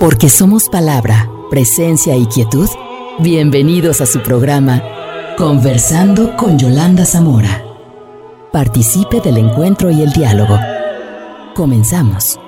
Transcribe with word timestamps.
Porque 0.00 0.30
somos 0.30 0.70
palabra, 0.70 1.28
presencia 1.50 2.16
y 2.16 2.24
quietud. 2.24 2.70
Bienvenidos 3.18 4.00
a 4.00 4.06
su 4.06 4.22
programa 4.22 4.82
Conversando 5.36 6.38
con 6.38 6.58
Yolanda 6.58 7.04
Zamora. 7.04 7.62
Participe 8.50 9.20
del 9.20 9.36
encuentro 9.36 9.90
y 9.90 10.00
el 10.00 10.10
diálogo. 10.10 10.58
Comenzamos. 11.54 12.40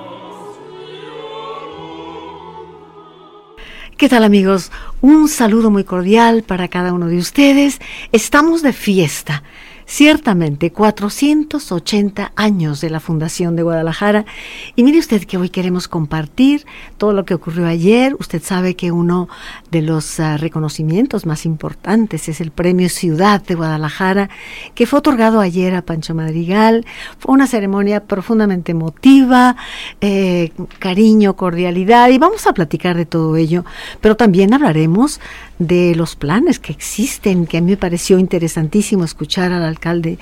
¿Qué 3.97 4.09
tal 4.09 4.23
amigos? 4.23 4.71
Un 5.01 5.29
saludo 5.29 5.69
muy 5.69 5.83
cordial 5.83 6.41
para 6.41 6.69
cada 6.69 6.91
uno 6.91 7.05
de 7.05 7.17
ustedes. 7.17 7.79
Estamos 8.11 8.63
de 8.63 8.73
fiesta. 8.73 9.43
Ciertamente, 9.85 10.71
480 10.71 12.31
años 12.35 12.81
de 12.81 12.89
la 12.89 12.99
Fundación 12.99 13.55
de 13.55 13.63
Guadalajara. 13.63 14.25
Y 14.75 14.83
mire 14.83 14.99
usted 14.99 15.23
que 15.25 15.37
hoy 15.37 15.49
queremos 15.49 15.87
compartir 15.87 16.65
todo 16.97 17.13
lo 17.13 17.25
que 17.25 17.33
ocurrió 17.33 17.67
ayer. 17.67 18.15
Usted 18.19 18.41
sabe 18.41 18.75
que 18.75 18.91
uno 18.91 19.27
de 19.73 19.81
los 19.81 20.19
uh, 20.19 20.37
reconocimientos 20.37 21.25
más 21.25 21.47
importantes 21.47 22.29
es 22.29 22.39
el 22.39 22.51
Premio 22.51 22.87
Ciudad 22.89 23.41
de 23.41 23.55
Guadalajara, 23.55 24.29
que 24.75 24.85
fue 24.85 24.99
otorgado 24.99 25.39
ayer 25.39 25.73
a 25.73 25.81
Pancho 25.81 26.13
Madrigal. 26.13 26.85
Fue 27.17 27.33
una 27.33 27.47
ceremonia 27.47 28.03
profundamente 28.03 28.71
emotiva, 28.71 29.55
eh, 29.99 30.51
cariño, 30.77 31.35
cordialidad. 31.35 32.09
Y 32.09 32.19
vamos 32.19 32.45
a 32.45 32.53
platicar 32.53 32.95
de 32.95 33.07
todo 33.07 33.35
ello. 33.35 33.65
Pero 33.99 34.15
también 34.15 34.53
hablaremos 34.53 35.19
de 35.57 35.95
los 35.95 36.15
planes 36.15 36.59
que 36.59 36.71
existen, 36.71 37.47
que 37.47 37.57
a 37.57 37.61
mí 37.61 37.71
me 37.71 37.77
pareció 37.77 38.19
interesantísimo 38.19 39.03
escuchar 39.03 39.51
al 39.51 39.63
alcalde 39.63 40.19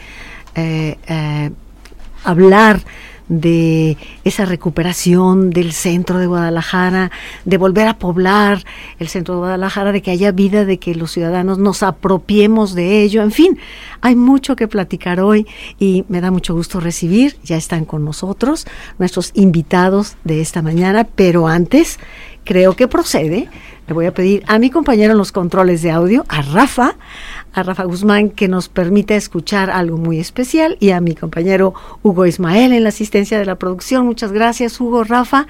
eh, 0.55 0.97
eh, 1.07 1.51
hablar 2.23 2.79
de 3.31 3.95
esa 4.25 4.43
recuperación 4.43 5.51
del 5.51 5.71
centro 5.71 6.19
de 6.19 6.27
Guadalajara, 6.27 7.11
de 7.45 7.57
volver 7.57 7.87
a 7.87 7.97
poblar 7.97 8.65
el 8.99 9.07
centro 9.07 9.35
de 9.35 9.39
Guadalajara, 9.39 9.93
de 9.93 10.01
que 10.01 10.11
haya 10.11 10.33
vida, 10.33 10.65
de 10.65 10.79
que 10.79 10.93
los 10.95 11.11
ciudadanos 11.11 11.57
nos 11.57 11.81
apropiemos 11.81 12.75
de 12.75 13.03
ello, 13.03 13.23
en 13.23 13.31
fin, 13.31 13.57
hay 14.01 14.17
mucho 14.17 14.57
que 14.57 14.67
platicar 14.67 15.21
hoy 15.21 15.47
y 15.79 16.03
me 16.09 16.19
da 16.19 16.29
mucho 16.29 16.53
gusto 16.53 16.81
recibir, 16.81 17.37
ya 17.41 17.55
están 17.55 17.85
con 17.85 18.03
nosotros 18.03 18.67
nuestros 18.99 19.31
invitados 19.33 20.17
de 20.25 20.41
esta 20.41 20.61
mañana, 20.61 21.05
pero 21.15 21.47
antes 21.47 21.99
creo 22.43 22.75
que 22.75 22.89
procede 22.89 23.47
voy 23.93 24.05
a 24.05 24.13
pedir 24.13 24.43
a 24.47 24.59
mi 24.59 24.69
compañero 24.69 25.11
en 25.11 25.17
los 25.17 25.31
controles 25.31 25.81
de 25.81 25.91
audio, 25.91 26.25
a 26.27 26.41
Rafa, 26.41 26.95
a 27.53 27.63
Rafa 27.63 27.83
Guzmán, 27.83 28.29
que 28.29 28.47
nos 28.47 28.69
permita 28.69 29.15
escuchar 29.15 29.69
algo 29.69 29.97
muy 29.97 30.19
especial, 30.19 30.77
y 30.79 30.91
a 30.91 31.01
mi 31.01 31.15
compañero 31.15 31.73
Hugo 32.01 32.25
Ismael 32.25 32.73
en 32.73 32.83
la 32.83 32.89
asistencia 32.89 33.37
de 33.37 33.45
la 33.45 33.55
producción. 33.55 34.05
Muchas 34.05 34.31
gracias, 34.31 34.79
Hugo, 34.79 35.03
Rafa. 35.03 35.47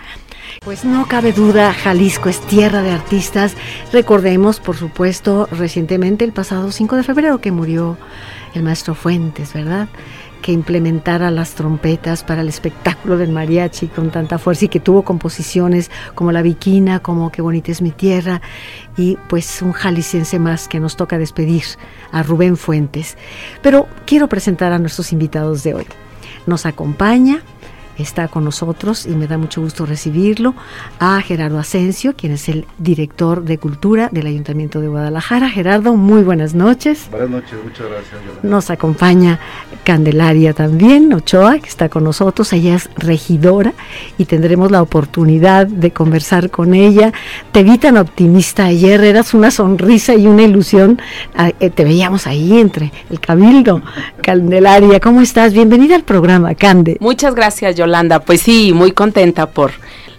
Pues 0.63 0.83
no 0.85 1.07
cabe 1.07 1.31
duda, 1.33 1.73
Jalisco 1.73 2.29
es 2.29 2.39
tierra 2.41 2.81
de 2.81 2.91
artistas. 2.91 3.55
Recordemos, 3.93 4.59
por 4.59 4.75
supuesto, 4.75 5.47
recientemente, 5.51 6.25
el 6.25 6.33
pasado 6.33 6.71
5 6.71 6.97
de 6.97 7.03
febrero, 7.03 7.41
que 7.41 7.51
murió 7.51 7.97
el 8.53 8.63
maestro 8.63 8.95
Fuentes, 8.95 9.53
¿verdad? 9.53 9.87
Que 10.41 10.51
implementara 10.51 11.31
las 11.31 11.53
trompetas 11.53 12.23
para 12.23 12.41
el 12.41 12.49
espectáculo 12.49 13.17
del 13.17 13.31
mariachi 13.31 13.87
con 13.87 14.11
tanta 14.11 14.37
fuerza 14.37 14.65
y 14.65 14.69
que 14.69 14.79
tuvo 14.79 15.03
composiciones 15.03 15.91
como 16.15 16.31
La 16.31 16.41
Viquina, 16.41 16.99
como 16.99 17.31
Qué 17.31 17.41
bonita 17.41 17.71
es 17.71 17.81
mi 17.81 17.91
tierra 17.91 18.41
y 18.97 19.17
pues 19.29 19.61
un 19.61 19.71
jalisciense 19.71 20.39
más 20.39 20.67
que 20.67 20.79
nos 20.79 20.97
toca 20.97 21.17
despedir 21.17 21.63
a 22.11 22.23
Rubén 22.23 22.57
Fuentes. 22.57 23.17
Pero 23.61 23.87
quiero 24.05 24.27
presentar 24.27 24.73
a 24.73 24.79
nuestros 24.79 25.13
invitados 25.13 25.63
de 25.63 25.75
hoy. 25.75 25.85
Nos 26.45 26.65
acompaña 26.65 27.43
está 27.97 28.27
con 28.27 28.43
nosotros 28.43 29.05
y 29.05 29.11
me 29.11 29.27
da 29.27 29.37
mucho 29.37 29.61
gusto 29.61 29.85
recibirlo, 29.85 30.55
a 30.99 31.21
Gerardo 31.21 31.59
Asensio, 31.59 32.15
quien 32.15 32.33
es 32.33 32.49
el 32.49 32.65
director 32.77 33.43
de 33.43 33.57
Cultura 33.57 34.09
del 34.11 34.27
Ayuntamiento 34.27 34.81
de 34.81 34.87
Guadalajara. 34.87 35.49
Gerardo, 35.49 35.95
muy 35.95 36.23
buenas 36.23 36.53
noches. 36.53 37.07
Buenas 37.11 37.29
noches, 37.29 37.53
muchas 37.63 37.87
gracias. 37.87 38.43
Nos 38.43 38.69
acompaña 38.69 39.39
Candelaria 39.83 40.53
también, 40.53 41.13
Ochoa, 41.13 41.59
que 41.59 41.69
está 41.69 41.89
con 41.89 42.03
nosotros. 42.03 42.51
Ella 42.53 42.75
es 42.75 42.89
regidora 42.95 43.73
y 44.17 44.25
tendremos 44.25 44.71
la 44.71 44.81
oportunidad 44.81 45.67
de 45.67 45.91
conversar 45.91 46.49
con 46.49 46.73
ella. 46.73 47.13
Te 47.51 47.63
vi 47.63 47.77
tan 47.77 47.97
optimista 47.97 48.65
ayer, 48.65 49.03
eras 49.03 49.33
una 49.33 49.51
sonrisa 49.51 50.15
y 50.15 50.27
una 50.27 50.43
ilusión. 50.43 51.01
Ah, 51.35 51.51
eh, 51.59 51.69
te 51.69 51.83
veíamos 51.83 52.27
ahí 52.27 52.59
entre 52.59 52.91
el 53.09 53.19
cabildo. 53.19 53.81
Candelaria, 54.21 54.99
¿cómo 54.99 55.21
estás? 55.21 55.53
Bienvenida 55.53 55.95
al 55.95 56.03
programa, 56.03 56.55
Cande. 56.55 56.97
Muchas 56.99 57.35
gracias, 57.35 57.75
Yolanda. 57.75 57.90
Pues 58.25 58.41
sí, 58.41 58.73
muy 58.73 58.91
contenta 58.91 59.47
por 59.47 59.71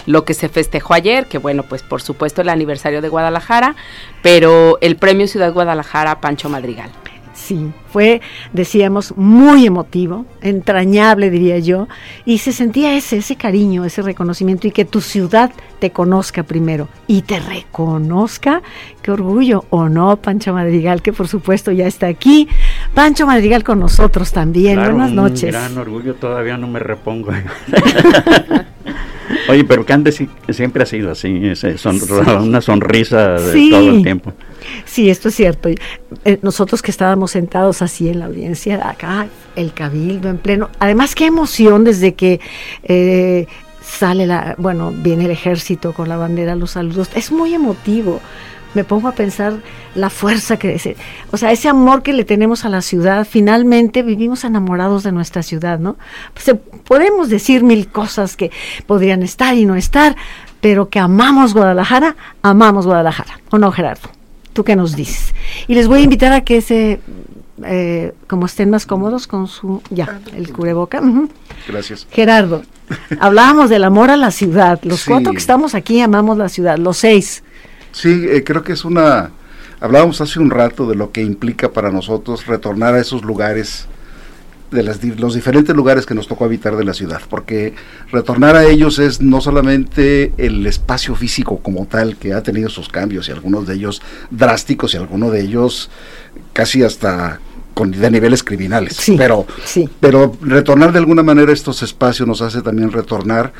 lo 0.06 0.24
que 0.24 0.34
se 0.34 0.48
festejó 0.48 0.94
ayer, 0.94 1.26
que 1.26 1.38
bueno, 1.38 1.62
pues 1.62 1.82
por 1.82 2.02
supuesto 2.02 2.42
el 2.42 2.48
aniversario 2.48 3.00
de 3.00 3.08
Guadalajara, 3.08 3.76
pero 4.22 4.78
el 4.80 4.96
Premio 4.96 5.26
Ciudad 5.26 5.52
Guadalajara 5.52 6.20
Pancho 6.20 6.48
Madrigal. 6.48 6.90
Sí, 7.42 7.72
fue, 7.88 8.20
decíamos, 8.52 9.16
muy 9.16 9.66
emotivo, 9.66 10.26
entrañable, 10.42 11.28
diría 11.28 11.58
yo, 11.58 11.88
y 12.24 12.38
se 12.38 12.52
sentía 12.52 12.94
ese, 12.94 13.16
ese 13.16 13.34
cariño, 13.34 13.84
ese 13.84 14.00
reconocimiento 14.00 14.68
y 14.68 14.70
que 14.70 14.84
tu 14.84 15.00
ciudad 15.00 15.50
te 15.80 15.90
conozca 15.90 16.44
primero 16.44 16.88
y 17.08 17.22
te 17.22 17.40
reconozca. 17.40 18.62
Qué 19.02 19.10
orgullo, 19.10 19.64
¿o 19.70 19.88
no, 19.88 20.18
Pancho 20.18 20.52
Madrigal, 20.52 21.02
que 21.02 21.12
por 21.12 21.26
supuesto 21.26 21.72
ya 21.72 21.88
está 21.88 22.06
aquí. 22.06 22.48
Pancho 22.94 23.26
Madrigal 23.26 23.64
con 23.64 23.80
nosotros 23.80 24.30
también. 24.30 24.76
Buenas 24.76 25.10
noches. 25.10 25.50
gran 25.50 25.76
orgullo, 25.76 26.14
todavía 26.14 26.56
no 26.56 26.68
me 26.68 26.78
repongo. 26.78 27.32
Oye, 29.48 29.64
pero 29.64 29.84
Cande 29.84 30.12
siempre 30.12 30.82
ha 30.82 30.86
sido 30.86 31.10
así, 31.10 31.28
una 32.40 32.60
sonrisa 32.60 33.32
de 33.32 33.70
todo 33.70 33.90
el 33.90 34.02
tiempo. 34.02 34.32
Sí, 34.84 35.10
esto 35.10 35.28
es 35.28 35.34
cierto. 35.34 35.68
Eh, 36.24 36.38
nosotros 36.42 36.82
que 36.82 36.90
estábamos 36.90 37.32
sentados 37.32 37.82
así 37.82 38.08
en 38.08 38.20
la 38.20 38.26
audiencia, 38.26 38.88
acá, 38.88 39.26
el 39.56 39.72
cabildo 39.72 40.28
en 40.28 40.38
pleno. 40.38 40.70
Además, 40.78 41.14
qué 41.14 41.26
emoción 41.26 41.84
desde 41.84 42.14
que 42.14 42.40
eh, 42.84 43.46
sale 43.82 44.26
la, 44.26 44.54
bueno, 44.58 44.92
viene 44.94 45.24
el 45.26 45.30
ejército 45.30 45.92
con 45.92 46.08
la 46.08 46.16
bandera, 46.16 46.54
los 46.54 46.72
saludos. 46.72 47.10
Es 47.14 47.32
muy 47.32 47.54
emotivo 47.54 48.20
me 48.74 48.84
pongo 48.84 49.08
a 49.08 49.12
pensar 49.12 49.54
la 49.94 50.10
fuerza 50.10 50.58
que 50.58 50.74
ese, 50.74 50.96
o 51.30 51.36
sea, 51.36 51.52
ese 51.52 51.68
amor 51.68 52.02
que 52.02 52.12
le 52.12 52.24
tenemos 52.24 52.64
a 52.64 52.68
la 52.68 52.82
ciudad, 52.82 53.26
finalmente 53.28 54.02
vivimos 54.02 54.44
enamorados 54.44 55.02
de 55.02 55.12
nuestra 55.12 55.42
ciudad, 55.42 55.78
¿no? 55.78 55.96
Pues, 56.34 56.56
podemos 56.84 57.28
decir 57.28 57.62
mil 57.62 57.88
cosas 57.88 58.36
que 58.36 58.50
podrían 58.86 59.22
estar 59.22 59.54
y 59.54 59.64
no 59.64 59.76
estar, 59.76 60.16
pero 60.60 60.88
que 60.88 60.98
amamos 60.98 61.54
Guadalajara, 61.54 62.16
amamos 62.42 62.86
Guadalajara. 62.86 63.40
¿O 63.50 63.58
no, 63.58 63.72
Gerardo? 63.72 64.08
¿Tú 64.52 64.64
qué 64.64 64.76
nos 64.76 64.96
dices? 64.96 65.34
Y 65.66 65.74
les 65.74 65.88
voy 65.88 66.00
a 66.00 66.04
invitar 66.04 66.32
a 66.32 66.42
que 66.42 66.60
se 66.60 67.00
eh, 67.64 68.12
como 68.26 68.46
estén 68.46 68.70
más 68.70 68.86
cómodos 68.86 69.26
con 69.26 69.46
su 69.46 69.82
ya 69.90 70.20
el 70.34 70.52
cubreboca. 70.52 71.00
Gracias. 71.68 72.06
Gerardo, 72.10 72.62
hablábamos 73.20 73.70
del 73.70 73.84
amor 73.84 74.10
a 74.10 74.16
la 74.16 74.30
ciudad. 74.30 74.80
Los 74.82 75.04
cuatro 75.04 75.32
que 75.32 75.38
estamos 75.38 75.74
aquí 75.74 76.00
amamos 76.00 76.38
la 76.38 76.48
ciudad. 76.48 76.78
Los 76.78 76.98
seis. 76.98 77.42
Sí, 77.92 78.26
eh, 78.28 78.42
creo 78.44 78.62
que 78.62 78.72
es 78.72 78.84
una... 78.84 79.30
Hablábamos 79.80 80.20
hace 80.20 80.38
un 80.38 80.50
rato 80.50 80.88
de 80.88 80.94
lo 80.94 81.10
que 81.10 81.22
implica 81.22 81.72
para 81.72 81.90
nosotros 81.90 82.46
retornar 82.46 82.94
a 82.94 83.00
esos 83.00 83.24
lugares, 83.24 83.86
de 84.70 84.82
los 84.82 85.34
diferentes 85.34 85.74
lugares 85.74 86.06
que 86.06 86.14
nos 86.14 86.28
tocó 86.28 86.44
habitar 86.44 86.76
de 86.76 86.84
la 86.84 86.94
ciudad, 86.94 87.20
porque 87.28 87.74
retornar 88.10 88.56
a 88.56 88.64
ellos 88.64 88.98
es 89.00 89.20
no 89.20 89.40
solamente 89.40 90.32
el 90.38 90.66
espacio 90.66 91.16
físico 91.16 91.58
como 91.58 91.86
tal, 91.86 92.16
que 92.16 92.32
ha 92.32 92.42
tenido 92.42 92.68
sus 92.68 92.88
cambios, 92.88 93.28
y 93.28 93.32
algunos 93.32 93.66
de 93.66 93.74
ellos 93.74 94.00
drásticos, 94.30 94.94
y 94.94 94.98
algunos 94.98 95.32
de 95.32 95.42
ellos 95.42 95.90
casi 96.52 96.84
hasta 96.84 97.40
con, 97.74 97.90
de 97.90 98.10
niveles 98.10 98.42
criminales. 98.44 98.98
pero, 99.16 99.46
sí. 99.64 99.88
pero 100.00 100.36
retornar 100.42 100.92
de 100.92 101.00
alguna 101.00 101.24
manera 101.24 101.50
a 101.50 101.54
estos 101.54 101.82
espacios 101.82 102.28
nos 102.28 102.40
hace 102.40 102.62
también 102.62 102.92
retornar 102.92 103.52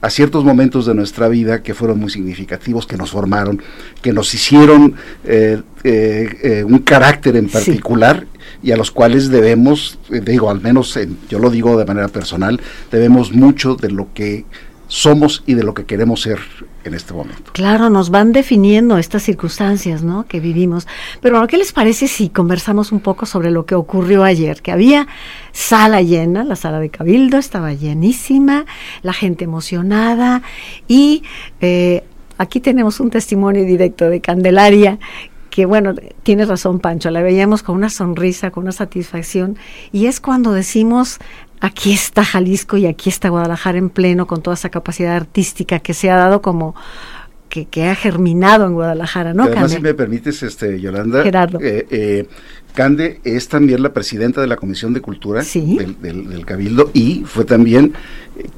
a 0.00 0.10
ciertos 0.10 0.44
momentos 0.44 0.86
de 0.86 0.94
nuestra 0.94 1.28
vida 1.28 1.62
que 1.62 1.74
fueron 1.74 1.98
muy 1.98 2.10
significativos, 2.10 2.86
que 2.86 2.96
nos 2.96 3.10
formaron, 3.10 3.60
que 4.00 4.12
nos 4.12 4.32
hicieron 4.32 4.94
eh, 5.24 5.60
eh, 5.84 6.28
eh, 6.42 6.64
un 6.64 6.78
carácter 6.80 7.36
en 7.36 7.48
particular 7.48 8.26
y 8.62 8.70
a 8.72 8.76
los 8.76 8.90
cuales 8.90 9.28
debemos, 9.28 9.98
digo, 10.08 10.50
al 10.50 10.60
menos 10.60 10.98
yo 11.28 11.38
lo 11.38 11.50
digo 11.50 11.78
de 11.78 11.84
manera 11.84 12.08
personal, 12.08 12.60
debemos 12.90 13.32
mucho 13.32 13.74
de 13.74 13.90
lo 13.90 14.12
que 14.14 14.44
somos 14.88 15.44
y 15.46 15.54
de 15.54 15.62
lo 15.62 15.74
que 15.74 15.84
queremos 15.84 16.22
ser 16.22 16.40
en 16.84 16.94
este 16.94 17.12
momento. 17.14 17.52
Claro, 17.52 17.90
nos 17.90 18.10
van 18.10 18.32
definiendo 18.32 18.98
estas 18.98 19.22
circunstancias, 19.22 20.02
¿no? 20.02 20.26
Que 20.26 20.40
vivimos. 20.40 20.88
Pero 21.20 21.46
¿qué 21.46 21.58
les 21.58 21.72
parece 21.72 22.08
si 22.08 22.30
conversamos 22.30 22.90
un 22.90 23.00
poco 23.00 23.26
sobre 23.26 23.50
lo 23.50 23.66
que 23.66 23.74
ocurrió 23.74 24.24
ayer? 24.24 24.62
Que 24.62 24.72
había 24.72 25.06
sala 25.52 26.02
llena, 26.02 26.42
la 26.42 26.56
sala 26.56 26.80
de 26.80 26.88
Cabildo 26.88 27.36
estaba 27.36 27.72
llenísima, 27.72 28.64
la 29.02 29.12
gente 29.12 29.44
emocionada 29.44 30.42
y 30.88 31.22
eh, 31.60 32.02
aquí 32.38 32.60
tenemos 32.60 32.98
un 32.98 33.10
testimonio 33.10 33.64
directo 33.64 34.08
de 34.08 34.20
Candelaria 34.20 34.98
que 35.50 35.66
bueno, 35.66 35.92
tiene 36.22 36.44
razón 36.44 36.78
Pancho, 36.78 37.10
la 37.10 37.20
veíamos 37.20 37.64
con 37.64 37.74
una 37.74 37.90
sonrisa, 37.90 38.52
con 38.52 38.62
una 38.62 38.70
satisfacción, 38.70 39.58
y 39.90 40.06
es 40.06 40.20
cuando 40.20 40.52
decimos, 40.52 41.18
aquí 41.60 41.92
está 41.92 42.24
Jalisco 42.24 42.76
y 42.76 42.86
aquí 42.86 43.08
está 43.08 43.28
Guadalajara 43.28 43.78
en 43.78 43.90
pleno 43.90 44.26
con 44.26 44.42
toda 44.42 44.54
esa 44.54 44.68
capacidad 44.68 45.16
artística 45.16 45.80
que 45.80 45.94
se 45.94 46.10
ha 46.10 46.16
dado 46.16 46.42
como 46.42 46.74
que, 47.48 47.88
ha 47.88 47.94
germinado 47.94 48.66
en 48.66 48.74
Guadalajara, 48.74 49.34
¿no? 49.34 49.44
además, 49.44 49.72
si 49.72 49.80
me 49.80 49.94
permites, 49.94 50.42
este, 50.42 50.80
Yolanda, 50.80 51.22
Gerardo. 51.22 51.58
Eh, 51.60 51.86
eh, 51.90 52.28
Cande 52.74 53.20
es 53.24 53.48
también 53.48 53.82
la 53.82 53.92
presidenta 53.92 54.40
de 54.40 54.46
la 54.46 54.56
Comisión 54.56 54.92
de 54.92 55.00
Cultura 55.00 55.42
del, 55.42 56.00
del, 56.00 56.46
Cabildo 56.46 56.90
y 56.94 57.24
fue 57.24 57.44
también 57.44 57.94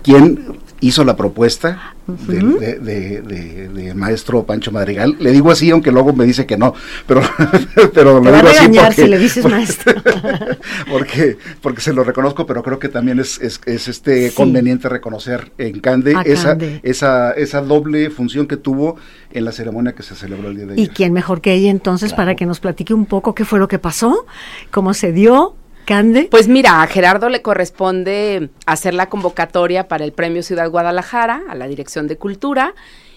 quien 0.03 0.59
hizo 0.81 1.05
la 1.05 1.17
propuesta 1.17 1.95
de, 2.27 3.93
maestro 3.95 4.45
Pancho 4.45 4.73
Madrigal. 4.73 5.17
Le 5.21 5.31
digo 5.33 5.51
así, 5.51 5.71
aunque 5.71 5.93
luego 5.93 6.13
me 6.13 6.25
dice 6.25 6.47
que 6.47 6.57
no, 6.57 6.75
pero, 7.07 7.23
pero 7.95 8.21
le 8.21 8.33
digo 8.33 8.49
así 8.49 8.69
porque, 8.69 9.03
si 9.03 9.09
le 9.09 9.19
dices 9.19 9.45
maestro. 9.45 10.03
porque, 10.91 11.37
porque 11.61 11.81
se 11.81 11.93
lo 11.93 12.03
reconozco, 12.03 12.47
pero 12.47 12.63
creo 12.63 12.79
que 12.79 12.89
también 12.89 13.21
es, 13.21 13.41
es, 13.41 13.61
este 13.67 14.33
conveniente 14.33 14.89
reconocer 14.89 15.53
en 15.59 15.81
Cande, 15.81 16.17
esa, 16.25 16.57
esa, 16.83 17.33
esa 17.33 17.61
doble 17.61 18.11
función 18.11 18.47
que 18.47 18.57
tuvo 18.57 18.97
en 19.33 19.45
la 19.45 19.53
ceremonia 19.53 19.93
que 19.93 20.03
se 20.03 20.15
celebró 20.15 20.49
el 20.49 20.57
día 20.57 20.67
de 20.67 20.73
ayer. 20.75 20.85
¿Y 20.85 20.89
quién 20.89 21.13
mejor 21.13 21.41
que 21.41 21.53
ella 21.53 21.71
entonces 21.71 22.13
para 22.13 22.35
que 22.35 22.47
nos 22.47 22.61
platique 22.61 22.95
un 22.95 23.07
poco 23.07 23.35
qué 23.35 23.45
fue 23.45 23.59
lo 23.59 23.69
que 23.69 23.79
pasó, 23.79 24.27
cómo 24.71 24.95
se 24.95 25.13
dio 25.13 25.55
pues 26.31 26.47
mira, 26.47 26.83
a 26.83 26.87
Gerardo 26.87 27.29
le 27.29 27.43
corresponde 27.43 28.51
hacer 28.67 28.95
la 28.95 29.09
convocatoria 29.09 29.89
para 29.89 30.05
el 30.05 30.13
Premio 30.13 30.43
Ciudad 30.43 30.71
Guadalajara, 30.71 31.43
a 31.49 31.55
la 31.55 31.67
Dirección 31.67 32.07
de 32.07 32.17
Cultura, 32.17 32.75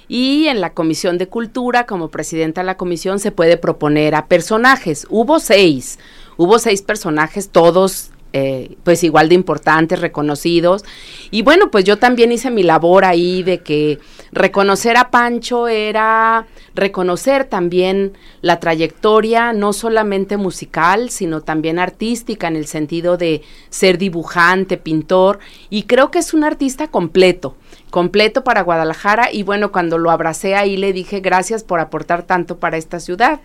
y 0.08 0.48
en 0.48 0.62
la 0.62 0.74
Comisión 0.74 1.18
de 1.18 1.28
Cultura, 1.28 1.86
como 1.86 2.10
presidenta 2.10 2.62
de 2.62 2.66
la 2.66 2.78
comisión, 2.78 3.20
se 3.20 3.32
puede 3.32 3.58
proponer 3.58 4.16
a 4.16 4.26
personajes. 4.26 5.06
Hubo 5.10 5.40
seis, 5.40 6.00
hubo 6.38 6.60
seis 6.60 6.82
personajes, 6.82 7.50
todos 7.50 8.13
eh, 8.34 8.78
pues 8.84 9.04
igual 9.04 9.30
de 9.30 9.36
importantes, 9.36 10.02
reconocidos. 10.02 10.84
Y 11.30 11.44
bueno, 11.44 11.70
pues 11.70 11.86
yo 11.86 11.98
también 11.98 12.32
hice 12.32 12.50
mi 12.50 12.64
labor 12.64 13.06
ahí 13.06 13.44
de 13.44 13.60
que 13.60 14.00
reconocer 14.32 14.98
a 14.98 15.12
Pancho 15.12 15.68
era 15.68 16.48
reconocer 16.74 17.46
también 17.46 18.14
la 18.42 18.60
trayectoria, 18.60 19.54
no 19.54 19.72
solamente 19.72 20.38
musical, 20.38 21.12
sino 21.12 21.42
también 21.42 21.78
artística, 21.78 22.48
en 22.48 22.56
el 22.56 22.66
sentido 22.66 23.18
de 23.18 23.44
ser 23.70 24.00
dibujante, 24.00 24.78
pintor, 24.78 25.38
y 25.70 25.84
creo 25.84 26.10
que 26.10 26.20
es 26.20 26.34
un 26.34 26.44
artista 26.44 26.88
completo 26.88 27.56
completo 27.92 28.44
para 28.44 28.64
Guadalajara 28.64 29.32
y 29.32 29.44
bueno, 29.44 29.72
cuando 29.72 30.00
lo 30.00 30.10
abracé 30.10 30.56
ahí 30.56 30.78
le 30.78 30.94
dije 30.94 31.20
gracias 31.20 31.64
por 31.64 31.80
aportar 31.80 32.24
tanto 32.24 32.58
para 32.58 32.78
esta 32.78 33.00
ciudad. 33.00 33.42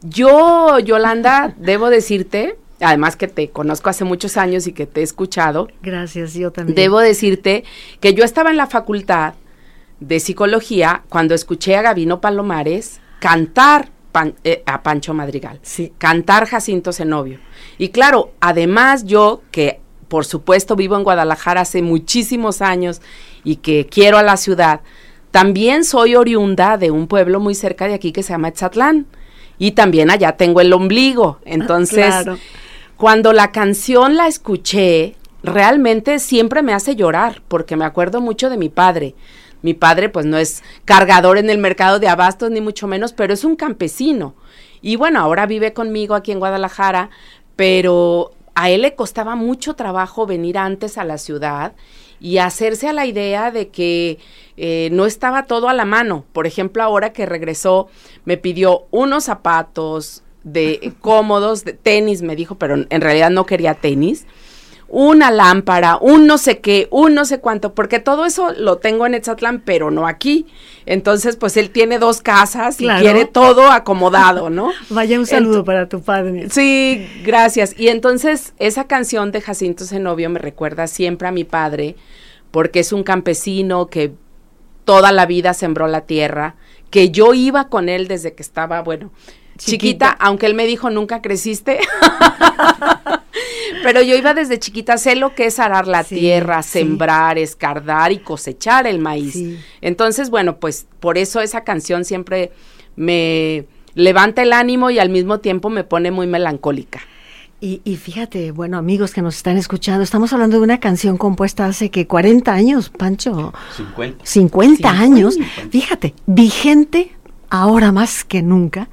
Yo, 0.00 0.78
Yolanda, 0.78 1.54
debo 1.58 1.90
decirte, 1.90 2.56
además 2.80 3.16
que 3.16 3.28
te 3.28 3.50
conozco 3.50 3.90
hace 3.90 4.04
muchos 4.04 4.36
años 4.36 4.66
y 4.66 4.72
que 4.72 4.86
te 4.86 5.00
he 5.00 5.04
escuchado. 5.04 5.68
Gracias, 5.82 6.34
yo 6.34 6.50
también. 6.50 6.74
Debo 6.74 7.00
decirte 7.00 7.64
que 8.00 8.14
yo 8.14 8.24
estaba 8.24 8.50
en 8.50 8.56
la 8.56 8.66
facultad 8.66 9.34
de 10.00 10.20
psicología 10.20 11.02
cuando 11.08 11.34
escuché 11.34 11.76
a 11.76 11.82
Gabino 11.82 12.20
Palomares 12.20 13.00
cantar 13.18 13.90
eh, 14.44 14.62
a 14.66 14.82
Pancho 14.82 15.12
Madrigal, 15.12 15.58
sí. 15.62 15.92
cantar 15.98 16.46
Jacinto 16.46 16.92
Zenobio. 16.92 17.38
Y 17.78 17.90
claro, 17.90 18.32
además 18.40 19.04
yo 19.04 19.42
que 19.50 19.80
por 20.08 20.24
supuesto 20.24 20.76
vivo 20.76 20.96
en 20.96 21.04
Guadalajara 21.04 21.62
hace 21.62 21.82
muchísimos 21.82 22.62
años 22.62 23.02
y 23.44 23.56
que 23.56 23.86
quiero 23.86 24.18
a 24.18 24.22
la 24.22 24.36
ciudad, 24.36 24.80
también 25.30 25.84
soy 25.84 26.14
oriunda 26.14 26.78
de 26.78 26.90
un 26.90 27.08
pueblo 27.08 27.40
muy 27.40 27.54
cerca 27.54 27.86
de 27.88 27.94
aquí 27.94 28.12
que 28.12 28.22
se 28.22 28.32
llama 28.32 28.48
Etzatlán. 28.48 29.06
Y 29.58 29.72
también 29.72 30.10
allá 30.10 30.36
tengo 30.36 30.60
el 30.60 30.72
ombligo. 30.72 31.40
Entonces, 31.44 32.14
cuando 32.96 33.32
la 33.32 33.52
canción 33.52 34.16
la 34.16 34.26
escuché, 34.26 35.16
realmente 35.42 36.18
siempre 36.18 36.62
me 36.62 36.72
hace 36.72 36.96
llorar, 36.96 37.42
porque 37.46 37.76
me 37.76 37.84
acuerdo 37.84 38.20
mucho 38.20 38.48
de 38.48 38.56
mi 38.56 38.68
padre. 38.68 39.14
Mi 39.62 39.74
padre, 39.74 40.08
pues 40.08 40.26
no 40.26 40.38
es 40.38 40.62
cargador 40.84 41.38
en 41.38 41.50
el 41.50 41.58
mercado 41.58 41.98
de 41.98 42.08
abastos, 42.08 42.50
ni 42.50 42.60
mucho 42.60 42.86
menos, 42.86 43.12
pero 43.12 43.34
es 43.34 43.44
un 43.44 43.56
campesino. 43.56 44.34
Y 44.80 44.96
bueno, 44.96 45.20
ahora 45.20 45.46
vive 45.46 45.72
conmigo 45.72 46.14
aquí 46.14 46.32
en 46.32 46.38
Guadalajara, 46.38 47.10
pero 47.54 48.32
a 48.54 48.70
él 48.70 48.82
le 48.82 48.94
costaba 48.94 49.34
mucho 49.34 49.74
trabajo 49.74 50.26
venir 50.26 50.56
antes 50.56 50.96
a 50.96 51.04
la 51.04 51.18
ciudad 51.18 51.74
y 52.20 52.38
hacerse 52.38 52.88
a 52.88 52.94
la 52.94 53.04
idea 53.04 53.50
de 53.50 53.68
que 53.68 54.18
eh, 54.56 54.88
no 54.92 55.04
estaba 55.04 55.42
todo 55.42 55.68
a 55.68 55.74
la 55.74 55.84
mano. 55.84 56.24
Por 56.32 56.46
ejemplo, 56.46 56.82
ahora 56.82 57.12
que 57.12 57.26
regresó, 57.26 57.88
me 58.24 58.38
pidió 58.38 58.86
unos 58.90 59.24
zapatos, 59.24 60.22
de 60.46 60.92
cómodos, 61.00 61.64
de 61.64 61.72
tenis, 61.72 62.22
me 62.22 62.36
dijo, 62.36 62.54
pero 62.54 62.76
en 62.88 63.00
realidad 63.00 63.30
no 63.30 63.46
quería 63.46 63.74
tenis. 63.74 64.26
Una 64.88 65.32
lámpara, 65.32 65.98
un 66.00 66.28
no 66.28 66.38
sé 66.38 66.60
qué, 66.60 66.86
un 66.92 67.14
no 67.14 67.24
sé 67.24 67.40
cuánto, 67.40 67.74
porque 67.74 67.98
todo 67.98 68.24
eso 68.24 68.52
lo 68.56 68.78
tengo 68.78 69.04
en 69.04 69.14
Etzatlán, 69.14 69.60
pero 69.64 69.90
no 69.90 70.06
aquí. 70.06 70.46
Entonces, 70.86 71.34
pues 71.34 71.56
él 71.56 71.70
tiene 71.70 71.98
dos 71.98 72.22
casas 72.22 72.80
y 72.80 72.86
quiere 72.86 73.24
todo 73.24 73.72
acomodado, 73.72 74.48
¿no? 74.48 74.70
Vaya 74.90 75.18
un 75.18 75.26
saludo 75.26 75.64
para 75.64 75.88
tu 75.88 76.00
padre. 76.00 76.48
Sí, 76.50 77.04
gracias. 77.24 77.74
Y 77.76 77.88
entonces, 77.88 78.54
esa 78.60 78.86
canción 78.86 79.32
de 79.32 79.40
Jacinto 79.40 79.84
Zenobio 79.84 80.30
me 80.30 80.38
recuerda 80.38 80.86
siempre 80.86 81.26
a 81.26 81.32
mi 81.32 81.42
padre, 81.42 81.96
porque 82.52 82.78
es 82.78 82.92
un 82.92 83.02
campesino 83.02 83.88
que 83.88 84.12
toda 84.84 85.10
la 85.10 85.26
vida 85.26 85.52
sembró 85.54 85.88
la 85.88 86.02
tierra, 86.02 86.54
que 86.90 87.10
yo 87.10 87.34
iba 87.34 87.68
con 87.68 87.88
él 87.88 88.06
desde 88.06 88.34
que 88.34 88.44
estaba, 88.44 88.82
bueno, 88.82 89.10
chiquita, 89.56 90.10
aunque 90.10 90.46
él 90.46 90.54
me 90.54 90.66
dijo 90.66 90.90
nunca 90.90 91.22
creciste. 91.22 91.80
Pero 93.82 94.02
yo 94.02 94.16
iba 94.16 94.34
desde 94.34 94.58
chiquita, 94.58 94.98
sé 94.98 95.14
lo 95.16 95.34
que 95.34 95.46
es 95.46 95.58
arar 95.58 95.86
la 95.86 96.02
tierra, 96.02 96.62
sembrar, 96.62 97.38
escardar 97.38 98.10
y 98.10 98.18
cosechar 98.18 98.86
el 98.86 98.98
maíz. 98.98 99.38
Entonces, 99.80 100.30
bueno, 100.30 100.56
pues 100.56 100.86
por 100.98 101.18
eso 101.18 101.40
esa 101.40 101.62
canción 101.62 102.04
siempre 102.04 102.50
me 102.96 103.66
levanta 103.94 104.42
el 104.42 104.52
ánimo 104.52 104.90
y 104.90 104.98
al 104.98 105.08
mismo 105.10 105.38
tiempo 105.38 105.70
me 105.70 105.84
pone 105.84 106.10
muy 106.10 106.26
melancólica. 106.26 107.00
Y, 107.58 107.96
fíjate, 107.96 108.52
bueno, 108.52 108.76
amigos 108.76 109.12
que 109.12 109.22
nos 109.22 109.36
están 109.36 109.56
escuchando, 109.56 110.04
estamos 110.04 110.32
hablando 110.32 110.58
de 110.58 110.62
una 110.62 110.78
canción 110.78 111.16
compuesta 111.16 111.64
hace 111.64 111.90
que 111.90 112.06
40 112.06 112.52
años, 112.52 112.90
Pancho. 112.90 113.54
50. 113.76 114.24
50 114.24 114.90
años. 114.90 115.38
Fíjate, 115.70 116.14
vigente 116.26 117.16
ahora 117.48 117.92
más 117.92 118.24
que 118.24 118.42
nunca. 118.42 118.88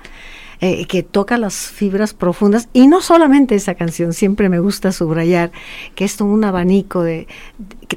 Eh, 0.65 0.85
que 0.85 1.03
toca 1.03 1.37
las 1.37 1.55
fibras 1.55 2.13
profundas. 2.13 2.69
Y 2.71 2.87
no 2.87 3.01
solamente 3.01 3.53
esa 3.53 3.75
canción, 3.75 4.13
siempre 4.13 4.47
me 4.47 4.59
gusta 4.59 4.93
subrayar 4.93 5.51
que 5.93 6.05
es 6.05 6.21
un 6.21 6.41
abanico 6.45 7.03
de, 7.03 7.27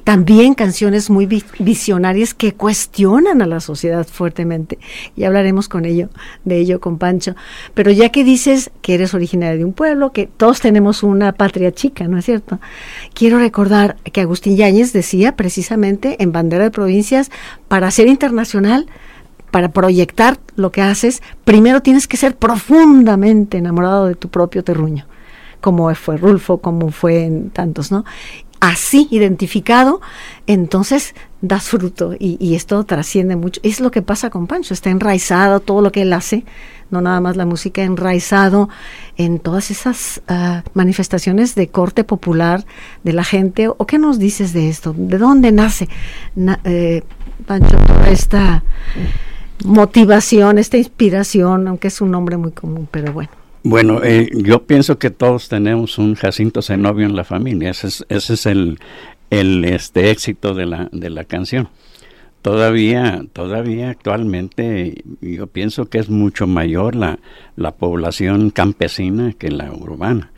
también 0.02 0.54
canciones 0.54 1.08
muy 1.08 1.26
visionarias 1.60 2.34
que 2.34 2.54
cuestionan 2.54 3.40
a 3.40 3.46
la 3.46 3.60
sociedad 3.60 4.04
fuertemente. 4.04 4.80
Y 5.14 5.22
hablaremos 5.22 5.68
con 5.68 5.84
ello, 5.84 6.08
de 6.44 6.58
ello 6.58 6.80
con 6.80 6.98
Pancho. 6.98 7.36
Pero 7.74 7.92
ya 7.92 8.08
que 8.08 8.24
dices 8.24 8.72
que 8.82 8.94
eres 8.94 9.14
originaria 9.14 9.56
de 9.56 9.64
un 9.64 9.72
pueblo, 9.72 10.10
que 10.10 10.26
todos 10.26 10.58
tenemos 10.58 11.04
una 11.04 11.30
patria 11.30 11.70
chica, 11.70 12.08
¿no 12.08 12.18
es 12.18 12.24
cierto? 12.24 12.58
Quiero 13.14 13.38
recordar 13.38 13.94
que 14.12 14.22
Agustín 14.22 14.56
Yáñez 14.56 14.92
decía 14.92 15.36
precisamente 15.36 16.20
en 16.20 16.32
Bandera 16.32 16.64
de 16.64 16.72
Provincias, 16.72 17.30
para 17.68 17.92
ser 17.92 18.08
internacional, 18.08 18.88
para 19.56 19.70
proyectar 19.70 20.38
lo 20.56 20.70
que 20.70 20.82
haces, 20.82 21.22
primero 21.46 21.80
tienes 21.80 22.06
que 22.06 22.18
ser 22.18 22.36
profundamente 22.36 23.56
enamorado 23.56 24.04
de 24.04 24.14
tu 24.14 24.28
propio 24.28 24.62
terruño, 24.62 25.06
como 25.62 25.94
fue 25.94 26.18
Rulfo, 26.18 26.58
como 26.58 26.90
fue 26.90 27.24
en 27.24 27.48
tantos, 27.48 27.90
¿no? 27.90 28.04
Así 28.60 29.08
identificado, 29.10 30.02
entonces 30.46 31.14
das 31.40 31.70
fruto 31.70 32.14
y, 32.18 32.54
esto 32.54 32.84
trasciende 32.84 33.34
mucho. 33.34 33.58
Es 33.64 33.80
lo 33.80 33.90
que 33.90 34.02
pasa 34.02 34.28
con 34.28 34.46
Pancho, 34.46 34.74
está 34.74 34.90
enraizado 34.90 35.60
todo 35.60 35.80
lo 35.80 35.90
que 35.90 36.02
él 36.02 36.12
hace, 36.12 36.44
no 36.90 37.00
nada 37.00 37.22
más 37.22 37.38
la 37.38 37.46
música, 37.46 37.82
enraizado 37.82 38.68
en 39.16 39.38
todas 39.38 39.70
esas 39.70 40.20
ah, 40.28 40.64
manifestaciones 40.74 41.54
de 41.54 41.68
corte 41.68 42.04
popular 42.04 42.66
de 43.04 43.14
la 43.14 43.24
gente. 43.24 43.68
¿O 43.68 43.86
qué 43.86 43.98
nos 43.98 44.18
dices 44.18 44.52
de 44.52 44.68
esto? 44.68 44.94
¿De 44.94 45.16
dónde 45.16 45.50
nace 45.50 45.88
eh, 46.64 47.02
Pancho 47.46 47.78
toda 47.86 48.10
esta 48.10 48.62
motivación, 49.64 50.58
esta 50.58 50.76
inspiración, 50.76 51.68
aunque 51.68 51.88
es 51.88 52.00
un 52.00 52.10
nombre 52.10 52.36
muy 52.36 52.52
común, 52.52 52.88
pero 52.90 53.12
bueno. 53.12 53.30
Bueno, 53.62 54.00
eh, 54.04 54.30
yo 54.32 54.62
pienso 54.62 54.98
que 54.98 55.10
todos 55.10 55.48
tenemos 55.48 55.98
un 55.98 56.14
Jacinto 56.14 56.62
Zenobio 56.62 57.04
en 57.04 57.16
la 57.16 57.24
familia. 57.24 57.70
Ese 57.70 57.88
es, 57.88 58.06
ese 58.08 58.34
es 58.34 58.46
el, 58.46 58.78
el 59.30 59.64
este 59.64 60.10
éxito 60.10 60.54
de 60.54 60.66
la, 60.66 60.88
de 60.92 61.10
la 61.10 61.24
canción. 61.24 61.68
Todavía, 62.42 63.24
todavía 63.32 63.90
actualmente 63.90 65.02
yo 65.20 65.48
pienso 65.48 65.86
que 65.86 65.98
es 65.98 66.08
mucho 66.08 66.46
mayor 66.46 66.94
la, 66.94 67.18
la 67.56 67.72
población 67.72 68.50
campesina 68.50 69.32
que 69.32 69.50
la 69.50 69.72
urbana. 69.72 70.30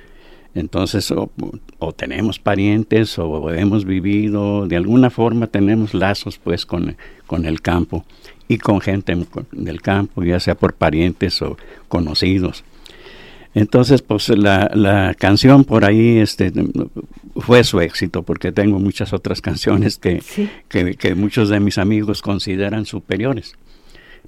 Entonces, 0.54 1.10
o, 1.10 1.30
o, 1.78 1.92
tenemos 1.92 2.38
parientes 2.38 3.18
o 3.18 3.50
hemos 3.50 3.84
vivido, 3.84 4.66
de 4.66 4.76
alguna 4.76 5.10
forma 5.10 5.48
tenemos 5.48 5.92
lazos 5.92 6.38
pues 6.38 6.64
con, 6.64 6.96
con 7.26 7.44
el 7.44 7.60
campo 7.60 8.06
y 8.48 8.58
con 8.58 8.80
gente 8.80 9.16
del 9.52 9.82
campo, 9.82 10.24
ya 10.24 10.40
sea 10.40 10.54
por 10.54 10.74
parientes 10.74 11.40
o 11.42 11.56
conocidos. 11.88 12.64
Entonces, 13.54 14.02
pues 14.02 14.28
la, 14.28 14.70
la 14.74 15.14
canción 15.14 15.64
por 15.64 15.84
ahí 15.84 16.18
este, 16.18 16.52
fue 17.36 17.64
su 17.64 17.80
éxito, 17.80 18.22
porque 18.22 18.52
tengo 18.52 18.78
muchas 18.78 19.12
otras 19.12 19.40
canciones 19.42 19.98
que, 19.98 20.22
que, 20.68 21.14
muchos 21.14 21.48
de 21.48 21.60
mis 21.60 21.78
amigos 21.78 22.22
consideran 22.22 22.86
superiores. 22.86 23.54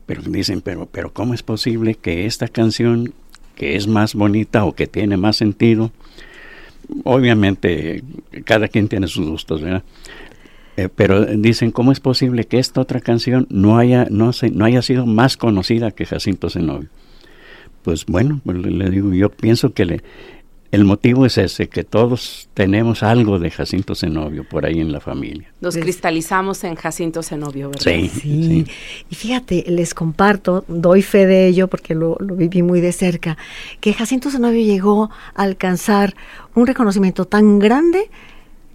pero 0.06 0.22
dicen, 0.22 0.60
pero, 0.60 0.86
pero 0.86 1.12
¿cómo 1.12 1.34
es 1.34 1.42
posible 1.42 1.94
que 1.94 2.26
esta 2.26 2.48
canción, 2.48 3.14
que 3.54 3.76
es 3.76 3.86
más 3.86 4.14
bonita 4.14 4.64
o 4.64 4.74
que 4.74 4.86
tiene 4.86 5.16
más 5.16 5.36
sentido, 5.36 5.92
obviamente 7.04 8.02
cada 8.44 8.68
quien 8.68 8.88
tiene 8.88 9.06
sus 9.06 9.28
gustos, 9.28 9.60
¿verdad? 9.60 9.84
Eh, 10.76 10.88
pero 10.94 11.24
dicen, 11.26 11.70
¿cómo 11.72 11.92
es 11.92 12.00
posible 12.00 12.44
que 12.44 12.58
esta 12.58 12.80
otra 12.80 13.00
canción 13.00 13.46
no 13.50 13.76
haya, 13.78 14.06
no, 14.10 14.32
se, 14.32 14.50
no 14.50 14.64
haya 14.64 14.82
sido 14.82 15.04
más 15.06 15.36
conocida 15.36 15.90
que 15.90 16.06
Jacinto 16.06 16.48
Zenobio? 16.48 16.88
Pues 17.82 18.06
bueno, 18.06 18.40
pues 18.44 18.58
le, 18.58 18.70
le 18.70 18.90
digo, 18.90 19.12
yo 19.12 19.30
pienso 19.30 19.72
que 19.72 19.84
le, 19.86 20.00
el 20.70 20.84
motivo 20.84 21.26
es 21.26 21.36
ese, 21.38 21.68
que 21.68 21.82
todos 21.82 22.48
tenemos 22.54 23.02
algo 23.02 23.38
de 23.40 23.50
Jacinto 23.50 23.94
Zenobio 23.96 24.44
por 24.48 24.64
ahí 24.66 24.78
en 24.80 24.92
la 24.92 25.00
familia. 25.00 25.52
Nos 25.60 25.76
cristalizamos 25.76 26.62
en 26.62 26.76
Jacinto 26.76 27.22
Zenobio, 27.22 27.70
¿verdad? 27.70 27.82
Sí, 27.82 28.08
Sí. 28.08 28.20
sí. 28.20 28.66
Y 29.10 29.14
fíjate, 29.16 29.64
les 29.66 29.94
comparto, 29.94 30.64
doy 30.68 31.02
fe 31.02 31.26
de 31.26 31.48
ello 31.48 31.66
porque 31.68 31.94
lo, 31.94 32.16
lo 32.20 32.36
viví 32.36 32.62
muy 32.62 32.80
de 32.80 32.92
cerca, 32.92 33.36
que 33.80 33.92
Jacinto 33.94 34.30
Zenobio 34.30 34.60
llegó 34.64 35.10
a 35.34 35.42
alcanzar 35.42 36.14
un 36.54 36.66
reconocimiento 36.66 37.24
tan 37.24 37.58
grande 37.58 38.08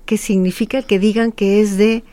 que 0.05 0.17
significa 0.17 0.81
que 0.81 0.99
digan 0.99 1.31
que 1.31 1.61
es 1.61 1.77
de 1.77 2.03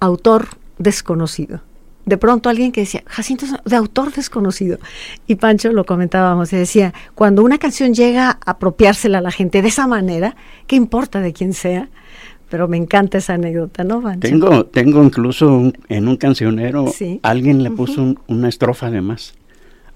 autor 0.00 0.48
desconocido. 0.78 1.60
De 2.06 2.16
pronto 2.16 2.48
alguien 2.48 2.72
que 2.72 2.80
decía, 2.80 3.02
Jacinto 3.06 3.44
de 3.66 3.76
autor 3.76 4.12
desconocido. 4.12 4.78
Y 5.26 5.34
Pancho 5.34 5.70
lo 5.72 5.84
comentábamos, 5.84 6.52
y 6.52 6.56
decía, 6.56 6.94
cuando 7.14 7.42
una 7.42 7.58
canción 7.58 7.92
llega 7.92 8.30
a 8.30 8.38
apropiársela 8.52 9.18
a 9.18 9.20
la 9.20 9.30
gente 9.30 9.60
de 9.60 9.68
esa 9.68 9.86
manera, 9.86 10.34
¿qué 10.66 10.76
importa 10.76 11.20
de 11.20 11.32
quién 11.34 11.52
sea? 11.52 11.88
Pero 12.48 12.66
me 12.66 12.78
encanta 12.78 13.18
esa 13.18 13.34
anécdota, 13.34 13.84
¿no, 13.84 14.00
Pancho? 14.00 14.20
Tengo, 14.26 14.64
tengo 14.64 15.04
incluso 15.04 15.48
un- 15.54 15.74
en 15.90 16.08
un 16.08 16.16
cancionero, 16.16 16.86
Sí. 16.88 17.20
alguien 17.22 17.62
le 17.62 17.70
puso 17.70 18.02
un- 18.02 18.18
una 18.26 18.48
estrofa 18.48 18.90
de 18.90 19.02
más. 19.02 19.34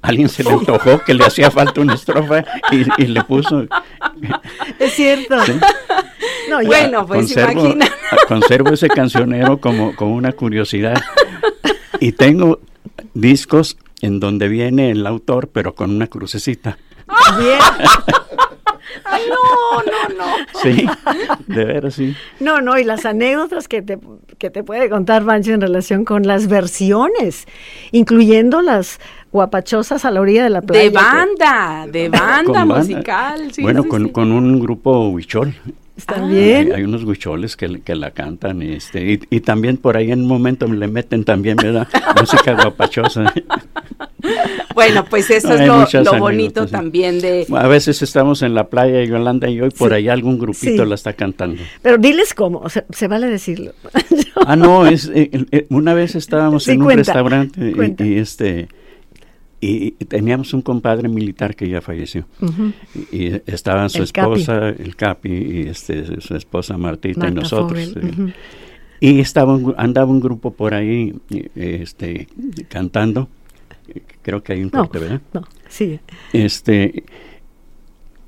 Alguien 0.02 0.28
se 0.28 0.42
le 0.44 0.50
antojó 0.50 0.98
que 1.04 1.14
le 1.14 1.24
hacía 1.24 1.50
falta 1.50 1.80
una 1.80 1.94
estrofa 1.94 2.44
y, 2.72 2.84
y 3.02 3.06
le 3.06 3.22
puso. 3.24 3.64
Es 4.78 4.92
cierto. 4.94 5.36
No, 6.50 6.60
ya- 6.60 6.68
Bueno, 6.68 7.06
pues 7.06 7.20
conservo, 7.20 7.60
imagina. 7.64 7.86
conservo 8.28 8.70
ese 8.70 8.88
cancionero 8.88 9.58
como, 9.58 9.94
como 9.96 10.14
una 10.14 10.32
curiosidad. 10.32 11.00
Y 12.00 12.12
tengo 12.12 12.60
discos 13.14 13.76
en 14.00 14.18
donde 14.18 14.48
viene 14.48 14.90
el 14.90 15.06
autor, 15.06 15.48
pero 15.52 15.74
con 15.74 15.90
una 15.90 16.08
crucecita. 16.08 16.78
Bien. 17.38 17.58
Ay, 19.04 19.22
no, 19.28 19.82
no, 19.82 20.26
no. 20.26 20.32
Sí, 20.62 20.86
de 21.46 21.64
veras, 21.64 21.94
sí. 21.94 22.14
No, 22.40 22.60
no, 22.60 22.78
y 22.78 22.84
las 22.84 23.04
anécdotas 23.04 23.68
que 23.68 23.82
te, 23.82 23.98
que 24.38 24.50
te 24.50 24.62
puede 24.64 24.88
contar 24.90 25.24
Pancho 25.24 25.52
en 25.52 25.60
relación 25.60 26.04
con 26.04 26.26
las 26.26 26.46
versiones, 26.48 27.46
incluyendo 27.90 28.62
las 28.62 29.00
guapachosas 29.32 30.04
a 30.04 30.10
la 30.10 30.20
orilla 30.20 30.44
de 30.44 30.50
la 30.50 30.62
playa. 30.62 30.82
De 30.84 30.90
que- 30.90 30.94
banda, 30.94 31.86
de 31.88 32.08
banda 32.08 32.44
Con 32.44 32.52
banda. 32.54 32.74
musical. 32.76 33.52
sí, 33.52 33.62
bueno, 33.62 33.82
sí, 33.82 33.88
con, 33.88 34.04
sí. 34.06 34.12
con 34.12 34.32
un 34.32 34.60
grupo 34.60 35.08
huichol. 35.08 35.54
Están 35.96 36.24
Ah. 36.24 36.28
bien. 36.28 36.66
Hay, 36.68 36.78
hay 36.78 36.82
unos 36.84 37.04
huicholes 37.04 37.56
que, 37.56 37.80
que 37.82 37.94
la 37.94 38.10
cantan 38.12 38.62
este, 38.62 39.12
y, 39.12 39.20
y 39.30 39.40
también 39.40 39.76
por 39.76 39.96
ahí 39.96 40.10
en 40.10 40.22
un 40.22 40.26
momento 40.28 40.66
le 40.66 40.88
meten 40.88 41.24
también, 41.24 41.56
¿verdad? 41.56 41.86
Música 42.20 42.54
guapachosa. 42.54 43.32
Bueno, 44.74 45.04
pues 45.04 45.28
eso 45.30 45.48
Hay 45.52 45.60
es 45.62 45.66
lo, 45.94 46.02
lo 46.04 46.18
bonito 46.18 46.66
también 46.66 47.20
de... 47.20 47.46
A 47.54 47.66
veces 47.68 48.00
estamos 48.02 48.42
en 48.42 48.54
la 48.54 48.68
playa, 48.68 49.04
Yolanda 49.04 49.48
y 49.50 49.56
yo, 49.56 49.66
y 49.66 49.70
por 49.70 49.90
Sí. 49.90 49.96
ahí 49.96 50.08
algún 50.08 50.38
grupito 50.38 50.82
Sí. 50.84 50.88
la 50.88 50.94
está 50.94 51.12
cantando. 51.12 51.60
Pero 51.82 51.98
diles 51.98 52.32
cómo, 52.32 52.66
se, 52.70 52.84
se 52.90 53.08
vale 53.08 53.26
decirlo. 53.28 53.72
Ah, 54.46 54.56
no, 54.56 54.86
es, 54.86 55.10
eh, 55.14 55.30
eh, 55.50 55.66
una 55.70 55.92
vez 55.94 56.14
estábamos 56.14 56.64
Sí, 56.64 56.72
en 56.72 56.78
un 56.80 56.84
cuenta, 56.86 57.12
restaurante 57.12 57.60
y- 58.00 58.02
y, 58.04 58.18
este 58.18 58.68
y, 59.64 59.92
teníamos 60.06 60.52
un 60.54 60.60
compadre 60.60 61.08
militar 61.08 61.54
que 61.54 61.68
ya 61.68 61.80
falleció 61.80 62.26
y, 63.12 63.26
y 63.28 63.42
estaban 63.46 63.88
su 63.90 64.02
El 64.02 64.10
Capi. 64.12 64.32
esposa, 64.40 64.68
el 64.70 64.96
Capi 64.96 65.30
y 65.32 65.60
este 65.68 66.20
su 66.20 66.34
esposa 66.34 66.76
Martita 66.76 67.28
y 67.28 67.32
nosotros. 67.32 67.94
Eh. 67.96 68.32
Y 69.00 69.20
estaba 69.20 69.54
un- 69.56 69.74
andaba 69.78 70.10
un 70.10 70.20
grupo 70.20 70.52
por 70.52 70.74
ahí 70.74 71.14
este 71.54 72.26
cantando. 72.68 73.28
Creo 74.22 74.42
que 74.42 74.52
hay 74.54 74.62
un 74.62 74.70
No, 74.72 74.80
corte, 74.88 74.98
¿verdad? 74.98 75.20
no, 75.32 75.42
sí. 75.68 75.98
Este 76.32 77.04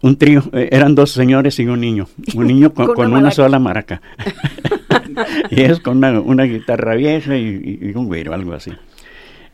un 0.02 0.16
trío, 0.16 0.42
eh, 0.52 0.68
eran 0.70 0.94
dos 0.94 1.12
señores 1.12 1.58
y 1.58 1.66
un 1.66 1.80
niño, 1.80 2.06
un 2.34 2.46
niño 2.46 2.72
con, 2.74 2.86
Con 2.86 2.94
con 2.96 3.12
una 3.12 3.30
sola 3.30 3.58
maraca. 3.58 4.02
y 5.50 5.62
es 5.62 5.80
con 5.80 5.96
una, 5.98 6.20
una 6.20 6.44
guitarra 6.44 6.94
vieja 6.94 7.36
y, 7.36 7.78
y- 7.82 7.88
y 7.88 7.94
un 7.96 8.06
güero, 8.06 8.34
algo 8.34 8.52
así. 8.52 8.70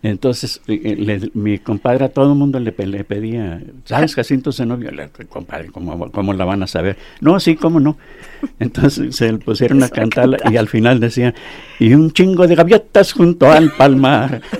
Entonces, 0.02 0.62
eh, 0.66 0.80
eh, 0.84 0.96
le- 0.96 1.30
mi 1.34 1.58
compadre 1.58 2.06
a 2.06 2.08
todo 2.08 2.32
el 2.32 2.38
mundo 2.38 2.58
le, 2.58 2.72
pe- 2.72 2.86
le 2.86 3.04
pedía, 3.04 3.60
¿sabes 3.84 4.14
Jacinto 4.14 4.50
Zenobio? 4.50 4.90
Le, 4.90 5.10
compadre, 5.28 5.68
¿cómo, 5.70 6.10
¿cómo 6.10 6.32
la 6.32 6.44
van 6.46 6.62
a 6.62 6.66
saber? 6.66 6.96
No, 7.20 7.38
sí, 7.38 7.54
¿cómo 7.56 7.80
no? 7.80 7.98
Entonces 8.58 9.14
se 9.14 9.30
le 9.30 9.38
pusieron 9.38 9.82
a 9.82 9.88
cantar. 9.90 10.30
y 10.50 10.56
al 10.56 10.68
final 10.68 11.00
decía, 11.00 11.34
y 11.78 11.92
un 11.92 12.12
chingo 12.12 12.46
de 12.46 12.54
gaviotas 12.54 13.12
junto 13.12 13.50
al 13.50 13.70
palmar. 13.72 14.40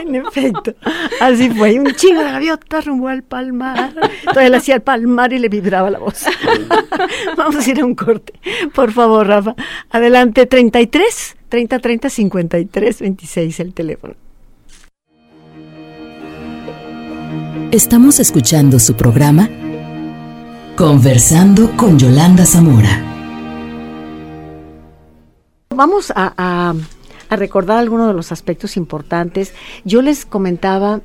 En 0.00 0.14
efecto, 0.16 0.74
así 1.20 1.50
fue. 1.50 1.78
Un 1.78 1.92
chingo 1.94 2.22
de 2.22 2.30
gaviotas 2.32 2.84
rumbo 2.84 3.08
al 3.08 3.22
palmar. 3.22 3.92
Entonces 4.20 4.44
él 4.44 4.54
hacía 4.54 4.74
el 4.76 4.82
palmar 4.82 5.32
y 5.32 5.38
le 5.38 5.48
vibraba 5.48 5.90
la 5.90 5.98
voz. 5.98 6.24
Vamos 7.36 7.66
a 7.66 7.70
ir 7.70 7.80
a 7.80 7.84
un 7.84 7.94
corte. 7.94 8.32
Por 8.74 8.92
favor, 8.92 9.26
Rafa. 9.26 9.54
Adelante, 9.90 10.46
33, 10.46 11.36
30, 11.54 11.78
30, 11.78 12.10
53, 12.10 12.98
26, 13.00 13.60
el 13.60 13.74
teléfono. 13.74 14.14
Estamos 17.70 18.18
escuchando 18.18 18.80
su 18.80 18.94
programa 18.94 19.48
Conversando 20.74 21.70
con 21.76 21.96
Yolanda 21.96 22.44
Zamora. 22.44 23.00
Vamos 25.76 26.10
a, 26.16 26.34
a- 26.36 26.74
a 27.28 27.36
recordar 27.36 27.78
algunos 27.78 28.08
de 28.08 28.14
los 28.14 28.32
aspectos 28.32 28.76
importantes. 28.76 29.54
Yo 29.84 30.02
les 30.02 30.26
comentaba, 30.26 31.02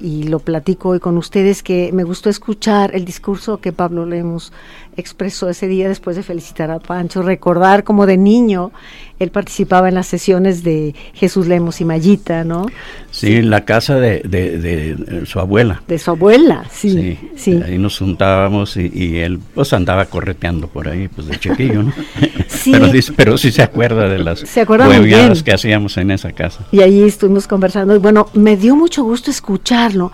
y 0.00 0.22
lo 0.24 0.38
platico 0.38 0.88
hoy 0.88 0.98
con 0.98 1.18
ustedes, 1.18 1.62
que 1.62 1.90
me 1.92 2.04
gustó 2.04 2.30
escuchar 2.30 2.94
el 2.96 3.04
discurso 3.04 3.60
que 3.60 3.72
Pablo 3.72 4.06
Lemos 4.06 4.50
expresó 4.96 5.48
ese 5.48 5.68
día 5.68 5.88
después 5.88 6.16
de 6.16 6.22
felicitar 6.22 6.70
a 6.70 6.78
Pancho, 6.78 7.22
recordar 7.22 7.82
como 7.84 8.06
de 8.06 8.16
niño 8.16 8.72
él 9.18 9.30
participaba 9.30 9.88
en 9.88 9.94
las 9.94 10.08
sesiones 10.08 10.64
de 10.64 10.96
Jesús 11.14 11.46
Lemos 11.46 11.80
y 11.80 11.84
Mayita, 11.84 12.42
¿no? 12.42 12.66
Sí, 13.12 13.40
la 13.40 13.64
casa 13.64 13.94
de, 14.00 14.20
de- 14.24 14.58
de, 14.58 15.26
su 15.26 15.38
abuela. 15.38 15.80
De 15.86 15.96
su 16.00 16.10
abuela, 16.10 16.64
sí, 16.72 17.16
sí. 17.36 17.60
Ahí 17.64 17.78
nos 17.78 17.98
juntábamos 17.98 18.76
y, 18.76 18.90
y 18.92 19.18
él 19.18 19.38
pues 19.54 19.72
andaba 19.74 20.06
correteando 20.06 20.66
por 20.66 20.88
ahí, 20.88 21.06
pues 21.06 21.28
de 21.28 21.38
chiquillo, 21.38 21.84
¿no? 21.84 21.92
Sí. 22.48 22.72
pero, 22.72 22.90
pero 23.16 23.38
sí 23.38 23.50
se 23.52 23.62
acuerda 23.62 24.08
de 24.08 24.18
las 24.18 24.40
Se 24.40 24.60
acuerda 24.60 24.86
muy 24.86 24.96
hueviadas 24.98 25.32
bien. 25.34 25.44
que 25.44 25.52
hacíamos 25.52 25.96
en 25.96 26.10
esa 26.10 26.32
casa. 26.32 26.64
Y 26.72 26.80
ahí 26.80 27.02
estuvimos 27.02 27.46
conversando 27.48 27.94
y 27.94 27.98
bueno, 27.98 28.28
me 28.34 28.56
dio 28.56 28.74
mucho 28.76 29.02
gusto 29.04 29.30
escucharlo 29.30 30.12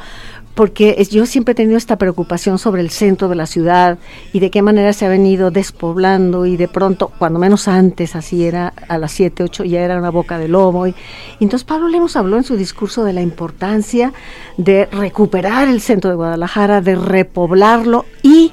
porque 0.58 1.06
yo 1.08 1.24
siempre 1.24 1.52
he 1.52 1.54
tenido 1.54 1.78
esta 1.78 1.98
preocupación 1.98 2.58
sobre 2.58 2.82
el 2.82 2.90
centro 2.90 3.28
de 3.28 3.36
la 3.36 3.46
ciudad 3.46 3.96
y 4.32 4.40
de 4.40 4.50
qué 4.50 4.60
manera 4.60 4.92
se 4.92 5.06
ha 5.06 5.08
venido 5.08 5.52
despoblando 5.52 6.46
y 6.46 6.56
de 6.56 6.66
pronto, 6.66 7.12
cuando 7.16 7.38
menos 7.38 7.68
antes, 7.68 8.16
así 8.16 8.44
era 8.44 8.72
a 8.88 8.98
las 8.98 9.12
7, 9.12 9.44
8, 9.44 9.62
ya 9.62 9.82
era 9.82 9.96
una 9.96 10.10
boca 10.10 10.36
de 10.36 10.48
lobo. 10.48 10.88
Y, 10.88 10.96
entonces 11.38 11.62
Pablo 11.62 11.86
Lemos 11.86 12.16
habló 12.16 12.38
en 12.38 12.42
su 12.42 12.56
discurso 12.56 13.04
de 13.04 13.12
la 13.12 13.22
importancia 13.22 14.12
de 14.56 14.86
recuperar 14.86 15.68
el 15.68 15.80
centro 15.80 16.10
de 16.10 16.16
Guadalajara, 16.16 16.80
de 16.80 16.96
repoblarlo 16.96 18.04
y 18.24 18.50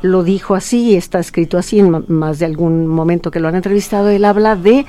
lo 0.00 0.22
dijo 0.22 0.54
así, 0.54 0.94
está 0.94 1.18
escrito 1.18 1.58
así 1.58 1.80
en 1.80 2.04
más 2.06 2.38
de 2.38 2.46
algún 2.46 2.86
momento 2.86 3.32
que 3.32 3.40
lo 3.40 3.48
han 3.48 3.56
entrevistado, 3.56 4.10
él 4.10 4.24
habla 4.26 4.54
de 4.54 4.86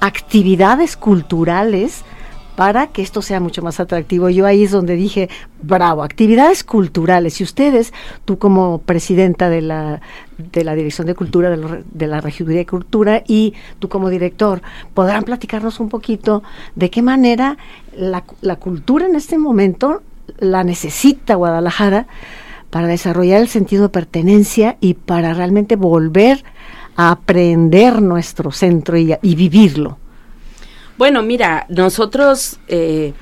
actividades 0.00 0.96
culturales 0.96 2.02
para 2.58 2.88
que 2.88 3.02
esto 3.02 3.22
sea 3.22 3.38
mucho 3.38 3.62
más 3.62 3.78
atractivo. 3.78 4.28
Yo 4.30 4.44
ahí 4.44 4.64
es 4.64 4.72
donde 4.72 4.96
dije, 4.96 5.28
bravo, 5.62 6.02
actividades 6.02 6.64
culturales. 6.64 7.40
Y 7.40 7.44
ustedes, 7.44 7.92
tú 8.24 8.36
como 8.36 8.78
presidenta 8.78 9.48
de 9.48 9.62
la, 9.62 10.00
de 10.38 10.64
la 10.64 10.74
Dirección 10.74 11.06
de 11.06 11.14
Cultura 11.14 11.50
de, 11.50 11.56
lo- 11.56 11.78
de 11.88 12.06
la 12.08 12.20
Regiduría 12.20 12.58
de 12.58 12.66
Cultura 12.66 13.22
y 13.28 13.54
tú 13.78 13.88
como 13.88 14.08
director, 14.10 14.60
podrán 14.92 15.22
platicarnos 15.22 15.78
un 15.78 15.88
poquito 15.88 16.42
de 16.74 16.90
qué 16.90 17.00
manera 17.00 17.58
la, 17.96 18.24
la 18.40 18.56
cultura 18.56 19.06
en 19.06 19.14
este 19.14 19.38
momento 19.38 20.02
la 20.40 20.64
necesita 20.64 21.36
Guadalajara 21.36 22.08
para 22.70 22.88
desarrollar 22.88 23.40
el 23.40 23.46
sentido 23.48 23.84
de 23.84 23.88
pertenencia 23.90 24.78
y 24.80 24.94
para 24.94 25.32
realmente 25.32 25.76
volver 25.76 26.42
a 26.96 27.12
aprender 27.12 28.02
nuestro 28.02 28.50
centro 28.50 28.98
y, 28.98 29.14
y 29.22 29.36
vivirlo. 29.36 29.97
Bueno, 30.98 31.22
mira, 31.22 31.64
nosotros, 31.68 32.58
eh, 32.66 33.14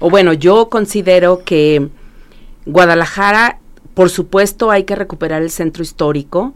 o 0.00 0.10
bueno, 0.10 0.32
yo 0.32 0.68
considero 0.68 1.44
que 1.44 1.88
Guadalajara, 2.66 3.60
por 3.94 4.10
supuesto, 4.10 4.70
hay 4.70 4.82
que 4.84 4.96
recuperar 4.96 5.40
el 5.40 5.50
centro 5.50 5.82
histórico, 5.82 6.54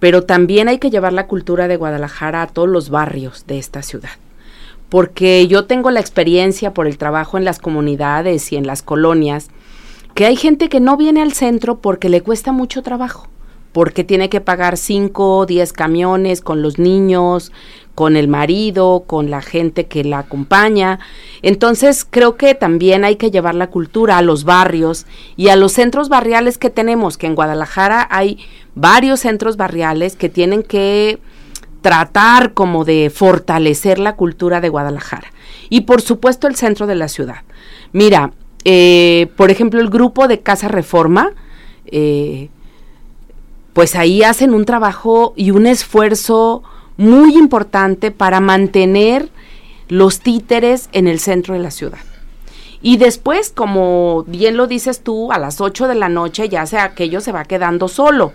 pero 0.00 0.22
también 0.22 0.68
hay 0.68 0.78
que 0.78 0.90
llevar 0.90 1.12
la 1.12 1.26
cultura 1.26 1.68
de 1.68 1.76
Guadalajara 1.76 2.42
a 2.42 2.46
todos 2.46 2.68
los 2.68 2.88
barrios 2.90 3.46
de 3.46 3.58
esta 3.58 3.82
ciudad. 3.82 4.10
porque 4.90 5.48
yo 5.48 5.64
tengo 5.64 5.90
la 5.90 5.98
experiencia 5.98 6.72
por 6.72 6.86
el 6.86 6.98
trabajo 6.98 7.36
en 7.36 7.44
las 7.44 7.58
comunidades 7.58 8.52
y 8.52 8.56
en 8.56 8.64
las 8.64 8.82
colonias, 8.82 9.48
que 10.14 10.24
hay 10.24 10.36
gente 10.36 10.68
que 10.68 10.78
no 10.78 10.96
viene 10.96 11.20
al 11.20 11.32
centro 11.32 11.78
porque 11.80 12.08
le 12.08 12.20
cuesta 12.20 12.52
mucho 12.52 12.80
trabajo, 12.82 13.26
porque 13.74 14.04
tiene 14.04 14.28
que 14.28 14.40
pagar 14.40 14.76
5 14.76 15.38
o 15.38 15.46
10 15.46 15.72
camiones 15.72 16.40
con 16.40 16.62
los 16.62 16.78
niños, 16.78 17.50
con 17.96 18.16
el 18.16 18.28
marido, 18.28 19.02
con 19.04 19.30
la 19.30 19.42
gente 19.42 19.86
que 19.86 20.04
la 20.04 20.20
acompaña. 20.20 21.00
Entonces 21.42 22.06
creo 22.08 22.36
que 22.36 22.54
también 22.54 23.04
hay 23.04 23.16
que 23.16 23.32
llevar 23.32 23.56
la 23.56 23.70
cultura 23.70 24.16
a 24.16 24.22
los 24.22 24.44
barrios 24.44 25.06
y 25.36 25.48
a 25.48 25.56
los 25.56 25.72
centros 25.72 26.08
barriales 26.08 26.56
que 26.56 26.70
tenemos, 26.70 27.18
que 27.18 27.26
en 27.26 27.34
Guadalajara 27.34 28.06
hay 28.12 28.38
varios 28.76 29.18
centros 29.20 29.56
barriales 29.56 30.14
que 30.14 30.28
tienen 30.28 30.62
que 30.62 31.18
tratar 31.80 32.54
como 32.54 32.84
de 32.84 33.10
fortalecer 33.12 33.98
la 33.98 34.14
cultura 34.14 34.60
de 34.60 34.68
Guadalajara. 34.68 35.32
Y 35.68 35.80
por 35.80 36.00
supuesto 36.00 36.46
el 36.46 36.54
centro 36.54 36.86
de 36.86 36.94
la 36.94 37.08
ciudad. 37.08 37.42
Mira, 37.90 38.30
eh, 38.64 39.32
por 39.36 39.50
ejemplo, 39.50 39.80
el 39.80 39.90
grupo 39.90 40.28
de 40.28 40.42
Casa 40.42 40.68
Reforma, 40.68 41.32
eh, 41.86 42.50
pues 43.74 43.96
ahí 43.96 44.22
hacen 44.22 44.54
un 44.54 44.64
trabajo 44.64 45.34
y 45.36 45.50
un 45.50 45.66
esfuerzo 45.66 46.62
muy 46.96 47.36
importante 47.36 48.10
para 48.10 48.40
mantener 48.40 49.28
los 49.88 50.20
títeres 50.20 50.88
en 50.92 51.08
el 51.08 51.20
centro 51.20 51.54
de 51.54 51.60
la 51.60 51.70
ciudad. 51.70 51.98
Y 52.80 52.98
después, 52.98 53.50
como 53.50 54.24
bien 54.24 54.58
lo 54.58 54.66
dices 54.66 55.00
tú, 55.00 55.32
a 55.32 55.38
las 55.38 55.62
8 55.62 55.88
de 55.88 55.94
la 55.94 56.10
noche 56.10 56.50
ya 56.50 56.66
sea 56.66 56.84
aquello 56.84 57.22
se 57.22 57.32
va 57.32 57.46
quedando 57.46 57.88
solo. 57.88 58.34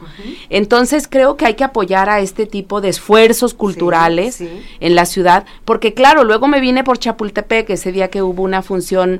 Entonces 0.50 1.08
creo 1.08 1.38
que 1.38 1.46
hay 1.46 1.54
que 1.54 1.64
apoyar 1.64 2.10
a 2.10 2.20
este 2.20 2.48
tipo 2.48 2.82
de 2.82 2.90
esfuerzos 2.90 3.54
culturales 3.54 4.42
en 4.80 4.96
la 4.96 5.06
ciudad, 5.06 5.46
porque 5.66 5.94
claro, 5.94 6.24
luego 6.24 6.48
me 6.48 6.62
vine 6.62 6.84
por 6.84 6.98
Chapultepec 6.98 7.70
ese 7.70 7.92
día 7.92 8.10
que 8.10 8.24
hubo 8.24 8.42
una 8.42 8.64
función 8.64 9.20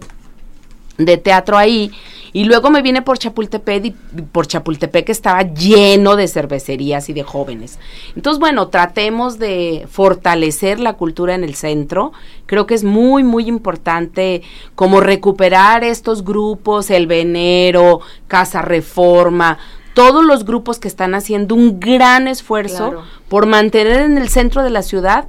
de 1.00 1.18
teatro 1.18 1.58
ahí. 1.58 1.92
Y 2.32 2.44
luego 2.44 2.70
me 2.70 2.84
vine 2.84 3.02
por 3.02 3.18
Chapultepec 3.18 3.86
y 3.86 3.92
por 4.32 4.46
Chapultepec 4.46 5.10
estaba 5.10 5.42
lleno 5.42 6.16
de 6.16 6.28
cervecerías 6.28 7.10
y 7.10 7.14
de 7.14 7.24
jóvenes. 7.24 7.80
Entonces, 8.16 8.40
bueno, 8.40 8.68
tratemos 8.68 9.40
de 9.40 9.88
fortalecer 9.90 10.80
la 10.80 10.94
cultura 10.94 11.34
en 11.34 11.44
el 11.44 11.56
centro. 11.56 12.12
Creo 12.46 12.68
que 12.68 12.76
es 12.76 12.84
muy, 12.84 13.24
muy 13.24 13.48
importante 13.48 14.44
como 14.76 15.00
recuperar 15.02 15.84
estos 15.84 16.24
grupos, 16.24 16.92
el 16.92 17.08
Venero, 17.08 18.02
Casa 18.28 18.62
Reforma, 18.62 19.58
todos 19.96 20.24
los 20.24 20.46
grupos 20.46 20.78
que 20.78 20.88
están 20.88 21.16
haciendo 21.16 21.56
un 21.56 21.80
gran 21.80 22.28
esfuerzo 22.28 23.04
por 23.28 23.48
mantener 23.48 24.02
en 24.02 24.20
el 24.20 24.30
centro 24.30 24.62
de 24.62 24.70
la 24.70 24.84
ciudad 24.84 25.28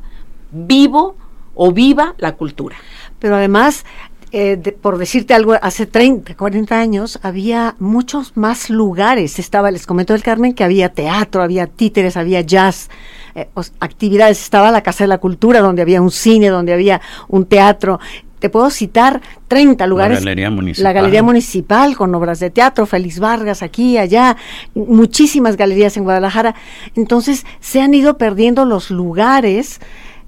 vivo 0.51 1.17
o 1.55 1.73
viva 1.73 2.15
la 2.19 2.37
cultura. 2.37 2.77
Pero 3.19 3.37
además 3.37 3.85
eh, 4.33 4.77
por 4.81 4.99
decirte 4.99 5.35
algo, 5.35 5.55
hace 5.61 5.87
30, 5.87 6.37
40 6.37 6.79
años 6.79 7.19
había 7.23 7.75
muchos 7.79 8.37
más 8.37 8.71
lugares. 8.71 9.39
Estaba, 9.39 9.71
les 9.71 9.87
comento 9.87 10.13
del 10.13 10.23
Carmen, 10.23 10.55
que 10.55 10.63
había 10.63 10.91
teatro, 10.91 11.43
había 11.43 11.67
títeres, 11.67 12.17
había 12.17 12.41
jazz, 12.41 12.91
eh, 13.35 13.49
actividades. 13.81 14.41
Estaba 14.41 14.71
la 14.71 14.83
Casa 14.83 15.05
de 15.05 15.09
la 15.09 15.19
Cultura, 15.19 15.61
donde 15.61 15.83
había 15.83 16.01
un 16.01 16.13
cine, 16.13 16.49
donde 16.49 16.73
había 16.73 17.01
un 17.29 17.45
teatro. 17.47 17.99
Te 18.39 18.49
puedo 18.49 18.71
citar 18.71 19.21
30 19.49 19.87
lugares. 19.87 20.21
La 20.21 20.31
Galería 20.31 20.51
Municipal. 20.51 20.85
La 20.85 20.93
Galería 20.93 21.23
Municipal 21.23 21.97
con 21.97 22.15
obras 22.15 22.41
de 22.41 22.51
teatro, 22.51 22.87
Félix 22.87 23.19
Vargas 23.19 23.63
aquí, 23.63 23.99
allá, 23.99 24.37
muchísimas 24.75 25.57
galerías 25.57 25.97
en 25.97 26.05
Guadalajara. 26.05 26.55
Entonces 26.95 27.45
se 27.59 27.83
han 27.83 27.93
ido 27.95 28.17
perdiendo 28.17 28.65
los 28.65 28.91
lugares 28.91 29.81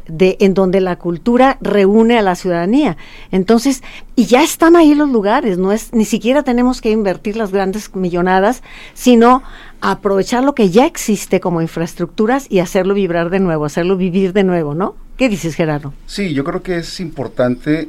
de 0.06 0.36
en 0.40 0.54
donde 0.54 0.80
la 0.80 0.96
cultura 0.96 1.58
reúne 1.60 2.18
a 2.18 2.22
la 2.22 2.34
ciudadanía. 2.34 2.96
Entonces, 3.30 3.82
y 4.16 4.26
ya 4.26 4.42
están 4.42 4.76
ahí 4.76 4.94
los 4.94 5.08
lugares, 5.08 5.58
no 5.58 5.72
es 5.72 5.92
ni 5.92 6.04
siquiera 6.04 6.42
tenemos 6.42 6.80
que 6.80 6.90
invertir 6.90 7.36
las 7.36 7.52
grandes 7.52 7.94
millonadas, 7.94 8.62
sino 8.94 9.42
aprovechar 9.80 10.44
lo 10.44 10.54
que 10.54 10.70
ya 10.70 10.86
existe 10.86 11.40
como 11.40 11.62
infraestructuras 11.62 12.46
y 12.50 12.60
hacerlo 12.60 12.94
vibrar 12.94 13.30
de 13.30 13.40
nuevo, 13.40 13.64
hacerlo 13.64 13.96
vivir 13.96 14.32
de 14.32 14.44
nuevo, 14.44 14.74
¿no? 14.74 14.94
¿Qué 15.16 15.28
dices, 15.28 15.54
Gerardo? 15.54 15.92
Sí, 16.06 16.34
yo 16.34 16.44
creo 16.44 16.62
que 16.62 16.78
es 16.78 17.00
importante 17.00 17.88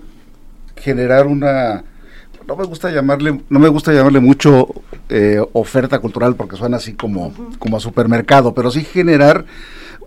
generar 0.75 1.27
una 1.27 1.83
no 2.47 2.55
me 2.55 2.65
gusta 2.65 2.91
llamarle, 2.91 3.41
no 3.49 3.59
me 3.59 3.69
gusta 3.69 3.93
llamarle 3.93 4.19
mucho 4.19 4.67
eh, 5.09 5.39
oferta 5.53 5.99
cultural 5.99 6.35
porque 6.35 6.55
suena 6.55 6.77
así 6.77 6.93
como, 6.93 7.33
como 7.59 7.77
a 7.77 7.79
supermercado, 7.79 8.53
pero 8.53 8.71
sí 8.71 8.83
generar 8.83 9.45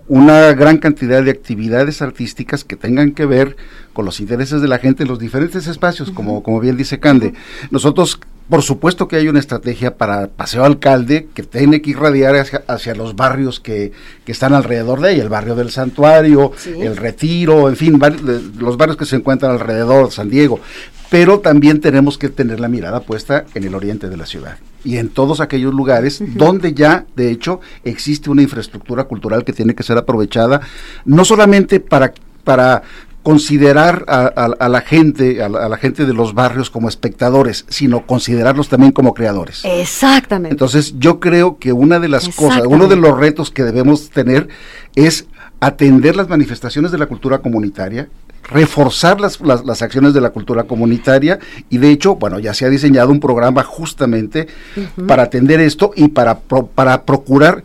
una 0.09 0.53
gran 0.53 0.79
cantidad 0.79 1.23
de 1.23 1.31
actividades 1.31 2.01
artísticas 2.03 2.65
que 2.65 2.77
tengan 2.77 3.13
que 3.13 3.27
ver 3.27 3.57
con 3.93 4.05
los 4.05 4.21
intereses 4.21 4.61
de 4.61 4.69
la 4.69 4.79
gente 4.79 5.03
en 5.03 5.09
los 5.09 5.19
diferentes 5.19 5.67
espacios, 5.67 6.11
como, 6.11 6.43
como 6.43 6.61
bien 6.61 6.77
dice 6.77 7.01
Cande. 7.01 7.35
Nosotros, 7.71 8.21
por 8.49 8.63
supuesto 8.63 9.09
que 9.09 9.17
hay 9.17 9.29
una 9.29 9.41
estrategia 9.41 9.97
para 9.97 10.29
Paseo 10.29 10.65
Alcalde 10.65 11.29
que 11.35 11.43
tiene 11.43 11.83
que 11.83 11.91
irradiar 11.91 12.37
hacia, 12.37 12.63
hacia 12.69 12.95
los 12.95 13.17
barrios 13.17 13.61
que, 13.61 13.93
que, 14.25 14.33
están 14.33 14.55
alrededor 14.55 15.01
de 15.01 15.15
ella, 15.15 15.23
el 15.25 15.29
barrio 15.29 15.55
del 15.55 15.71
Santuario, 15.71 16.53
el 16.65 16.97
Retiro, 16.97 17.69
en 17.69 17.77
fin, 17.77 18.01
los 18.59 18.77
barrios 18.77 18.97
que 18.97 19.05
se 19.05 19.17
encuentran 19.17 19.53
alrededor 19.53 20.07
de 20.07 20.13
San 20.13 20.31
Diego. 20.31 20.61
Pero 21.11 21.41
también 21.41 21.81
tenemos 21.81 22.19
que 22.19 22.29
tener 22.29 22.61
la 22.61 22.69
mirada 22.69 23.01
puesta 23.01 23.47
en 23.55 23.65
el 23.65 23.75
oriente 23.75 24.09
de 24.09 24.17
la 24.17 24.27
ciudad 24.27 24.59
y 24.87 24.99
en 24.99 25.09
todos 25.09 25.41
aquellos 25.41 25.75
lugares 25.75 26.23
donde 26.35 26.73
ya, 26.73 27.07
de 27.17 27.31
hecho, 27.31 27.61
existe 27.83 28.31
una 28.31 28.43
infraestructura 28.43 29.05
cultural 29.05 29.45
que 29.45 29.53
tiene 29.53 29.75
que 29.75 29.83
ser 29.83 29.99
aprovechada, 29.99 30.61
no 31.05 31.25
solamente 31.25 31.81
para, 31.81 32.15
para 32.45 32.83
considerar 33.27 34.05
a, 34.07 34.69
la 34.69 34.81
gente, 34.83 35.43
a 35.43 35.49
la, 35.49 35.77
gente 35.79 36.07
de 36.07 36.15
los 36.15 36.33
barrios 36.33 36.71
como 36.71 36.89
espectadores, 36.89 37.65
sino 37.69 38.07
considerarlos 38.07 38.69
también 38.69 38.93
como 38.93 39.15
creadores. 39.15 39.65
Exactamente. 39.65 40.55
Entonces, 40.55 40.95
yo 41.01 41.19
creo 41.19 41.59
que 41.59 41.73
una 41.73 41.99
de 41.99 42.07
las 42.07 42.29
cosas, 42.29 42.63
uno 42.69 42.87
de 42.87 42.95
los 42.95 43.19
retos 43.19 43.51
que 43.51 43.65
debemos 43.65 44.11
tener 44.11 44.47
es 44.95 45.27
atender 45.59 46.15
las 46.15 46.29
manifestaciones 46.29 46.93
de 46.93 46.99
la 46.99 47.07
cultura 47.07 47.39
comunitaria, 47.39 48.09
reforzar 48.45 49.21
las, 49.21 49.41
las, 49.41 49.83
acciones 49.83 50.15
de 50.15 50.21
la 50.21 50.31
cultura 50.31 50.63
comunitaria 50.63 51.41
y 51.69 51.79
de 51.79 51.91
hecho, 51.91 52.15
bueno, 52.15 52.39
ya 52.39 52.55
se 52.55 52.65
ha 52.65 52.69
diseñado 52.69 53.11
un 53.11 53.19
programa 53.19 53.65
justamente 53.65 54.47
para 55.09 55.25
atender 55.25 55.59
esto 55.59 55.91
y 55.97 56.07
para, 56.07 56.39
para 56.39 57.03
procurar 57.03 57.65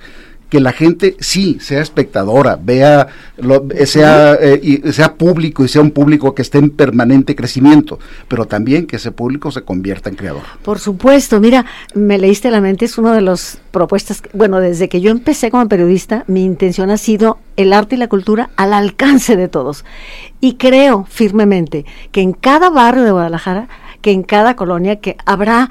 que 0.51 0.59
la 0.59 0.73
gente 0.73 1.15
sí 1.21 1.57
sea 1.61 1.81
espectadora, 1.81 2.59
vea, 2.61 3.07
lo, 3.37 3.65
sea, 3.85 4.33
eh, 4.33 4.81
sea 4.91 5.13
público 5.13 5.63
y 5.63 5.69
sea 5.69 5.81
un 5.81 5.91
público 5.91 6.35
que 6.35 6.41
esté 6.41 6.57
en 6.57 6.71
permanente 6.71 7.37
crecimiento, 7.37 7.99
pero 8.27 8.45
también 8.45 8.85
que 8.85 8.97
ese 8.97 9.13
público 9.13 9.49
se 9.51 9.61
convierta 9.61 10.09
en 10.09 10.17
creador. 10.17 10.41
Por 10.61 10.79
supuesto, 10.79 11.39
mira, 11.39 11.65
me 11.95 12.17
leíste 12.17 12.51
la 12.51 12.59
mente, 12.59 12.83
es 12.83 12.97
una 12.97 13.15
de 13.15 13.21
las 13.21 13.61
propuestas, 13.71 14.21
bueno, 14.33 14.59
desde 14.59 14.89
que 14.89 14.99
yo 14.99 15.11
empecé 15.11 15.51
como 15.51 15.69
periodista, 15.69 16.25
mi 16.27 16.43
intención 16.43 16.89
ha 16.89 16.97
sido 16.97 17.39
el 17.55 17.71
arte 17.71 17.95
y 17.95 17.99
la 17.99 18.09
cultura 18.09 18.49
al 18.57 18.73
alcance 18.73 19.37
de 19.37 19.47
todos. 19.47 19.85
Y 20.41 20.55
creo 20.55 21.05
firmemente 21.09 21.85
que 22.11 22.19
en 22.19 22.33
cada 22.33 22.69
barrio 22.69 23.03
de 23.03 23.11
Guadalajara, 23.11 23.69
que 24.01 24.11
en 24.11 24.23
cada 24.23 24.57
colonia, 24.57 24.97
que 24.97 25.15
habrá 25.25 25.69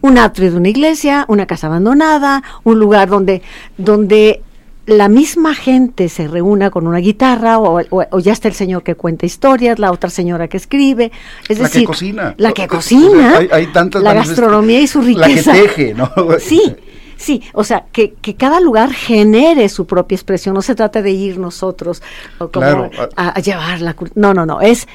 un 0.00 0.18
atrio 0.18 0.50
de 0.50 0.56
una 0.56 0.68
iglesia, 0.68 1.24
una 1.28 1.46
casa 1.46 1.66
abandonada, 1.66 2.42
un 2.64 2.78
lugar 2.78 3.08
donde, 3.08 3.42
donde 3.76 4.42
la 4.88 5.08
misma 5.08 5.54
gente 5.54 6.08
se 6.08 6.28
reúna 6.28 6.70
con 6.70 6.86
una 6.86 6.98
guitarra 6.98 7.58
o, 7.58 8.18
ya 8.20 8.32
está 8.32 8.48
el 8.48 8.54
señor 8.54 8.82
que 8.82 8.94
cuenta 8.94 9.26
historias, 9.26 9.78
la 9.78 9.92
otra 9.92 10.08
señora 10.08 10.48
que 10.48 10.56
escribe, 10.56 11.12
es 11.48 11.58
la 11.58 11.64
decir, 11.64 11.82
que 11.82 11.86
cocina, 11.86 12.34
la 12.38 12.52
que 12.52 12.66
cocina, 12.66 13.38
hay, 13.50 13.66
tantas 13.68 14.02
la 14.02 14.14
gastronomía 14.14 14.80
y 14.80 14.86
su 14.86 15.02
riqueza, 15.02 15.52
la 15.52 15.60
que 15.60 15.68
teje, 15.68 15.94
¿no? 15.94 16.10
Sí, 16.38 16.74
sí, 17.18 17.42
o 17.52 17.64
sea, 17.64 17.84
que, 17.92 18.14
que, 18.14 18.34
cada 18.34 18.60
lugar 18.60 18.92
genere 18.94 19.68
su 19.68 19.86
propia 19.86 20.16
expresión, 20.16 20.54
no 20.54 20.62
se 20.62 20.74
trata 20.74 21.02
de 21.02 21.10
ir 21.10 21.38
nosotros 21.38 22.02
o 22.38 22.48
como 22.48 22.90
a, 23.16 23.28
a, 23.28 23.40
llevar 23.40 23.82
la 23.82 23.94
no, 24.14 24.32
no, 24.32 24.46
no, 24.46 24.62
es 24.62 24.88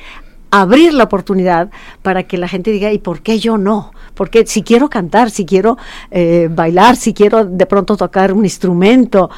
abrir 0.61 0.93
la 0.93 1.05
oportunidad 1.05 1.71
para 2.03 2.23
que 2.23 2.37
la 2.37 2.47
gente 2.47 2.69
diga, 2.69 2.91
¿y 2.91 2.99
por 2.99 3.21
qué 3.21 3.39
yo 3.39 3.57
no? 3.57 3.91
Porque 4.13 4.45
si 4.45 4.61
quiero 4.61 4.87
cantar, 4.87 5.31
si 5.31 5.45
quiero 5.45 5.79
eh, 6.11 6.47
bailar, 6.51 6.95
si 6.95 7.11
quiero 7.15 7.43
de 7.43 7.65
pronto 7.65 7.97
tocar 7.97 8.31
un 8.31 8.45
instrumento, 8.45 9.31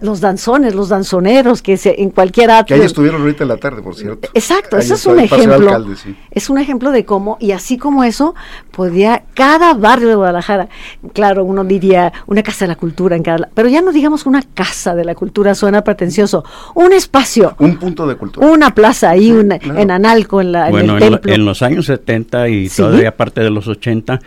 los 0.00 0.20
danzones, 0.20 0.74
los 0.74 0.88
danzoneros, 0.88 1.62
que 1.62 1.76
se, 1.76 2.00
en 2.00 2.10
cualquier 2.10 2.50
atrio. 2.50 2.76
Que 2.76 2.82
ahí 2.82 2.86
estuvieron 2.86 3.22
ahorita 3.22 3.44
en 3.44 3.48
la 3.48 3.56
tarde, 3.56 3.82
por 3.82 3.94
cierto. 3.94 4.28
Exacto, 4.34 4.76
ese 4.76 4.94
es 4.94 5.06
un 5.06 5.20
ejemplo. 5.20 5.86
Es 6.30 6.50
un 6.50 6.58
ejemplo 6.58 6.90
de 6.90 7.04
cómo, 7.04 7.36
y 7.40 7.52
así 7.52 7.78
como 7.78 8.04
eso, 8.04 8.34
podía 8.70 9.24
cada 9.34 9.74
barrio 9.74 10.08
de 10.08 10.14
Guadalajara, 10.14 10.68
claro, 11.12 11.44
uno 11.44 11.64
diría 11.64 12.12
una 12.26 12.42
casa 12.42 12.64
de 12.64 12.68
la 12.68 12.76
cultura 12.76 13.16
en 13.16 13.22
cada, 13.22 13.48
pero 13.54 13.68
ya 13.68 13.80
no 13.80 13.92
digamos 13.92 14.26
una 14.26 14.42
casa 14.42 14.94
de 14.94 15.04
la 15.04 15.14
cultura, 15.14 15.54
suena 15.54 15.82
pretencioso, 15.82 16.44
un 16.74 16.92
espacio. 16.92 17.54
Un 17.58 17.76
punto 17.76 18.06
de 18.06 18.16
cultura. 18.16 18.46
Una 18.46 18.74
plaza 18.74 19.10
ahí, 19.10 19.30
en 19.30 19.90
Analco, 19.90 20.40
en, 20.40 20.52
la, 20.52 20.68
en 20.68 20.90
el 20.90 20.98
templo. 20.98 21.32
en 21.32 21.44
los 21.44 21.62
años 21.62 21.86
70 21.86 22.48
y 22.48 22.68
todavía 22.68 23.16
parte 23.16 23.40
de 23.40 23.50
los 23.50 23.68
80, 23.68 24.20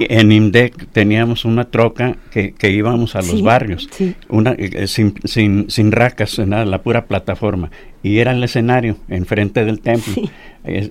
en 0.00 0.32
INDEC 0.32 0.88
teníamos 0.92 1.44
una 1.44 1.64
troca 1.64 2.16
que, 2.30 2.54
íbamos 2.70 3.14
a 3.16 3.22
los 3.22 3.42
barrios. 3.42 3.88
Una, 4.28 4.54
eh, 4.74 4.86
sin, 4.86 5.14
sin, 5.24 5.70
sin, 5.70 5.92
racas, 5.92 6.38
nada, 6.38 6.64
la 6.64 6.82
pura 6.82 7.06
plataforma. 7.06 7.70
Y 8.02 8.18
era 8.18 8.32
el 8.32 8.44
escenario 8.44 8.96
enfrente 9.08 9.64
del 9.64 9.80
templo. 9.80 10.14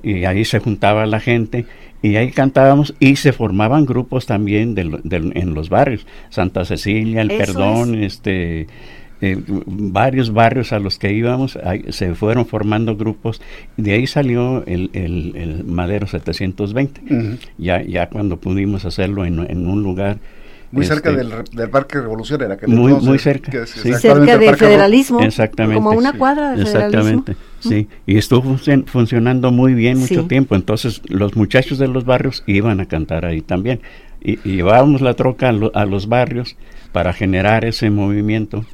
y 0.04 0.26
ahí 0.26 0.46
se 0.46 0.60
juntaba 0.60 1.06
la 1.06 1.20
gente 1.20 1.66
y 2.04 2.18
ahí 2.18 2.32
cantábamos 2.32 2.94
y 3.00 3.16
se 3.16 3.32
formaban 3.32 3.86
grupos 3.86 4.26
también 4.26 4.76
de, 4.76 5.00
en 5.34 5.54
los 5.54 5.70
barrios. 5.70 6.06
Santa 6.30 6.66
Cecilia, 6.66 7.22
El 7.22 7.30
Perdón, 7.30 8.04
este 8.04 8.68
eh, 9.22 9.42
varios 9.48 10.34
barrios 10.34 10.74
a 10.74 10.80
los 10.80 11.00
que 11.00 11.14
íbamos, 11.14 11.58
se 11.90 12.14
fueron 12.14 12.46
formando 12.46 12.98
grupos, 12.98 13.42
de 13.78 13.94
ahí 13.94 14.06
salió 14.06 14.66
el, 14.66 14.90
el, 14.92 15.64
Madero 15.64 16.08
720, 16.08 17.38
ya, 17.58 17.82
ya 17.82 18.10
cuando 18.10 18.36
pudimos 18.36 18.84
hacerlo 18.84 19.24
en, 19.24 19.40
en 19.50 19.66
un 19.66 19.82
lugar 19.82 20.18
muy 20.74 20.86
cerca 20.86 21.12
este, 21.12 21.24
del, 21.24 21.44
del, 21.52 21.70
Parque 21.70 22.02
Revolución 22.02 22.42
era 22.42 22.58
que 22.58 22.66
muy, 22.66 22.94
muy 22.94 23.20
cerca. 23.20 23.66
Cerca 23.66 24.38
del 24.38 24.56
federalismo. 24.56 25.22
Exactamente. 25.22 25.76
Como 25.76 25.92
una 25.92 26.14
cuadra 26.14 26.56
de 26.56 26.64
Exactamente, 26.64 27.36
sí. 27.60 27.88
Y 28.08 28.18
estuvo 28.18 28.58
funcionando 28.88 29.52
muy 29.52 29.76
bien 29.76 30.00
mucho 30.00 30.26
tiempo. 30.26 30.56
Entonces 30.56 31.02
los 31.08 31.36
muchachos 31.36 31.78
de 31.78 31.88
los 31.88 32.06
barrios 32.06 32.44
iban 32.48 32.80
a 32.80 32.88
cantar 32.88 33.24
ahí 33.24 33.42
también. 33.42 33.82
Y, 34.20 34.38
llevábamos 34.38 35.02
la 35.02 35.14
troca 35.14 35.50
a 35.50 35.86
los 35.86 36.08
barrios 36.10 36.56
para 36.92 37.14
generar 37.14 37.66
ese 37.66 37.92
movimiento 37.92 38.66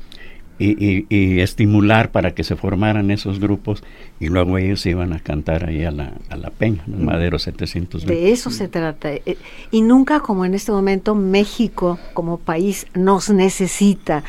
y, 0.60 1.40
estimular 1.40 2.12
para 2.12 2.36
que 2.36 2.44
se 2.44 2.56
formaran 2.56 3.12
esos 3.12 3.40
grupos 3.40 3.84
y 4.20 4.28
luego 4.28 4.58
ellos 4.58 4.86
iban 4.86 5.14
a 5.14 5.20
cantar 5.20 5.68
ahí 5.68 5.86
a 5.86 5.92
la, 5.92 6.14
a 6.30 6.36
la 6.36 6.50
peña, 6.50 6.84
el 6.88 6.98
Madero 6.98 7.40
720. 7.40 8.14
De 8.14 8.32
eso 8.32 8.52
se 8.52 8.68
trata. 8.68 9.12
Eh, 9.14 9.38
y 9.72 9.82
nunca 9.82 10.20
como 10.20 10.46
en 10.46 10.54
este 10.54 10.72
momento 10.72 11.16
México 11.16 11.98
como 12.14 12.38
país 12.38 12.88
nos 12.94 13.30
necesita. 13.30 14.24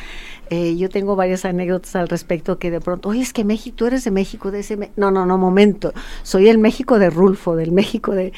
Eh, 0.49 0.75
yo 0.75 0.89
tengo 0.89 1.15
varias 1.15 1.45
anécdotas 1.45 1.95
al 1.95 2.09
respecto 2.09 2.59
que 2.59 2.71
de 2.71 2.81
pronto, 2.81 3.07
oye, 3.07 3.21
es 3.21 3.31
que 3.31 3.45
México, 3.45 3.73
tú 3.77 3.85
eres 3.85 4.03
de 4.03 4.11
México, 4.11 4.51
de 4.51 4.59
ese... 4.59 4.91
no, 4.97 5.09
no, 5.09 5.25
no, 5.25 5.37
momento. 5.37 5.93
Soy 6.23 6.49
el 6.49 6.57
México 6.57 6.99
de 6.99 7.09
Rulfo, 7.09 7.55
del 7.55 7.71
México 7.71 8.11
de 8.11 8.33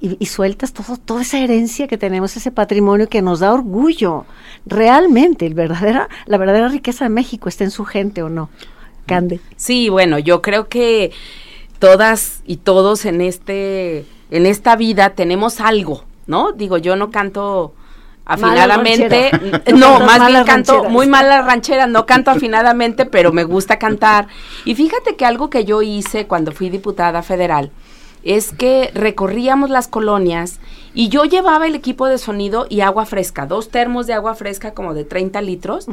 y, 0.00 0.26
sueltas 0.26 0.72
todo, 0.72 0.96
toda 0.96 1.22
esa 1.22 1.38
herencia 1.38 1.88
que 1.88 1.98
tenemos, 1.98 2.36
ese 2.36 2.50
patrimonio 2.50 3.08
que 3.08 3.22
nos 3.22 3.40
da 3.40 3.52
orgullo. 3.52 4.24
Realmente, 4.66 5.46
el 5.46 5.54
verdadera, 5.54 6.08
la 6.26 6.38
verdadera 6.38 6.68
riqueza 6.68 7.04
de 7.04 7.10
México 7.10 7.48
está 7.48 7.64
en 7.64 7.70
su 7.70 7.84
gente 7.84 8.22
o 8.22 8.28
no. 8.28 8.50
Cande. 9.06 9.40
Sí, 9.56 9.88
bueno, 9.88 10.18
yo 10.18 10.42
creo 10.42 10.68
que 10.68 11.12
todas 11.78 12.42
y 12.46 12.56
todos 12.56 13.04
en 13.04 13.20
este 13.20 14.04
en 14.30 14.46
esta 14.46 14.76
vida 14.76 15.10
tenemos 15.10 15.60
algo, 15.60 16.04
¿no? 16.26 16.52
Digo, 16.52 16.78
yo 16.78 16.96
no 16.96 17.10
canto 17.10 17.74
afinadamente, 18.24 19.30
no, 19.72 20.00
más 20.00 20.26
bien 20.26 20.44
canto 20.44 20.84
muy 20.84 21.06
mala 21.06 21.42
ranchera, 21.42 21.86
no 21.86 22.06
canto 22.06 22.32
afinadamente, 22.32 23.06
pero 23.06 23.32
me 23.32 23.44
gusta 23.44 23.78
cantar. 23.78 24.26
Y 24.64 24.74
fíjate 24.74 25.14
que 25.14 25.24
algo 25.24 25.48
que 25.48 25.64
yo 25.64 25.80
hice 25.82 26.26
cuando 26.26 26.50
fui 26.50 26.68
diputada 26.68 27.22
federal, 27.22 27.70
es 28.26 28.52
que 28.52 28.90
recorríamos 28.92 29.70
las 29.70 29.86
colonias 29.86 30.58
y 30.94 31.08
yo 31.08 31.24
llevaba 31.24 31.66
el 31.66 31.76
equipo 31.76 32.06
de 32.06 32.18
sonido 32.18 32.66
y 32.68 32.80
agua 32.80 33.06
fresca, 33.06 33.46
dos 33.46 33.70
termos 33.70 34.08
de 34.08 34.14
agua 34.14 34.34
fresca 34.34 34.74
como 34.74 34.94
de 34.94 35.04
30 35.04 35.40
litros, 35.42 35.86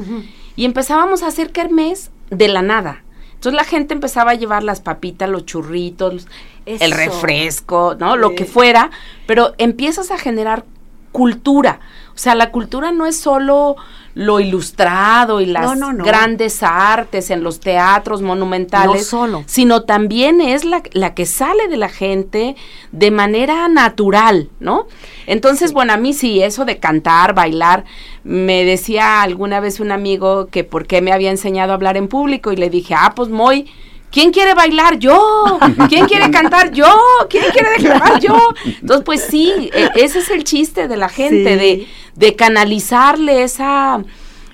y 0.56 0.66
empezábamos 0.66 1.22
a 1.22 1.28
hacer 1.28 1.52
kermés 1.52 2.10
de 2.32 2.48
la 2.48 2.64
nada. 2.64 3.04
Entonces 3.36 3.54
la 3.54 3.66
gente 3.66 3.94
empezaba 3.94 4.32
a 4.32 4.36
llevar 4.36 4.64
las 4.64 4.82
papitas, 4.82 5.30
los 5.30 5.46
churritos, 5.46 6.28
el 6.66 6.92
refresco, 6.92 7.96
¿no? 8.00 8.16
Lo 8.18 8.34
que 8.34 8.46
fuera, 8.46 8.90
pero 9.28 9.54
empiezas 9.58 10.10
a 10.10 10.18
generar 10.18 10.66
cultura. 11.12 11.82
O 12.16 12.18
sea, 12.18 12.34
la 12.34 12.52
cultura 12.52 12.92
no 12.92 13.06
es 13.06 13.18
solo 13.20 13.76
lo 14.16 14.40
ilustrado 14.40 15.42
y 15.42 15.48
las 15.48 15.80
grandes 15.98 16.62
artes 16.62 17.32
en 17.32 17.44
los 17.44 17.60
teatros 17.60 18.22
monumentales, 18.22 19.08
solo. 19.08 19.44
sino 19.48 19.84
también 19.84 20.40
es 20.40 20.66
la, 20.66 20.84
la, 20.92 21.16
que 21.16 21.26
sale 21.26 21.68
de 21.68 21.78
la 21.78 21.90
gente 21.90 22.56
de 22.92 23.12
manera 23.12 23.68
natural, 23.70 24.50
¿no? 24.60 24.88
Entonces, 25.26 25.74
bueno, 25.74 25.94
a 25.94 25.98
mí 25.98 26.14
sí, 26.14 26.44
eso 26.44 26.64
de 26.66 26.78
cantar, 26.78 27.34
bailar, 27.34 27.86
me 28.24 28.64
decía 28.66 29.22
alguna 29.22 29.60
vez 29.60 29.80
un 29.80 29.92
amigo 29.92 30.48
que 30.48 30.64
por 30.64 30.86
qué 30.86 31.02
me 31.02 31.12
había 31.12 31.32
enseñado 31.32 31.72
a 31.72 31.76
hablar 31.76 31.98
en 31.98 32.08
público 32.08 32.52
y 32.52 32.56
le 32.56 32.70
dije, 32.70 32.94
ah, 32.96 33.14
pues 33.16 33.30
muy 33.30 33.72
¿Quién 34.14 34.32
quiere 34.32 34.54
bailar? 34.54 35.00
Yo. 35.00 35.58
¿Quién 35.90 36.06
quiere 36.06 36.30
cantar? 36.32 36.72
Yo. 36.72 36.96
¿Quién 37.30 37.46
quiere 37.52 37.72
declamar? 37.78 38.20
Yo. 38.20 38.38
Entonces, 38.64 39.04
pues 39.04 39.24
sí, 39.24 39.72
e, 39.74 39.90
ese 39.96 40.20
es 40.20 40.30
el 40.30 40.44
chiste 40.44 40.88
de 40.88 40.98
la 40.98 41.10
gente, 41.10 41.58
de, 41.58 41.88
de 42.16 42.36
canalizarle 42.36 43.42
esa 43.42 44.04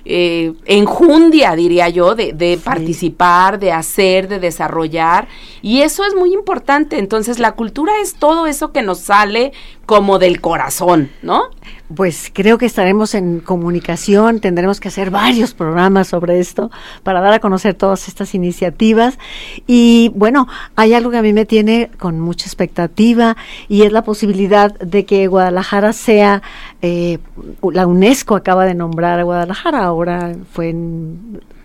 eh, 0.06 0.54
enjundia, 0.64 1.54
diría 1.54 1.90
yo, 1.90 2.14
de, 2.14 2.32
de 2.32 2.56
participar, 2.56 3.58
de 3.58 3.70
hacer, 3.70 4.28
de 4.28 4.38
desarrollar. 4.38 5.28
Y 5.60 5.82
eso 5.82 6.06
es 6.06 6.14
muy 6.14 6.32
importante. 6.32 6.98
Entonces, 6.98 7.38
la 7.38 7.52
cultura 7.52 7.92
es 8.00 8.14
todo 8.14 8.46
eso 8.46 8.72
que 8.72 8.80
nos 8.80 9.00
sale 9.00 9.52
como 9.90 10.20
del 10.20 10.40
corazón, 10.40 11.10
¿no? 11.20 11.50
Pues 11.92 12.30
creo 12.32 12.58
que 12.58 12.66
estaremos 12.66 13.16
en 13.16 13.40
comunicación, 13.40 14.38
tendremos 14.38 14.78
que 14.78 14.86
hacer 14.86 15.10
varios 15.10 15.52
programas 15.52 16.06
sobre 16.06 16.38
esto 16.38 16.70
para 17.02 17.20
dar 17.20 17.32
a 17.32 17.40
conocer 17.40 17.74
todas 17.74 18.06
estas 18.06 18.32
iniciativas. 18.36 19.18
Y 19.66 20.12
bueno, 20.14 20.46
hay 20.76 20.94
algo 20.94 21.10
que 21.10 21.16
a 21.16 21.22
mí 21.22 21.32
me 21.32 21.44
tiene 21.44 21.90
con 21.98 22.20
mucha 22.20 22.46
expectativa 22.46 23.36
y 23.68 23.82
es 23.82 23.90
la 23.90 24.04
posibilidad 24.04 24.72
de 24.78 25.04
que 25.04 25.26
Guadalajara 25.26 25.92
sea, 25.92 26.40
eh, 26.82 27.18
la 27.60 27.88
UNESCO 27.88 28.36
acaba 28.36 28.66
de 28.66 28.74
nombrar 28.74 29.18
a 29.18 29.24
Guadalajara, 29.24 29.82
ahora 29.82 30.36
fue 30.52 30.72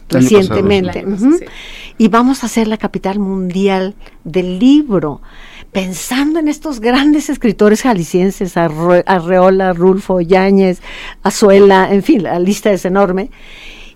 recientemente, 0.09 1.05
y 1.99 2.07
vamos 2.07 2.43
a 2.43 2.47
ser 2.47 2.67
la 2.67 2.77
capital 2.77 3.19
mundial 3.19 3.93
del 4.23 4.57
libro 4.57 5.21
pensando 5.75 6.39
en 6.39 6.47
estos 6.47 6.79
grandes 6.79 7.29
escritores 7.29 7.81
jaliscienses, 7.81 8.55
Arreola, 8.55 9.73
Rulfo, 9.73 10.21
Yáñez, 10.21 10.79
Azuela, 11.21 11.93
en 11.93 12.01
fin, 12.01 12.23
la 12.23 12.39
lista 12.39 12.71
es 12.71 12.85
enorme, 12.85 13.29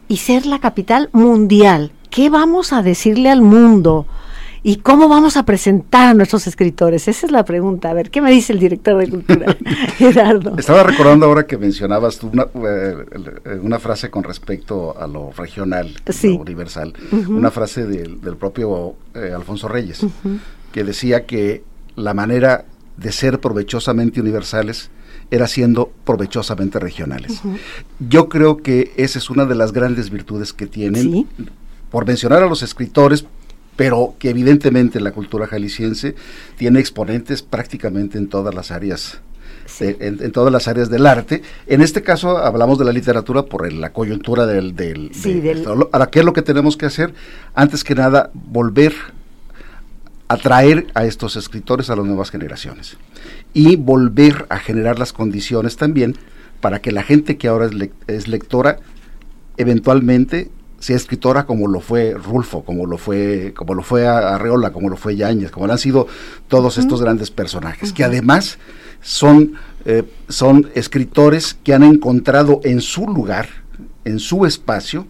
y 0.09 0.17
ser 0.17 0.45
la 0.45 0.59
capital 0.59 1.09
mundial. 1.13 1.93
¿Qué 2.09 2.29
vamos 2.29 2.73
a 2.73 2.81
decirle 2.81 3.29
al 3.29 3.41
mundo? 3.41 4.05
¿Y 4.61 4.79
cómo 4.79 5.07
vamos 5.07 5.37
a 5.37 5.43
presentar 5.43 6.09
a 6.09 6.13
nuestros 6.13 6.47
escritores? 6.47 7.07
Esa 7.07 7.27
es 7.27 7.31
la 7.31 7.45
pregunta. 7.45 7.91
A 7.91 7.93
ver, 7.93 8.11
¿qué 8.11 8.19
me 8.19 8.29
dice 8.29 8.51
el 8.51 8.59
director 8.59 8.97
de 8.97 9.09
cultura, 9.09 9.55
Gerardo? 9.97 10.57
Estaba 10.57 10.83
recordando 10.83 11.27
ahora 11.27 11.47
que 11.47 11.57
mencionabas 11.57 12.21
una, 12.23 12.45
eh, 12.55 13.57
una 13.61 13.79
frase 13.79 14.09
con 14.09 14.25
respecto 14.25 14.99
a 14.99 15.07
lo 15.07 15.31
regional, 15.31 15.95
lo 16.23 16.35
universal, 16.35 16.93
una 17.29 17.51
frase 17.51 17.85
del, 17.85 18.17
propio 18.35 18.95
eh, 19.15 19.31
Alfonso 19.33 19.69
Reyes, 19.69 20.05
que 20.73 20.83
decía 20.83 21.25
que 21.25 21.68
la 21.99 22.13
manera 22.13 22.65
de 22.97 23.11
ser 23.11 23.39
provechosamente 23.39 24.19
universales 24.19 24.89
era 25.31 25.47
siendo 25.47 25.91
provechosamente 26.05 26.79
regionales. 26.79 27.41
Yo 27.99 28.29
creo 28.29 28.57
que 28.57 28.91
esa 28.97 29.19
es 29.19 29.29
una 29.29 29.45
de 29.45 29.55
las 29.55 29.71
grandes 29.71 30.09
virtudes 30.09 30.53
que 30.53 30.65
tienen, 30.65 31.27
por 31.91 32.05
mencionar 32.07 32.43
a 32.43 32.47
los 32.47 32.63
escritores, 32.63 33.25
pero 33.75 34.15
que 34.19 34.29
evidentemente 34.29 34.99
la 34.99 35.11
cultura 35.11 35.47
jalisciense 35.47 36.15
tiene 36.57 36.79
exponentes 36.79 37.43
prácticamente 37.43 38.17
en 38.17 38.27
todas 38.27 38.53
las 38.53 38.71
áreas. 38.71 39.21
en, 39.79 40.31
todas 40.31 40.51
las 40.51 40.67
áreas 40.67 40.89
del 40.89 41.05
arte. 41.05 41.43
En 41.67 41.81
este 41.81 42.01
caso 42.01 42.39
hablamos 42.39 42.79
de 42.79 42.85
la 42.85 42.91
literatura 42.91 43.43
por 43.43 43.71
la 43.71 43.93
coyuntura 43.93 44.45
del... 44.47 44.75
del, 44.75 45.11
ahora, 45.91 46.07
¿qué 46.07 46.19
es 46.19 46.25
lo 46.25 46.33
que 46.33 46.41
tenemos 46.41 46.75
que 46.75 46.87
hacer? 46.87 47.13
Antes 47.53 47.83
que 47.83 47.93
nada, 47.93 48.31
volver 48.33 48.93
atraer 50.29 50.87
a 50.93 51.05
estos 51.05 51.35
escritores 51.35 51.89
a 51.89 51.95
las 51.95 52.05
nuevas 52.05 52.29
generaciones. 52.29 52.97
Y 53.53 53.75
volver 53.75 54.45
a 54.49 54.59
generar 54.59 54.97
las 54.97 55.11
condiciones 55.11 55.75
también 55.75 56.15
para 56.61 56.79
que 56.79 56.91
la 56.91 57.03
gente 57.03 57.37
que 57.37 57.47
ahora 57.47 57.69
es, 58.07 58.27
lectora 58.27 58.77
eventualmente 59.57 60.51
sea 60.79 60.95
escritora 60.95 61.45
como 61.45 61.67
lo 61.67 61.81
fue 61.81 62.13
Rulfo, 62.13 62.63
como 62.63 62.85
lo 62.85 62.97
fue, 62.97 63.53
como 63.55 63.73
lo 63.73 63.83
fue 63.83 64.07
Arreola, 64.07 64.71
como 64.71 64.87
lo 64.87 64.95
fue 64.95 65.17
Yáñez, 65.17 65.51
como 65.51 65.67
lo 65.67 65.73
han 65.73 65.79
sido 65.79 66.07
todos 66.47 66.77
estos 66.77 67.01
grandes 67.01 67.31
personajes, 67.31 67.91
que 67.91 68.05
además 68.05 68.59
son, 69.01 69.55
eh, 69.83 70.03
son 70.29 70.69
escritores 70.75 71.55
que 71.55 71.73
han 71.73 71.83
encontrado 71.83 72.61
en 72.63 72.79
su 72.79 73.07
lugar, 73.07 73.49
en 74.05 74.19
su 74.19 74.45
espacio, 74.45 75.07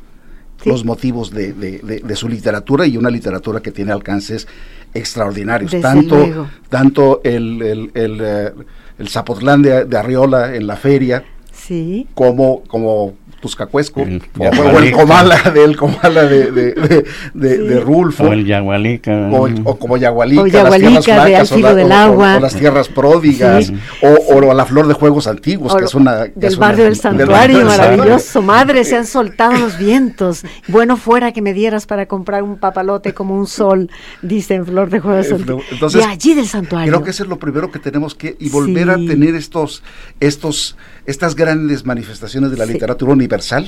los 0.65 0.83
motivos 0.85 1.31
de, 1.31 1.53
de, 1.53 2.15
su 2.15 2.27
literatura 2.27 2.85
y 2.85 2.97
una 2.97 3.09
literatura 3.09 3.61
que 3.61 3.71
tiene 3.71 3.91
alcances 3.91 4.47
extraordinarios. 4.93 5.71
tanto 5.81 6.47
tanto 6.69 7.21
el, 7.23 7.61
el, 7.61 7.91
el, 7.93 8.21
eh, 8.21 9.07
Zapotlán 9.07 9.61
de, 9.61 9.97
Arriola 9.97 10.55
en 10.55 10.67
la 10.67 10.75
feria, 10.75 11.23
sí. 11.51 12.07
como, 12.13 12.63
como 12.67 13.13
Tuscacuesco, 13.39 14.01
o, 14.01 14.79
el 14.79 14.91
Comala, 14.91 15.37
del 15.53 15.75
Comala 15.75 16.23
de, 16.23 16.51
de, 16.51 17.05
de, 17.33 17.79
Rulfo. 17.79 18.25
O 18.25 18.33
el 18.33 18.45
Yagualica. 18.45 19.29
O, 19.31 19.77
como 19.77 19.97
Yagualica, 19.97 20.63
las 20.63 20.79
tierras 21.03 21.51
o, 21.51 21.75
del 21.75 21.91
agua. 21.91 22.37
o, 22.37 22.39
las 22.39 22.55
tierras 22.55 22.89
pródigas, 22.89 23.71
o, 24.01 24.53
la 24.53 24.65
flor 24.65 24.87
de 24.87 24.93
juegos 24.93 25.27
antiguos, 25.27 25.75
que 25.75 25.85
es 25.85 25.95
una... 25.95 26.25
del 26.25 26.55
barrio 26.57 26.85
del 26.85 26.95
santuario, 26.95 27.65
maravilloso. 27.65 28.41
Madre, 28.41 28.83
se 28.83 28.97
han 28.97 29.05
soltado 29.05 29.53
los 29.57 29.77
vientos. 29.77 30.43
Bueno 30.67 30.97
fuera 30.97 31.31
que 31.31 31.41
me 31.41 31.53
dieras 31.53 31.85
para 31.85 32.05
comprar 32.07 32.43
un 32.43 32.57
papalote 32.57 33.13
como 33.13 33.37
un 33.37 33.47
sol, 33.47 33.89
dice 34.21 34.55
en 34.55 34.65
flor 34.65 34.89
de 34.89 34.99
juegos 34.99 35.31
antiguos. 35.31 35.63
Entonces, 35.71 36.05
allí 36.05 36.33
del 36.33 36.47
santuario. 36.47 36.91
Creo 36.91 37.03
que 37.03 37.11
eso 37.11 37.23
es 37.23 37.29
lo 37.29 37.39
primero 37.39 37.71
que 37.71 37.79
tenemos 37.79 38.15
que... 38.15 38.35
Y 38.39 38.49
volver 38.49 38.89
a 38.89 38.95
tener 38.95 39.35
estos, 39.35 39.83
estos, 40.19 40.75
estas 41.05 41.35
grandes 41.35 41.85
manifestaciones 41.85 42.51
de 42.51 42.57
la 42.57 42.65
literatura 42.65 43.13
universal 43.13 43.67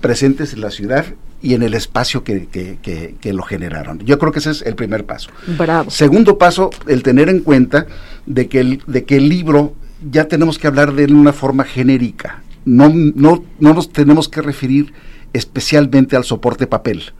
presentes 0.00 0.52
en 0.52 0.60
la 0.60 0.70
ciudad 0.70 1.06
y 1.42 1.54
en 1.54 1.62
el 1.62 1.74
espacio 1.74 2.24
que, 2.24 2.48
que, 2.48 3.32
lo 3.32 3.42
generaron. 3.42 3.98
Yo 4.00 4.18
creo 4.18 4.32
que 4.32 4.38
ese 4.38 4.50
es 4.50 4.62
el 4.62 4.74
primer 4.74 5.04
paso. 5.04 5.30
Bravo. 5.58 5.90
Segundo 5.90 6.38
paso, 6.38 6.70
el 6.86 7.02
tener 7.02 7.28
en 7.28 7.40
cuenta 7.40 7.86
de 8.24 8.48
que 8.48 8.60
el, 8.60 8.82
de 8.86 9.04
que 9.04 9.16
el 9.16 9.28
libro 9.28 9.74
ya 10.10 10.28
tenemos 10.28 10.58
que 10.58 10.66
hablar 10.66 10.94
de 10.94 11.04
él 11.04 11.10
en 11.10 11.16
una 11.16 11.32
forma 11.32 11.64
genérica. 11.64 12.42
No, 12.64 12.88
no, 12.88 13.44
no 13.60 13.74
nos 13.74 13.92
tenemos 13.92 14.28
que 14.28 14.42
referir 14.42 14.92
especialmente 15.32 16.16
al 16.16 16.24
soporte 16.24 16.66
papel, 16.66 17.12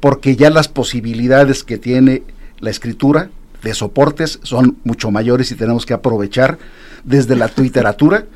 porque 0.00 0.36
ya 0.36 0.50
las 0.50 0.68
posibilidades 0.68 1.62
que 1.64 1.78
tiene 1.78 2.22
la 2.58 2.70
escritura 2.70 3.30
de 3.62 3.74
soportes 3.74 4.40
son 4.42 4.78
mucho 4.84 5.10
mayores 5.10 5.52
y 5.52 5.54
tenemos 5.54 5.86
que 5.86 5.94
aprovechar 5.94 6.58
desde 7.04 7.36
la 7.36 7.50
literatura 7.56 8.26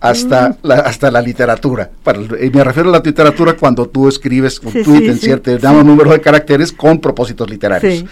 hasta, 0.00 0.50
mm. 0.50 0.54
la, 0.62 0.74
hasta 0.76 1.10
la 1.10 1.20
literatura. 1.20 1.90
Para, 2.02 2.20
y 2.20 2.50
me 2.50 2.64
refiero 2.64 2.88
a 2.88 2.92
la 2.92 3.00
literatura 3.00 3.54
cuando 3.54 3.86
tú 3.88 4.08
escribes 4.08 4.58
un 4.60 4.72
tweet 4.82 5.08
en 5.08 5.18
cierto 5.18 5.50
número 5.84 6.10
de 6.10 6.20
caracteres 6.20 6.72
con 6.72 6.98
propósitos 6.98 7.48
literarios. 7.48 8.04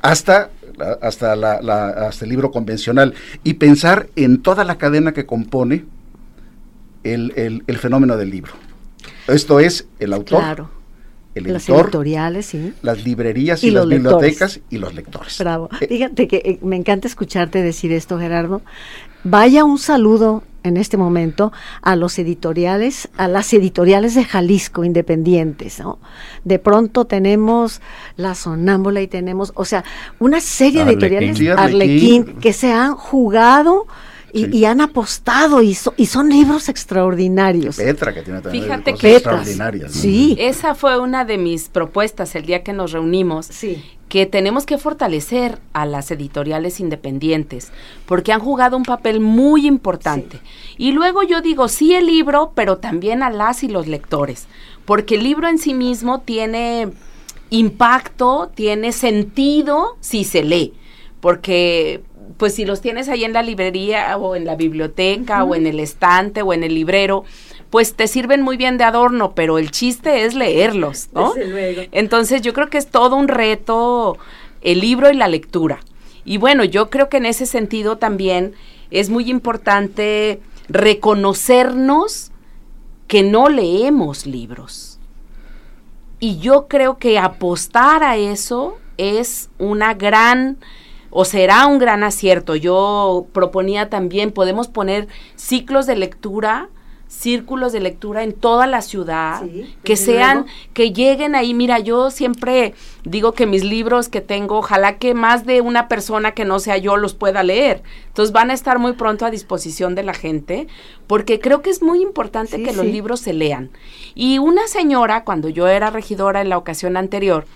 Hasta 0.00 0.50
hasta, 1.00 1.36
la, 1.36 1.88
hasta 1.88 2.24
el 2.24 2.30
libro 2.30 2.50
convencional 2.50 3.14
y 3.42 3.54
pensar 3.54 4.08
en 4.16 4.42
toda 4.42 4.64
la 4.64 4.76
cadena 4.78 5.12
que 5.12 5.26
compone 5.26 5.84
el, 7.02 7.62
el, 7.66 7.78
fenómeno 7.78 8.16
del 8.16 8.30
libro. 8.30 8.52
Esto 9.28 9.60
es 9.60 9.86
el 9.98 10.12
autor, 10.12 10.68
el 11.34 11.46
editor, 11.46 11.86
editoriales, 11.86 12.46
sí. 12.46 12.72
las 12.82 13.04
librerías 13.04 13.62
y, 13.62 13.70
las 13.70 13.86
bibliotecas 13.86 14.60
y 14.70 14.78
los 14.78 14.94
lectores. 14.94 15.38
Bravo. 15.38 15.68
Eh, 15.80 15.88
Fíjate 15.88 16.28
que 16.28 16.36
eh, 16.36 16.58
me 16.62 16.76
encanta 16.76 17.08
escucharte 17.08 17.62
decir 17.62 17.92
esto, 17.92 18.18
Gerardo. 18.18 18.62
Vaya 19.24 19.64
un 19.64 19.78
saludo 19.78 20.42
en 20.62 20.76
este 20.78 20.96
momento 20.96 21.52
a 21.82 21.94
los 21.94 22.18
editoriales, 22.18 23.08
a 23.16 23.28
las 23.28 23.52
editoriales 23.52 24.14
de 24.14 24.24
Jalisco 24.24 24.84
independientes, 24.84 25.78
¿no? 25.78 25.98
De 26.42 26.58
pronto 26.58 27.04
tenemos 27.06 27.80
La 28.16 28.34
Sonámbula 28.34 29.02
y 29.02 29.06
tenemos, 29.06 29.52
o 29.54 29.64
sea, 29.64 29.84
una 30.18 30.40
serie 30.40 30.84
de 30.84 30.92
editoriales 30.92 31.40
Arlequín 31.58 32.36
que 32.40 32.52
se 32.52 32.72
han 32.72 32.94
jugado 32.94 33.86
y, 34.32 34.64
han 34.64 34.80
apostado 34.80 35.62
y, 35.62 35.76
y, 35.96 36.06
son 36.06 36.28
libros 36.28 36.68
extraordinarios. 36.68 37.76
Petra, 37.76 38.12
que 38.12 38.22
tiene 38.22 38.40
también 38.40 38.64
Fíjate 38.64 38.94
que 38.94 39.14
extraordinarias. 39.14 39.92
Sí. 39.92 40.34
Esa 40.40 40.74
fue 40.74 40.98
una 40.98 41.24
de 41.24 41.38
mis 41.38 41.68
propuestas 41.68 42.34
el 42.34 42.44
día 42.44 42.64
que 42.64 42.72
nos 42.72 42.90
reunimos. 42.90 43.46
Sí. 43.46 43.84
Que 44.14 44.26
tenemos 44.26 44.64
que 44.64 44.78
fortalecer 44.78 45.58
a 45.72 45.86
las 45.86 46.08
editoriales 46.12 46.78
independientes, 46.78 47.72
porque 48.06 48.32
han 48.32 48.38
jugado 48.38 48.76
un 48.76 48.84
papel 48.84 49.18
muy 49.18 49.66
importante. 49.66 50.38
Y 50.78 50.92
luego 50.92 51.24
yo 51.24 51.40
digo, 51.40 51.66
sí 51.66 51.96
el 51.96 52.06
libro, 52.06 52.52
pero 52.54 52.76
también 52.76 53.24
a 53.24 53.30
las 53.30 53.64
y 53.64 53.68
los 53.68 53.88
lectores, 53.88 54.46
porque 54.84 55.16
el 55.16 55.24
libro 55.24 55.48
en 55.48 55.58
sí 55.58 55.74
mismo 55.74 56.20
tiene 56.20 56.90
impacto, 57.50 58.52
tiene 58.54 58.92
sentido 58.92 59.96
si 59.98 60.22
se 60.22 60.44
lee, 60.44 60.74
porque 61.20 62.04
pues 62.36 62.54
si 62.54 62.64
los 62.64 62.80
tienes 62.80 63.08
ahí 63.08 63.24
en 63.24 63.32
la 63.32 63.42
librería 63.42 64.16
o 64.16 64.36
en 64.36 64.44
la 64.44 64.54
biblioteca 64.54 65.42
o 65.42 65.56
en 65.56 65.66
el 65.66 65.80
estante 65.80 66.42
o 66.42 66.52
en 66.52 66.62
el 66.62 66.74
librero, 66.74 67.24
pues 67.74 67.94
te 67.94 68.06
sirven 68.06 68.40
muy 68.40 68.56
bien 68.56 68.78
de 68.78 68.84
adorno, 68.84 69.32
pero 69.34 69.58
el 69.58 69.72
chiste 69.72 70.24
es 70.24 70.34
leerlos, 70.34 71.08
¿no? 71.12 71.32
Entonces 71.90 72.40
yo 72.40 72.52
creo 72.52 72.70
que 72.70 72.78
es 72.78 72.86
todo 72.86 73.16
un 73.16 73.26
reto 73.26 74.16
el 74.62 74.78
libro 74.78 75.10
y 75.10 75.16
la 75.16 75.26
lectura. 75.26 75.80
Y 76.24 76.36
bueno, 76.36 76.62
yo 76.62 76.88
creo 76.88 77.08
que 77.08 77.16
en 77.16 77.26
ese 77.26 77.46
sentido 77.46 77.98
también 77.98 78.54
es 78.92 79.10
muy 79.10 79.28
importante 79.28 80.40
reconocernos 80.68 82.30
que 83.08 83.24
no 83.24 83.48
leemos 83.48 84.24
libros. 84.24 85.00
Y 86.20 86.38
yo 86.38 86.68
creo 86.68 86.98
que 86.98 87.18
apostar 87.18 88.04
a 88.04 88.16
eso 88.16 88.78
es 88.98 89.50
una 89.58 89.94
gran 89.94 90.58
o 91.10 91.24
será 91.24 91.66
un 91.66 91.78
gran 91.80 92.04
acierto. 92.04 92.54
Yo 92.54 93.26
proponía 93.32 93.90
también, 93.90 94.30
podemos 94.30 94.68
poner 94.68 95.08
ciclos 95.34 95.86
de 95.86 95.96
lectura 95.96 96.68
círculos 97.08 97.72
de 97.72 97.80
lectura 97.80 98.22
en 98.22 98.32
toda 98.32 98.66
la 98.66 98.82
ciudad, 98.82 99.42
que 99.84 99.96
sean, 99.96 100.46
que 100.72 100.92
lleguen 100.92 101.34
ahí. 101.34 101.54
Mira, 101.54 101.78
yo 101.78 102.10
siempre 102.10 102.74
digo 103.04 103.32
que 103.32 103.46
mis 103.46 103.64
libros 103.64 104.08
que 104.08 104.20
tengo, 104.20 104.58
ojalá 104.58 104.98
que 104.98 105.14
más 105.14 105.46
de 105.46 105.60
una 105.60 105.88
persona 105.88 106.32
que 106.32 106.44
no 106.44 106.58
sea 106.58 106.76
yo 106.76 106.96
los 106.96 107.14
pueda 107.14 107.42
leer. 107.42 107.82
Entonces 108.08 108.32
van 108.32 108.50
a 108.50 108.54
estar 108.54 108.78
muy 108.78 108.94
pronto 108.94 109.24
a 109.24 109.30
disposición 109.30 109.94
de 109.94 110.02
la 110.02 110.14
gente, 110.14 110.66
porque 111.06 111.40
creo 111.40 111.62
que 111.62 111.70
es 111.70 111.82
muy 111.82 112.02
importante 112.02 112.62
que 112.62 112.72
los 112.72 112.86
libros 112.86 113.20
se 113.20 113.32
lean. 113.32 113.70
Y 114.14 114.38
una 114.38 114.66
señora, 114.66 115.24
cuando 115.24 115.48
yo 115.48 115.68
era 115.68 115.90
regidora 115.90 116.40
en 116.40 116.48
la 116.48 116.58
ocasión 116.58 116.96
anterior, 116.96 117.46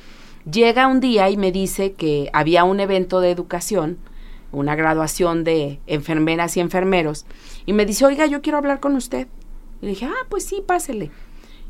Llega 0.51 0.87
un 0.87 1.01
día 1.01 1.29
y 1.29 1.37
me 1.37 1.53
dice 1.53 1.93
que 1.93 2.31
había 2.33 2.65
un 2.65 2.81
evento 2.81 3.21
de 3.21 3.31
educación, 3.31 3.99
una 4.51 4.77
graduación 4.77 5.45
de 5.45 5.79
enfermeras 5.87 6.57
y 6.57 6.61
enfermeros, 6.61 7.27
y 7.69 7.75
me 7.75 7.85
dice, 7.85 8.07
oiga, 8.07 8.25
yo 8.25 8.41
quiero 8.41 8.57
hablar 8.57 8.81
con 8.81 8.97
usted. 8.97 9.29
Y 9.83 9.85
le 9.85 9.91
dije, 9.91 10.07
ah, 10.07 10.27
pues 10.31 10.43
sí, 10.43 10.63
pásele. 10.67 11.11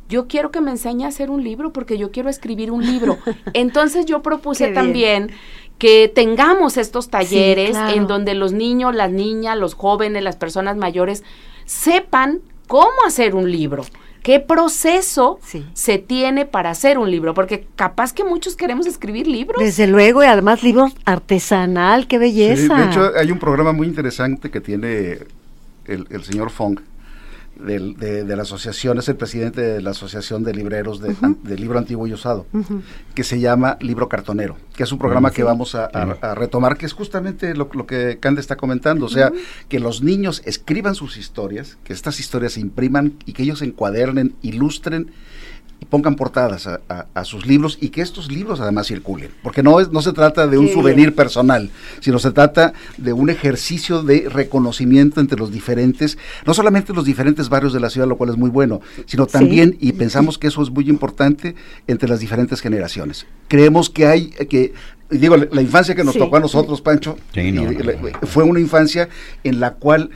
Yo 0.08 0.28
quiero 0.28 0.52
que 0.52 0.60
me 0.60 0.70
enseñe 0.70 1.04
a 1.04 1.08
hacer 1.08 1.28
un 1.28 1.42
libro 1.42 1.72
porque 1.72 1.98
yo 1.98 2.12
quiero 2.12 2.28
escribir 2.28 2.70
un 2.70 2.86
libro. 2.86 3.18
Entonces 3.52 4.06
yo 4.06 4.22
propuse 4.22 4.68
también 4.68 5.32
que 5.76 6.06
tengamos 6.06 6.76
estos 6.76 7.08
talleres 7.08 7.76
en 7.92 8.06
donde 8.06 8.34
los 8.34 8.52
niños, 8.52 8.94
las 8.94 9.10
niñas, 9.10 9.58
los 9.58 9.74
jóvenes, 9.74 10.22
las 10.22 10.36
personas 10.36 10.76
mayores 10.76 11.24
sepan 11.64 12.42
cómo 12.68 12.94
hacer 13.04 13.34
un 13.34 13.50
libro 13.50 13.82
qué 14.22 14.40
proceso 14.40 15.38
se 15.72 15.98
tiene 15.98 16.44
para 16.44 16.70
hacer 16.70 16.98
un 16.98 17.10
libro, 17.10 17.32
porque 17.32 17.66
capaz 17.76 18.12
que 18.12 18.24
muchos 18.24 18.56
queremos 18.56 18.86
escribir 18.86 19.26
libros. 19.26 19.58
Desde 19.58 19.86
luego, 19.86 20.22
y 20.22 20.26
además 20.26 20.62
libros 20.62 20.92
artesanal, 21.06 22.06
qué 22.06 22.18
belleza. 22.18 22.76
de 22.76 22.84
hecho, 22.90 23.10
hay 23.16 23.32
un 23.32 23.38
programa 23.38 23.72
muy 23.72 23.86
interesante 23.86 24.50
que 24.50 24.60
tiene 24.60 25.20
el, 25.88 26.06
el 26.10 26.22
señor 26.24 26.50
Fong, 26.50 26.78
de, 27.58 28.36
la 28.36 28.42
asociación, 28.42 28.98
es 28.98 29.08
el 29.08 29.16
presidente 29.16 29.60
de 29.60 29.82
la 29.82 29.90
Asociación 29.90 30.44
de 30.44 30.54
Libreros 30.54 31.00
de, 31.00 31.58
Libro 31.58 31.78
Antiguo 31.78 32.06
y 32.06 32.12
Usado, 32.12 32.46
que 33.14 33.24
se 33.24 33.40
llama 33.40 33.76
Libro 33.80 34.08
Cartonero, 34.08 34.56
que 34.76 34.84
es 34.84 34.92
un 34.92 34.98
programa 34.98 35.30
que 35.30 35.42
vamos 35.42 35.74
a, 35.74 35.88
retomar, 36.34 36.76
que 36.76 36.86
es 36.86 36.92
justamente 36.92 37.54
lo, 37.54 37.68
lo 37.72 37.86
que 37.86 38.18
Cande 38.20 38.40
está 38.40 38.56
comentando, 38.56 39.06
o 39.06 39.08
sea, 39.08 39.32
que 39.68 39.80
los 39.80 40.02
niños 40.02 40.42
escriban 40.44 40.94
sus 40.94 41.16
historias, 41.16 41.78
que 41.84 41.92
estas 41.92 42.20
historias 42.20 42.52
se 42.52 42.60
impriman 42.60 43.14
y 43.26 43.32
que 43.32 43.42
ellos 43.42 43.62
encuadernen, 43.62 44.34
ilustren 44.42 45.10
y 45.80 45.84
pongan 45.84 46.16
portadas 46.16 46.66
a, 46.66 47.24
sus 47.24 47.46
libros 47.46 47.78
y 47.80 47.90
que 47.90 48.00
estos 48.00 48.30
libros 48.30 48.60
además 48.60 48.86
circulen, 48.88 49.30
porque 49.42 49.62
no, 49.62 49.80
es, 49.80 49.90
no 49.90 50.02
se 50.02 50.12
trata 50.12 50.46
de 50.46 50.58
un 50.58 50.68
souvenir 50.68 51.14
personal, 51.14 51.70
sino 52.00 52.18
se 52.18 52.32
trata 52.32 52.72
de 52.96 53.12
un 53.12 53.30
ejercicio 53.30 54.02
de 54.02 54.28
reconocimiento 54.28 55.20
entre 55.20 55.38
los 55.38 55.52
diferentes, 55.52 56.18
no 56.46 56.54
solamente 56.54 56.92
los 56.92 57.04
diferentes 57.04 57.48
barrios 57.48 57.72
de 57.72 57.80
la 57.80 57.90
ciudad, 57.90 58.08
lo 58.08 58.16
cual 58.16 58.30
es 58.30 58.36
muy 58.36 58.50
bueno, 58.50 58.80
sino 59.06 59.26
también, 59.26 59.76
y 59.80 59.92
pensamos 59.92 60.38
que 60.38 60.48
eso 60.48 60.62
es 60.62 60.70
muy 60.70 60.88
importante, 60.88 61.54
entre 61.86 62.08
las 62.08 62.20
diferentes 62.20 62.60
generaciones. 62.60 63.26
Creemos 63.48 63.88
que 63.90 64.06
hay, 64.06 64.30
que 64.30 64.72
digo, 65.10 65.36
la 65.36 65.62
infancia 65.62 65.94
que 65.94 66.04
nos 66.04 66.16
tocó 66.16 66.36
a 66.36 66.40
nosotros, 66.40 66.80
Pancho, 66.80 67.16
fue 68.22 68.44
una 68.44 68.60
infancia 68.60 69.08
en 69.44 69.60
la 69.60 69.74
cual 69.74 70.10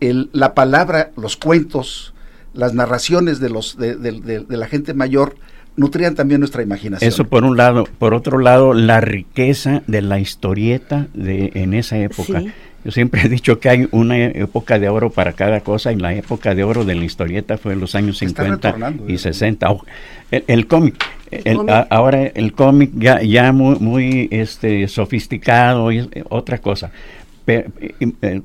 el, 0.00 0.30
la 0.32 0.54
palabra, 0.54 1.12
los 1.16 1.36
cuentos, 1.36 2.14
las 2.58 2.74
narraciones 2.74 3.38
de, 3.38 3.50
los, 3.50 3.78
de, 3.78 3.94
de, 3.96 4.44
la 4.48 4.66
gente 4.66 4.92
mayor 4.92 5.36
nutrían 5.76 6.16
también 6.16 6.40
nuestra 6.40 6.60
imaginación. 6.60 7.08
Eso 7.08 7.24
por 7.24 7.44
un 7.44 7.56
lado. 7.56 7.88
Por 7.98 8.14
otro 8.14 8.38
lado, 8.38 8.74
la 8.74 9.00
riqueza 9.00 9.82
de 9.86 10.02
la 10.02 10.18
historieta 10.18 11.06
de 11.14 11.52
en 11.54 11.72
esa 11.72 11.96
época. 11.98 12.42
Yo 12.84 12.90
siempre 12.90 13.22
he 13.22 13.28
dicho 13.28 13.60
que 13.60 13.68
hay 13.68 13.88
una 13.92 14.18
época 14.18 14.78
de 14.78 14.88
oro 14.88 15.10
para 15.10 15.34
cada 15.34 15.60
cosa 15.60 15.92
y 15.92 15.96
la 15.96 16.14
época 16.14 16.54
de 16.54 16.64
oro 16.64 16.84
de 16.84 16.96
la 16.96 17.04
historieta 17.04 17.58
fue 17.58 17.74
en 17.74 17.80
los 17.80 17.94
años 17.94 18.18
50 18.18 18.94
y 19.06 19.18
60. 19.18 19.68
El, 20.30 20.66
cómic, 20.66 21.04
ahora 21.90 22.26
el 22.26 22.52
cómic 22.52 22.90
ya, 22.94 23.22
ya 23.22 23.52
muy, 23.52 23.78
muy 23.78 24.28
este, 24.32 24.88
sofisticado 24.88 25.92
y 25.92 26.08
otra 26.28 26.58
cosa 26.58 26.90
eh, 27.48 28.42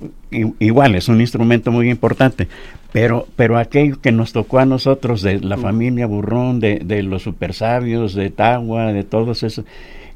igual 0.60 0.96
es 0.96 1.10
un 1.10 1.22
instrumento 1.22 1.72
muy 1.72 1.90
importante, 1.90 2.48
pero, 2.92 3.28
pero 3.36 3.58
aquello 3.58 4.00
que 4.02 4.12
nos 4.12 4.34
tocó 4.34 4.60
a 4.60 4.66
nosotros 4.66 5.22
de 5.22 5.40
la 5.40 5.58
familia 5.58 6.08
Burrón, 6.08 6.60
de, 6.60 6.80
de 6.84 7.04
los 7.04 7.24
super 7.24 7.54
sabios, 7.54 8.14
de 8.14 8.30
Tagua, 8.30 8.94
de 8.94 9.04
todos 9.04 9.44
esos, 9.44 9.66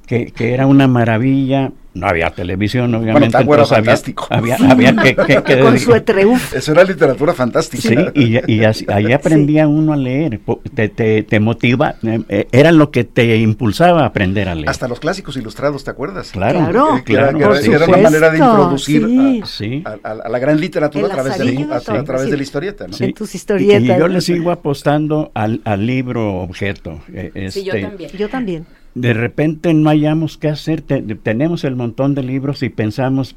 que, 0.06 0.28
que 0.28 0.54
era 0.54 0.68
una 0.68 0.88
maravilla 0.88 1.72
no 2.00 2.08
había 2.08 2.30
televisión, 2.30 2.94
obviamente. 2.96 3.44
Bueno, 3.44 3.64
era 3.64 3.76
fantástico. 3.76 4.28
Había, 4.30 4.58
había 4.70 4.96
que, 4.96 5.16
que, 5.16 5.60
Con 5.62 5.80
su 5.80 5.94
etreuf. 5.94 6.54
Eso 6.54 6.72
era 6.72 6.84
literatura 6.84 7.34
fantástica. 7.34 7.82
Sí, 7.82 7.96
y, 8.14 8.52
y 8.52 8.64
ahí 8.64 9.12
aprendía 9.12 9.68
uno 9.68 9.94
a 9.94 9.98
leer, 9.98 10.40
te, 10.74 10.90
te, 10.90 11.24
te 11.24 11.40
motiva, 11.40 11.96
eh, 12.04 12.22
eh, 12.30 12.48
era 12.52 12.72
lo 12.72 12.92
que 12.92 13.04
te 13.04 13.38
impulsaba 13.38 14.04
a 14.04 14.06
aprender 14.08 14.50
a 14.50 14.56
leer. 14.56 14.70
Hasta 14.70 14.88
los 14.88 15.00
clásicos 15.00 15.38
ilustrados, 15.38 15.84
¿te 15.84 15.92
acuerdas? 15.92 16.32
Claro, 16.32 16.60
claro. 16.72 17.02
claro, 17.04 17.56
era, 17.56 17.76
era, 17.76 17.86
una 17.86 17.98
manera 17.98 18.30
de 18.30 18.38
introducir 18.38 19.44
sí. 19.46 19.84
a, 19.86 19.98
a, 20.08 20.12
a, 20.12 20.30
la 20.30 20.40
gran 20.40 20.60
literatura 20.60 21.08
a 21.08 21.10
través, 21.10 21.38
de, 21.38 21.68
a, 21.72 21.78
a, 21.78 22.04
través 22.04 22.30
de 22.30 22.38
la 22.38 22.44
historieta. 22.44 22.88
¿no? 22.88 22.94
Sí. 22.94 23.06
En 23.06 23.14
tus 23.14 23.34
historietas. 23.36 23.82
Y, 23.82 23.86
y, 23.86 23.98
yo 23.98 24.08
le 24.08 24.22
sigo 24.22 24.52
apostando 24.52 25.32
al, 25.34 25.62
al 25.64 25.86
libro 25.86 26.36
objeto. 26.38 27.00
Este, 27.14 27.52
sí, 27.52 27.64
yo 27.64 27.74
este, 27.74 27.88
también. 27.88 28.12
Yo 28.12 28.30
también 28.30 28.66
de 29.02 29.14
repente 29.14 29.74
no 29.74 29.90
hayamos 29.90 30.38
qué 30.38 30.50
hacer, 30.50 30.82
te, 30.82 31.02
tenemos 31.02 31.64
el 31.64 31.76
montón 31.76 32.16
de 32.16 32.24
libros 32.24 32.64
y 32.64 32.70
pensamos, 32.70 33.36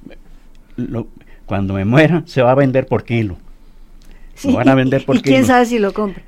lo, 0.77 1.07
cuando 1.47 1.75
me 1.75 1.85
muera 1.85 2.23
se 2.27 2.43
va 2.43 2.53
a 2.53 2.55
vender 2.55 2.87
por 2.87 3.05
kilo. 3.05 3.37
Sí, 4.35 4.49
lo 4.49 4.55
van 4.57 4.69
a 4.69 4.75
vender 4.75 5.05
por 5.07 5.17
¿y 5.17 5.21
kilo. 5.21 5.35
quién 5.35 5.47
sabe 5.47 5.67
si 5.67 5.79
lo 5.79 5.93
compra? 5.93 6.23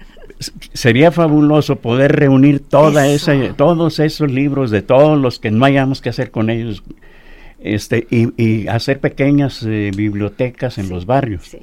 Sería 0.72 1.12
fabuloso 1.12 1.76
poder 1.76 2.16
reunir 2.16 2.60
toda 2.60 3.06
esa, 3.08 3.54
todos 3.54 4.00
esos 4.00 4.30
libros 4.30 4.70
de 4.70 4.82
todos 4.82 5.18
los 5.18 5.38
que 5.38 5.50
no 5.50 5.64
hayamos 5.64 6.00
que 6.00 6.08
hacer 6.08 6.30
con 6.30 6.50
ellos 6.50 6.82
este, 7.60 8.06
y, 8.10 8.42
y 8.42 8.66
hacer 8.66 8.98
pequeñas 8.98 9.62
eh, 9.62 9.92
bibliotecas 9.96 10.78
en 10.78 10.86
sí, 10.86 10.90
los 10.92 11.06
barrios, 11.06 11.46
sí. 11.46 11.58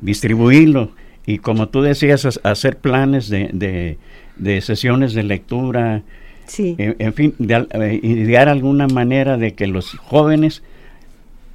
distribuirlo 0.00 0.92
y 1.26 1.38
como 1.38 1.68
tú 1.68 1.82
decías, 1.82 2.40
hacer 2.42 2.78
planes 2.78 3.28
de, 3.28 3.50
de, 3.52 3.98
de 4.36 4.60
sesiones 4.62 5.12
de 5.12 5.24
lectura, 5.24 6.02
Sí. 6.48 6.74
En, 6.78 6.96
en, 6.98 7.12
fin, 7.14 7.34
de, 7.38 7.66
eh, 7.70 8.00
idear 8.02 8.48
alguna 8.48 8.88
manera 8.88 9.36
de 9.36 9.54
que 9.54 9.66
los 9.66 9.92
jóvenes 9.92 10.62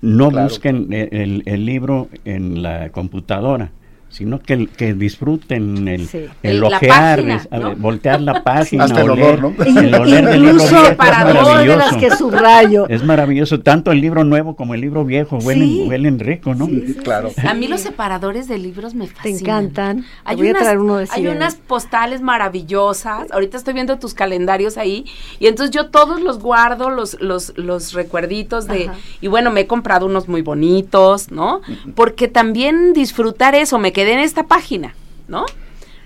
no 0.02 0.30
claro. 0.30 0.48
busquen 0.48 0.88
el, 0.94 1.10
el, 1.12 1.44
el, 1.46 1.66
libro 1.66 2.10
en 2.26 2.64
la 2.64 2.90
computadora, 2.90 3.72
sino 4.14 4.40
que, 4.40 4.68
que 4.68 4.94
disfruten 4.94 5.88
el, 5.88 6.08
sí. 6.08 6.26
el 6.44 6.64
ojear, 6.64 7.18
página, 7.18 7.42
¿no? 7.52 7.76
voltear 7.76 8.22
la 8.22 8.44
página, 8.44 8.84
Hasta 8.84 9.04
oler, 9.04 9.18
el 9.18 9.24
olor, 9.24 9.58
¿no? 9.58 9.80
el 9.80 9.96
oler 9.96 10.26
del 10.26 10.42
libro 10.44 10.64
viejo 10.64 10.86
es 10.86 10.98
maravilloso. 10.98 12.00
que 12.00 12.16
subrayo. 12.16 12.88
Es 12.90 13.04
maravilloso, 13.04 13.60
tanto 13.62 13.92
el 13.92 14.02
libro 14.02 14.24
nuevo 14.24 14.56
como 14.56 14.76
el 14.76 14.82
libro 14.82 15.04
viejo, 15.04 15.40
huelen, 15.40 15.68
sí. 15.68 15.86
huelen 15.88 16.20
rico, 16.20 16.54
¿no? 16.54 16.68
Sí, 16.68 16.96
claro. 17.04 17.32
A 17.44 17.56
mí 17.56 17.68
los 17.68 17.82
separadores 17.82 18.48
de 18.48 18.60
libros 18.60 18.94
me 18.94 19.08
fascinan. 19.08 19.24
Te 19.40 19.44
encantan. 19.44 20.06
Hay, 20.26 20.36
voy 20.36 20.52
unas, 20.52 20.62
a 20.62 20.66
traer 20.66 20.78
uno 20.78 20.98
de 20.98 21.08
hay 21.10 21.28
unas 21.28 21.56
postales 21.56 22.22
maravillosas. 22.22 23.32
Ahorita 23.32 23.58
estoy 23.58 23.74
viendo 23.74 23.98
tus 23.98 24.14
calendarios 24.14 24.78
ahí 24.78 25.06
y 25.40 25.48
entonces 25.48 25.76
yo 25.76 25.88
todos 25.90 26.22
los 26.22 26.38
guardo, 26.38 26.92
los 26.92 27.20
los 27.20 27.58
los 27.58 27.94
recuerditos 27.94 28.68
de 28.68 28.90
Ajá. 28.90 28.98
y 29.22 29.28
bueno, 29.28 29.50
me 29.50 29.62
he 29.62 29.68
comprado 29.68 30.06
unos 30.06 30.28
muy 30.28 30.44
bonitos, 30.44 31.32
¿no? 31.32 31.62
Porque 31.96 32.28
también 32.28 32.94
disfrutar 32.94 33.56
eso, 33.56 33.80
me 33.80 33.92
quedé 34.04 34.14
en 34.14 34.20
esta 34.20 34.44
página 34.44 34.94
¿no? 35.28 35.46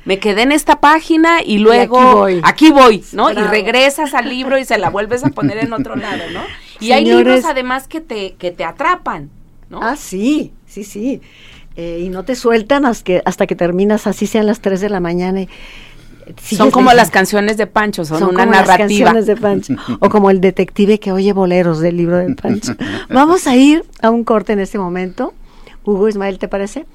Me 0.06 0.20
quedé 0.20 0.44
en 0.44 0.54
esta 0.54 0.80
página 0.80 1.42
y 1.44 1.58
luego 1.58 2.30
y 2.30 2.36
aquí, 2.40 2.40
voy. 2.40 2.42
aquí 2.44 2.72
voy, 2.72 3.04
¿no? 3.12 3.26
Bravo. 3.26 3.42
Y 3.42 3.44
regresas 3.50 4.14
al 4.14 4.30
libro 4.30 4.58
y 4.58 4.64
se 4.64 4.78
la 4.78 4.90
vuelves 4.90 5.26
a 5.26 5.30
poner 5.30 5.58
en 5.58 5.74
otro 5.74 5.98
lado, 5.98 6.24
¿no? 6.32 6.42
Y 6.80 6.88
Señores, 6.88 6.94
hay 6.94 7.06
libros 7.06 7.46
además 7.46 7.88
que 7.88 8.00
te, 8.00 8.36
que 8.36 8.52
te 8.52 8.64
atrapan, 8.64 9.30
¿no? 9.70 9.82
Ah, 9.82 9.98
sí, 9.98 10.54
sí, 10.66 10.86
sí. 10.86 11.22
Eh, 11.76 12.04
y 12.06 12.10
no 12.10 12.24
te 12.24 12.36
sueltan 12.36 12.86
hasta 12.86 13.04
que, 13.04 13.22
hasta 13.26 13.48
que 13.48 13.56
terminas, 13.56 14.08
así 14.08 14.28
sean 14.28 14.46
las 14.48 14.62
3 14.62 14.80
de 14.80 14.90
la 14.90 15.02
mañana. 15.02 15.42
Y, 15.42 15.50
son 16.56 16.72
como 16.72 16.94
las 16.94 17.12
canciones 17.12 17.58
de 17.58 17.68
Pancho, 17.68 18.06
son, 18.06 18.20
son 18.20 18.30
una 18.30 18.46
como 18.46 18.52
narrativa. 18.52 18.78
Las 18.78 18.88
canciones 18.88 19.26
de 19.26 19.36
Pancho. 19.36 19.76
o 20.00 20.10
como 20.10 20.30
el 20.30 20.40
detective 20.40 21.00
que 21.00 21.12
oye 21.12 21.34
boleros 21.34 21.80
del 21.80 21.98
libro 21.98 22.18
de 22.18 22.34
Pancho. 22.34 22.76
Vamos 23.10 23.46
a 23.46 23.58
ir 23.58 23.84
a 24.02 24.10
un 24.10 24.24
corte 24.24 24.54
en 24.54 24.60
este 24.60 24.78
momento. 24.78 25.34
Hugo 25.88 26.10
Ismael, 26.10 26.38
¿te 26.38 26.50
parece? 26.50 26.86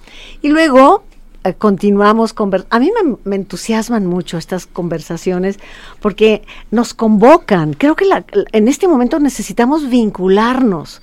Y 0.42 0.48
luego 0.48 1.02
eh, 1.44 1.55
continuamos 1.55 2.35
conversando. 2.35 2.76
A 2.76 2.78
mí 2.78 2.90
me, 3.24 3.37
entusiasman 3.37 4.07
mucho 4.07 4.37
estas 4.37 4.66
conversaciones 4.66 5.59
porque 6.00 6.42
nos 6.70 6.92
convocan. 6.92 7.72
Creo 7.72 7.96
que 7.96 8.05
en 8.52 8.68
este 8.68 8.87
momento 8.87 9.18
necesitamos 9.18 9.88
vincularnos. 9.88 11.00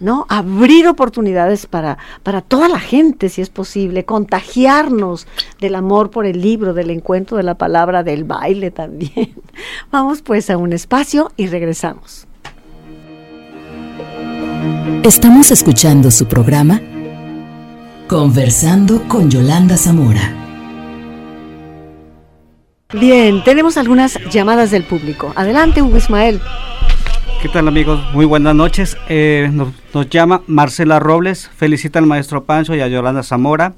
¿no? 0.00 0.26
Abrir 0.28 0.86
oportunidades 0.86 1.66
para, 1.66 1.98
para 2.22 2.40
toda 2.40 2.68
la 2.68 2.78
gente, 2.78 3.28
si 3.28 3.42
es 3.42 3.50
posible, 3.50 4.04
contagiarnos 4.04 5.26
del 5.60 5.74
amor 5.74 6.10
por 6.10 6.24
el 6.24 6.40
libro, 6.40 6.72
del 6.72 6.90
encuentro 6.90 7.36
de 7.36 7.42
la 7.42 7.56
palabra, 7.56 8.04
del 8.04 8.22
baile 8.22 8.70
también. 8.70 9.34
Vamos 9.90 10.22
pues 10.22 10.50
a 10.50 10.56
un 10.56 10.72
espacio 10.72 11.32
y 11.36 11.48
regresamos. 11.48 12.28
Estamos 15.02 15.50
escuchando 15.50 16.12
su 16.12 16.26
programa 16.26 16.80
Conversando 18.08 19.02
con 19.06 19.30
Yolanda 19.30 19.76
Zamora. 19.76 20.32
Bien, 22.98 23.44
tenemos 23.44 23.76
algunas 23.76 24.18
llamadas 24.30 24.70
del 24.70 24.84
público. 24.84 25.34
Adelante, 25.36 25.82
Hugo 25.82 25.98
Ismael. 25.98 26.40
¿Qué 27.42 27.50
tal 27.50 27.68
amigos? 27.68 28.00
Muy 28.14 28.24
buenas 28.24 28.54
noches. 28.54 28.96
Eh, 29.10 29.50
nos, 29.52 29.74
nos, 29.92 30.08
llama 30.08 30.40
Marcela 30.46 30.98
Robles, 31.00 31.50
felicita 31.54 31.98
al 31.98 32.06
maestro 32.06 32.44
Pancho 32.44 32.74
y 32.74 32.80
a 32.80 32.88
Yolanda 32.88 33.22
Zamora. 33.22 33.74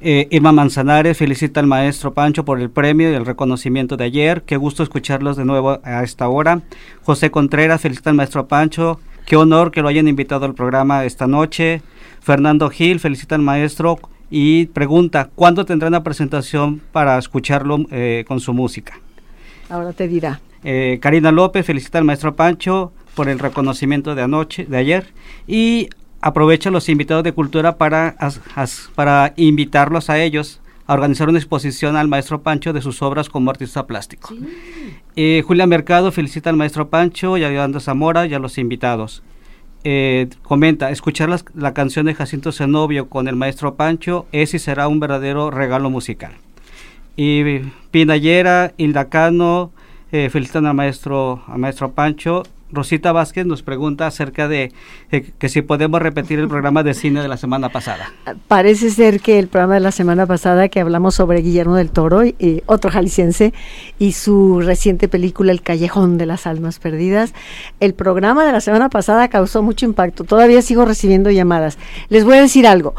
Eh, 0.00 0.26
Irma 0.32 0.50
Manzanares 0.50 1.16
felicita 1.16 1.60
al 1.60 1.68
maestro 1.68 2.12
Pancho 2.12 2.44
por 2.44 2.60
el 2.60 2.70
premio 2.70 3.12
y 3.12 3.14
el 3.14 3.24
reconocimiento 3.24 3.96
de 3.96 4.02
ayer. 4.02 4.42
Qué 4.42 4.56
gusto 4.56 4.82
escucharlos 4.82 5.36
de 5.36 5.44
nuevo 5.44 5.78
a 5.84 6.02
esta 6.02 6.28
hora. 6.28 6.62
José 7.04 7.30
Contreras 7.30 7.82
felicita 7.82 8.10
al 8.10 8.16
maestro 8.16 8.48
Pancho. 8.48 8.98
Qué 9.26 9.36
honor 9.36 9.70
que 9.70 9.80
lo 9.80 9.86
hayan 9.86 10.08
invitado 10.08 10.44
al 10.44 10.54
programa 10.54 11.04
esta 11.04 11.28
noche. 11.28 11.82
Fernando 12.20 12.70
Gil 12.70 13.00
felicita 13.00 13.34
al 13.34 13.42
maestro 13.42 13.98
y 14.30 14.66
pregunta, 14.66 15.30
¿cuándo 15.34 15.64
tendrá 15.64 15.88
una 15.88 16.04
presentación 16.04 16.80
para 16.92 17.18
escucharlo 17.18 17.84
eh, 17.90 18.24
con 18.28 18.40
su 18.40 18.52
música? 18.54 19.00
Ahora 19.68 19.92
te 19.92 20.06
dirá. 20.06 20.40
Eh, 20.62 20.98
Karina 21.00 21.32
López 21.32 21.64
felicita 21.64 21.98
al 21.98 22.04
maestro 22.04 22.36
Pancho 22.36 22.92
por 23.14 23.28
el 23.28 23.38
reconocimiento 23.38 24.14
de 24.14 24.22
anoche, 24.22 24.66
de 24.66 24.76
ayer, 24.76 25.06
y 25.46 25.88
aprovecha 26.20 26.68
a 26.68 26.72
los 26.72 26.88
invitados 26.88 27.24
de 27.24 27.32
cultura 27.32 27.76
para, 27.76 28.08
as, 28.18 28.40
as, 28.54 28.90
para 28.94 29.32
invitarlos 29.36 30.10
a 30.10 30.20
ellos 30.20 30.60
a 30.86 30.94
organizar 30.94 31.28
una 31.28 31.38
exposición 31.38 31.96
al 31.96 32.08
maestro 32.08 32.42
Pancho 32.42 32.72
de 32.72 32.82
sus 32.82 33.00
obras 33.00 33.28
como 33.28 33.50
artista 33.50 33.86
plástico. 33.86 34.28
Sí. 34.28 34.40
Eh, 35.16 35.42
Julia 35.46 35.66
Mercado 35.66 36.12
felicita 36.12 36.50
al 36.50 36.56
maestro 36.56 36.88
Pancho 36.88 37.36
y 37.36 37.44
a 37.44 37.50
Yolanda 37.50 37.80
Zamora 37.80 38.26
y 38.26 38.34
a 38.34 38.38
los 38.38 38.58
invitados. 38.58 39.22
Eh, 39.82 40.28
comenta, 40.42 40.90
escuchar 40.90 41.30
la 41.54 41.74
canción 41.74 42.06
de 42.06 42.14
Jacinto 42.14 42.52
Zenobio 42.52 43.08
con 43.08 43.28
el 43.28 43.36
maestro 43.36 43.76
Pancho 43.76 44.26
es 44.30 44.52
y 44.52 44.58
será 44.58 44.88
un 44.88 45.00
verdadero 45.00 45.50
regalo 45.50 45.88
musical. 45.88 46.32
Y 47.16 47.60
Pinayera, 47.90 48.72
Hilda 48.76 49.08
Cano, 49.08 49.72
eh, 50.12 50.28
felicitan 50.30 50.66
al 50.66 50.74
maestro, 50.74 51.42
al 51.46 51.58
maestro 51.58 51.92
Pancho. 51.92 52.42
Rosita 52.72 53.12
Vázquez 53.12 53.46
nos 53.46 53.62
pregunta 53.62 54.06
acerca 54.06 54.48
de 54.48 54.72
que 55.38 55.48
si 55.48 55.62
podemos 55.62 56.00
repetir 56.00 56.38
el 56.38 56.48
programa 56.48 56.82
de 56.82 56.94
cine 56.94 57.22
de 57.22 57.28
la 57.28 57.36
semana 57.36 57.68
pasada. 57.70 58.12
Parece 58.48 58.90
ser 58.90 59.20
que 59.20 59.38
el 59.38 59.48
programa 59.48 59.74
de 59.74 59.80
la 59.80 59.92
semana 59.92 60.26
pasada 60.26 60.68
que 60.68 60.80
hablamos 60.80 61.14
sobre 61.14 61.42
Guillermo 61.42 61.76
del 61.76 61.90
Toro, 61.90 62.24
y 62.24 62.62
otro 62.66 62.90
jalisciense, 62.90 63.52
y 63.98 64.12
su 64.12 64.60
reciente 64.60 65.08
película 65.08 65.52
El 65.52 65.62
Callejón 65.62 66.18
de 66.18 66.26
las 66.26 66.46
Almas 66.46 66.78
Perdidas, 66.78 67.34
el 67.80 67.94
programa 67.94 68.44
de 68.44 68.52
la 68.52 68.60
semana 68.60 68.88
pasada 68.88 69.28
causó 69.28 69.62
mucho 69.62 69.86
impacto. 69.86 70.24
Todavía 70.24 70.62
sigo 70.62 70.84
recibiendo 70.84 71.30
llamadas. 71.30 71.78
Les 72.08 72.24
voy 72.24 72.36
a 72.36 72.40
decir 72.40 72.66
algo 72.66 72.94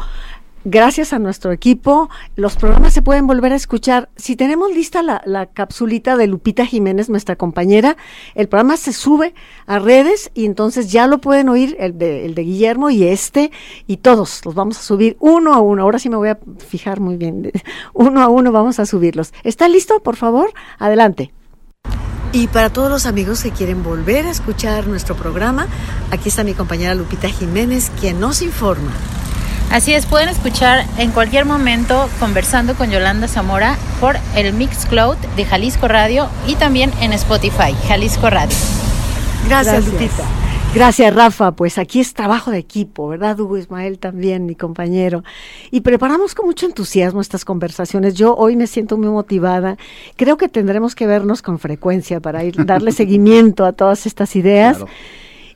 gracias 0.64 1.12
a 1.12 1.18
nuestro 1.18 1.52
equipo, 1.52 2.08
los 2.36 2.56
programas 2.56 2.92
se 2.92 3.02
pueden 3.02 3.26
volver 3.26 3.52
a 3.52 3.56
escuchar. 3.56 4.08
Si 4.16 4.36
tenemos 4.36 4.72
lista 4.72 5.02
la, 5.02 5.46
capsulita 5.46 6.16
de 6.16 6.26
Lupita 6.26 6.66
Jiménez, 6.66 7.08
nuestra 7.08 7.36
compañera, 7.36 7.96
el 8.34 8.48
programa 8.48 8.76
se 8.76 8.92
sube 8.92 9.34
a 9.66 9.78
redes 9.78 10.30
y 10.34 10.46
entonces 10.46 10.90
ya 10.90 11.06
lo 11.06 11.18
pueden 11.18 11.48
oír, 11.48 11.76
el 11.78 11.98
de, 11.98 12.24
el 12.24 12.34
de 12.34 12.42
Guillermo 12.42 12.90
y 12.90 13.04
este, 13.04 13.50
y 13.86 13.98
todos 13.98 14.44
los 14.44 14.54
vamos 14.54 14.78
a 14.78 14.82
subir 14.82 15.16
uno 15.20 15.54
a 15.54 15.60
uno. 15.60 15.82
Ahora 15.82 15.98
sí 15.98 16.08
me 16.08 16.16
voy 16.16 16.28
a 16.28 16.38
fijar 16.58 17.00
muy 17.00 17.16
bien. 17.16 17.50
Uno 17.94 18.22
a 18.22 18.28
uno 18.28 18.52
vamos 18.52 18.78
a 18.78 18.86
subirlos. 18.86 19.32
¿Está 19.44 19.68
listo? 19.68 20.02
Por 20.02 20.16
favor, 20.16 20.52
adelante. 20.78 21.32
Y 22.32 22.46
para 22.46 22.70
todos 22.70 22.90
los 22.90 23.04
amigos 23.04 23.42
que 23.42 23.50
quieren 23.50 23.82
volver 23.82 24.26
a 24.26 24.30
escuchar 24.30 24.86
nuestro 24.86 25.14
programa, 25.14 25.66
aquí 26.10 26.30
está 26.30 26.44
mi 26.44 26.54
compañera 26.54 26.94
Lupita 26.94 27.28
Jiménez, 27.28 27.90
quien 28.00 28.20
nos 28.20 28.40
informa. 28.40 28.92
Así 29.70 29.94
es, 29.94 30.06
pueden 30.06 30.28
escuchar 30.28 30.84
en 30.98 31.10
cualquier 31.12 31.44
momento 31.44 32.08
conversando 32.20 32.74
con 32.74 32.90
Yolanda 32.90 33.28
Zamora 33.28 33.76
por 34.00 34.16
el 34.36 34.52
Mixcloud 34.52 35.16
de 35.36 35.44
Jalisco 35.44 35.88
Radio 35.88 36.28
y 36.46 36.56
también 36.56 36.90
en 37.00 37.12
Spotify, 37.12 37.74
Jalisco 37.88 38.28
Radio. 38.28 38.56
Gracias, 39.48 39.84
Gracias. 39.84 39.86
Lupita. 39.86 40.42
Gracias, 40.74 41.14
Rafa. 41.14 41.52
Pues 41.52 41.76
aquí 41.76 42.00
es 42.00 42.14
trabajo 42.14 42.50
de 42.50 42.56
equipo, 42.56 43.08
¿verdad, 43.08 43.38
Hugo 43.38 43.58
Ismael 43.58 43.98
también, 43.98 44.46
mi 44.46 44.54
compañero? 44.54 45.22
Y 45.70 45.82
preparamos 45.82 46.34
con 46.34 46.46
mucho 46.46 46.64
entusiasmo 46.64 47.20
estas 47.20 47.44
conversaciones. 47.44 48.14
Yo 48.14 48.34
hoy 48.34 48.56
me 48.56 48.66
siento 48.66 48.96
muy 48.96 49.08
motivada. 49.08 49.76
Creo 50.16 50.38
que 50.38 50.48
tendremos 50.48 50.94
que 50.94 51.06
vernos 51.06 51.42
con 51.42 51.58
frecuencia 51.58 52.20
para 52.20 52.42
ir 52.42 52.64
darle 52.64 52.92
seguimiento 52.92 53.66
a 53.66 53.72
todas 53.72 54.06
estas 54.06 54.34
ideas. 54.34 54.78
Claro. 54.78 54.92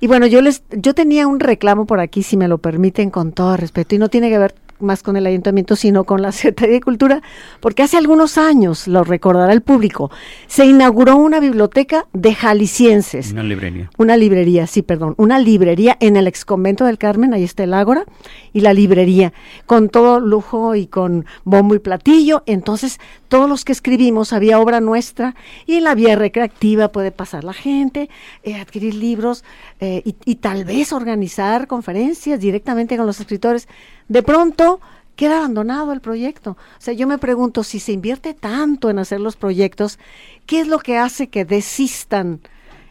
Y 0.01 0.07
bueno, 0.07 0.27
yo 0.27 0.41
les, 0.41 0.63
yo 0.71 0.95
tenía 0.95 1.27
un 1.27 1.41
reclamo 1.41 1.87
por 1.87 2.01
aquí, 2.01 2.23
si 2.23 2.37
me 2.37 2.49
lo 2.49 2.59
permiten, 2.59 3.11
con 3.11 3.33
todo 3.33 3.57
respeto, 3.57 3.95
y 3.95 3.99
no 3.99 4.09
tiene 4.09 4.29
que 4.29 4.39
ver 4.39 4.55
más 4.81 5.03
con 5.03 5.17
el 5.17 5.27
ayuntamiento, 5.27 5.77
sino 5.77 6.05
con 6.05 6.23
la 6.23 6.33
Secretaría 6.33 6.75
de 6.75 6.81
Cultura, 6.81 7.23
porque 7.61 7.83
hace 7.83 7.97
algunos 7.97 8.39
años, 8.39 8.89
lo 8.89 9.05
recordará 9.05 9.53
el 9.53 9.63
público, 9.63 10.11
se 10.47 10.67
inauguró 10.67 11.17
una 11.17 11.41
biblioteca 11.41 12.07
de 12.13 12.35
jaliscienses. 12.35 13.33
Una 13.33 13.43
librería. 13.43 13.91
Una 13.99 14.17
librería, 14.17 14.67
sí, 14.67 14.83
perdón, 14.83 15.15
una 15.19 15.39
librería 15.39 15.97
en 16.01 16.17
el 16.17 16.27
exconvento 16.27 16.85
del 16.85 16.99
Carmen, 16.99 17.35
ahí 17.35 17.45
está 17.45 17.65
el 17.65 17.75
Ágora, 17.75 18.05
y 18.53 18.61
la 18.61 18.73
librería, 18.73 19.33
con 19.67 19.89
todo 19.89 20.21
lujo 20.21 20.75
y 20.75 20.87
con 20.87 21.27
bombo 21.45 21.75
y 21.75 21.79
platillo. 21.79 22.43
Entonces, 22.47 22.99
todos 23.29 23.49
los 23.49 23.65
que 23.65 23.73
escribimos, 23.73 24.33
había 24.33 24.61
obra 24.61 24.81
nuestra, 24.81 25.35
y 25.67 25.75
en 25.75 25.85
la 25.85 25.95
vía 25.95 26.17
recreativa 26.17 26.89
puede 26.89 27.11
pasar 27.11 27.45
la 27.45 27.53
gente, 27.53 28.09
eh, 28.43 28.55
adquirir 28.57 28.95
libros 28.95 29.45
eh, 29.81 30.03
y, 30.05 30.17
y 30.25 30.37
tal 30.37 30.65
vez 30.65 30.93
organizar 30.93 31.67
conferencias 31.67 32.41
directamente 32.41 32.97
con 32.97 33.07
los 33.07 33.21
escritores. 33.21 33.69
De 34.09 34.23
pronto, 34.23 34.81
queda 35.17 35.39
abandonado 35.39 35.93
el 35.93 36.01
proyecto. 36.01 36.53
O 36.53 36.81
sea, 36.81 36.95
yo 36.95 37.07
me 37.07 37.19
pregunto 37.19 37.65
si 37.65 37.81
se 37.81 37.93
invierte 37.93 38.35
tanto 38.35 38.91
en 38.91 38.99
hacer 38.99 39.21
los 39.21 39.37
proyectos, 39.37 39.99
¿qué 40.47 40.61
es 40.61 40.69
lo 40.69 40.79
que 40.79 40.99
hace 40.99 41.29
que 41.29 41.45
desistan 41.45 42.41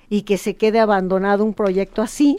y 0.10 0.24
que 0.24 0.38
se 0.38 0.56
quede 0.56 0.80
abandonado 0.80 1.44
un 1.44 1.54
proyecto 1.54 2.02
así? 2.02 2.38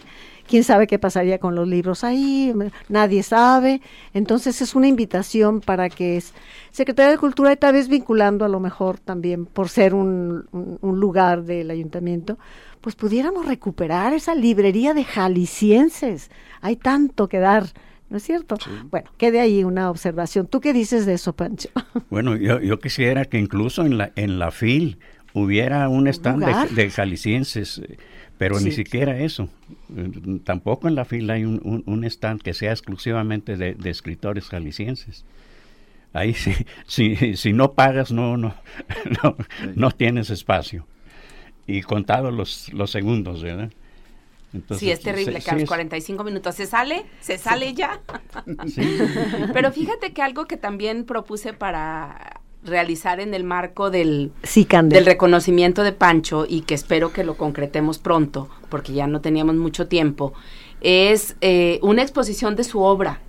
quién 0.49 0.65
sabe 0.65 0.87
qué 0.87 0.99
pasaría 0.99 1.39
con 1.39 1.55
los 1.55 1.67
libros 1.67 2.05
ahí, 2.05 2.55
nadie 2.89 3.23
sabe. 3.23 3.81
Entonces 4.15 4.63
es 4.63 4.75
una 4.75 4.87
invitación 4.89 5.61
para 5.61 5.89
que 5.89 6.17
es 6.17 6.33
Secretaría 6.71 7.11
de 7.11 7.19
Cultura 7.19 7.53
y 7.53 7.57
tal 7.57 7.73
vez 7.73 7.89
vinculando 7.89 8.45
a 8.45 8.49
lo 8.49 8.61
mejor 8.61 8.99
también 8.99 9.47
por 9.47 9.69
ser 9.69 9.93
un- 9.95 10.47
un 10.53 11.01
lugar 11.01 11.43
del 11.43 11.71
ayuntamiento, 11.71 12.39
pues 12.81 12.95
pudiéramos 12.95 13.47
recuperar 13.47 14.13
esa 14.15 14.35
librería 14.35 14.95
de 14.95 15.05
jaliscienses. 15.05 16.31
Hay 16.61 16.77
tanto 16.77 17.29
que 17.29 17.39
dar, 17.41 17.65
¿no 18.11 18.17
es 18.17 18.23
cierto? 18.23 18.57
Bueno, 18.91 19.11
quede 19.19 19.41
ahí 19.41 19.65
una 19.65 19.91
observación. 19.91 20.47
¿Tú 20.47 20.61
qué 20.61 20.73
dices 20.73 21.07
de 21.07 21.15
eso, 21.15 21.35
Pancho? 21.35 21.69
Bueno, 22.11 22.37
yo, 22.37 22.61
yo 22.61 22.79
quisiera 22.79 23.25
que 23.25 23.39
incluso 23.39 23.85
en 23.85 23.99
la, 23.99 24.13
en 24.17 24.39
la 24.39 24.51
FIL 24.51 24.99
hubiera 25.33 25.89
un 25.89 26.07
stand 26.09 26.43
de, 26.45 26.53
de 26.75 26.91
jaliscienses, 26.91 27.79
eh, 27.79 27.97
pero 28.39 28.57
ni 28.61 28.71
siquiera 28.73 29.19
eso. 29.19 29.49
Eh, 29.97 30.41
Tampoco 30.45 30.89
en 30.89 30.95
la 30.95 31.05
FIL 31.05 31.29
hay 31.31 31.45
un, 31.45 31.61
un- 31.65 31.83
un 31.87 32.05
stand 32.05 32.41
que 32.43 32.55
sea 32.55 32.71
exclusivamente 32.73 33.57
de, 33.57 33.75
de 33.75 33.91
escritores 33.91 34.49
jaliscienses. 34.49 35.25
Ahí 36.13 36.33
sí, 36.35 36.53
si, 36.87 37.37
si 37.37 37.53
no 37.53 37.73
pagas 37.73 38.13
no, 38.13 38.37
no, 38.37 38.55
no, 39.23 39.37
no 39.75 39.91
tienes 39.91 40.31
espacio. 40.31 40.87
Y 41.67 41.83
contados 41.83 42.33
los, 42.33 42.73
los 42.73 42.91
segundos, 42.93 43.43
¿verdad? 43.43 43.73
Entonces, 44.57 44.81
sí, 44.81 44.91
es 44.91 45.01
terrible, 45.01 45.41
sí, 45.41 45.47
Carlos, 45.47 45.63
es- 45.65 45.69
45 45.69 46.25
minutos. 46.25 46.55
¿Se 46.55 46.67
sale? 46.67 47.07
¿Se 47.21 47.39
sale 47.39 47.75
ya? 47.75 48.01
sí. 48.67 48.99
Pero 49.53 49.73
fíjate 49.73 50.13
que 50.13 50.23
algo 50.23 50.47
que 50.47 50.57
también 50.57 51.05
propuse 51.05 51.53
para 51.53 52.41
realizar 52.65 53.21
en 53.21 53.33
el 53.35 53.45
marco 53.45 53.91
del, 53.91 54.33
Sí, 54.43 54.67
del 54.85 55.07
reconocimiento 55.07 55.83
de 55.85 55.93
Pancho 55.93 56.47
y 56.49 56.63
que 56.63 56.75
espero 56.75 57.13
que 57.13 57.23
lo 57.23 57.37
concretemos 57.37 57.99
pronto, 57.99 58.49
porque 58.69 58.93
ya 58.93 59.07
no 59.07 59.21
teníamos 59.21 59.55
mucho 59.55 59.87
tiempo, 59.87 60.33
es 60.81 61.37
eh, 61.41 61.79
una 61.83 62.03
exposición 62.03 62.57
de 62.57 62.65
su 62.65 62.81
obra, 62.81 63.21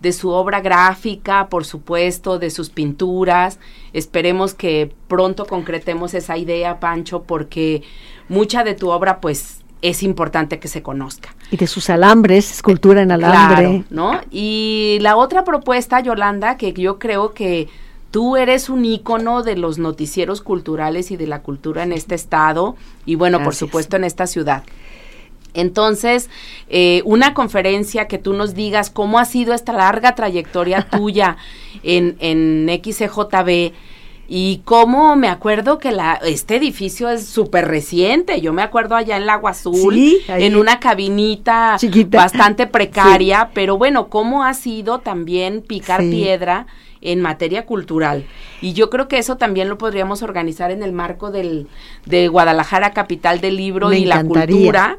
de 0.00 0.12
su 0.12 0.30
obra 0.30 0.60
gráfica, 0.60 1.48
por 1.48 1.64
supuesto, 1.64 2.38
de 2.38 2.50
sus 2.50 2.70
pinturas. 2.70 3.58
Esperemos 3.92 4.54
que 4.54 4.92
pronto 5.08 5.46
concretemos 5.46 6.14
esa 6.14 6.36
idea, 6.36 6.78
Pancho, 6.80 7.22
porque 7.24 7.82
mucha 8.28 8.62
de 8.62 8.74
tu 8.74 8.90
obra, 8.90 9.20
pues, 9.20 9.62
es 9.82 10.02
importante 10.02 10.58
que 10.58 10.68
se 10.68 10.82
conozca. 10.82 11.34
Y 11.50 11.56
de 11.56 11.66
sus 11.66 11.90
alambres, 11.90 12.50
escultura 12.50 13.02
en 13.02 13.12
alambre. 13.12 13.56
Claro, 13.56 13.84
¿no? 13.90 14.20
Y 14.30 14.98
la 15.00 15.16
otra 15.16 15.44
propuesta, 15.44 16.00
Yolanda, 16.00 16.56
que 16.56 16.72
yo 16.72 16.98
creo 16.98 17.34
que 17.34 17.68
tú 18.10 18.36
eres 18.36 18.70
un 18.70 18.84
ícono 18.84 19.42
de 19.42 19.56
los 19.56 19.78
noticieros 19.78 20.40
culturales 20.40 21.10
y 21.10 21.16
de 21.16 21.26
la 21.26 21.42
cultura 21.42 21.82
en 21.82 21.92
este 21.92 22.14
estado 22.14 22.76
y 23.04 23.14
bueno, 23.14 23.42
por 23.42 23.54
supuesto 23.54 23.96
en 23.96 24.04
esta 24.04 24.26
ciudad. 24.26 24.64
Entonces, 25.52 26.28
eh, 26.68 27.02
una 27.04 27.34
conferencia 27.34 28.08
que 28.08 28.18
tú 28.18 28.34
nos 28.34 28.54
digas 28.54 28.90
cómo 28.90 29.18
ha 29.18 29.24
sido 29.24 29.54
esta 29.54 29.72
larga 29.72 30.14
trayectoria 30.14 30.82
tuya 30.90 31.36
en, 31.82 32.16
en 32.20 32.68
XCJB 32.82 33.72
y 34.28 34.62
cómo 34.64 35.14
me 35.16 35.28
acuerdo 35.28 35.78
que 35.78 35.92
la, 35.92 36.14
este 36.24 36.56
edificio 36.56 37.08
es 37.08 37.26
súper 37.26 37.68
reciente. 37.68 38.40
Yo 38.40 38.52
me 38.52 38.62
acuerdo 38.62 38.96
allá 38.96 39.16
en 39.16 39.26
Lago 39.26 39.48
Azul, 39.48 39.94
Sí, 39.94 40.20
en 40.28 40.56
una 40.56 40.80
cabinita 40.80 41.76
Chiquita. 41.78 42.18
bastante 42.18 42.66
precaria, 42.66 43.50
pero 43.54 43.78
bueno, 43.78 44.08
cómo 44.08 44.42
ha 44.44 44.54
sido 44.54 44.98
también 44.98 45.62
picar 45.62 46.00
Sí. 46.00 46.10
piedra 46.10 46.66
en 47.02 47.20
materia 47.20 47.66
cultural. 47.66 48.24
Y 48.60 48.72
yo 48.72 48.90
creo 48.90 49.06
que 49.06 49.18
eso 49.18 49.36
también 49.36 49.68
lo 49.68 49.78
podríamos 49.78 50.22
organizar 50.22 50.70
en 50.72 50.82
el 50.82 50.92
marco 50.92 51.30
del, 51.30 51.68
de 52.04 52.26
Guadalajara, 52.26 52.92
capital 52.92 53.40
del 53.40 53.56
libro 53.56 53.90
Me 53.90 53.98
y 54.00 54.04
la 54.06 54.24
cultura. 54.24 54.98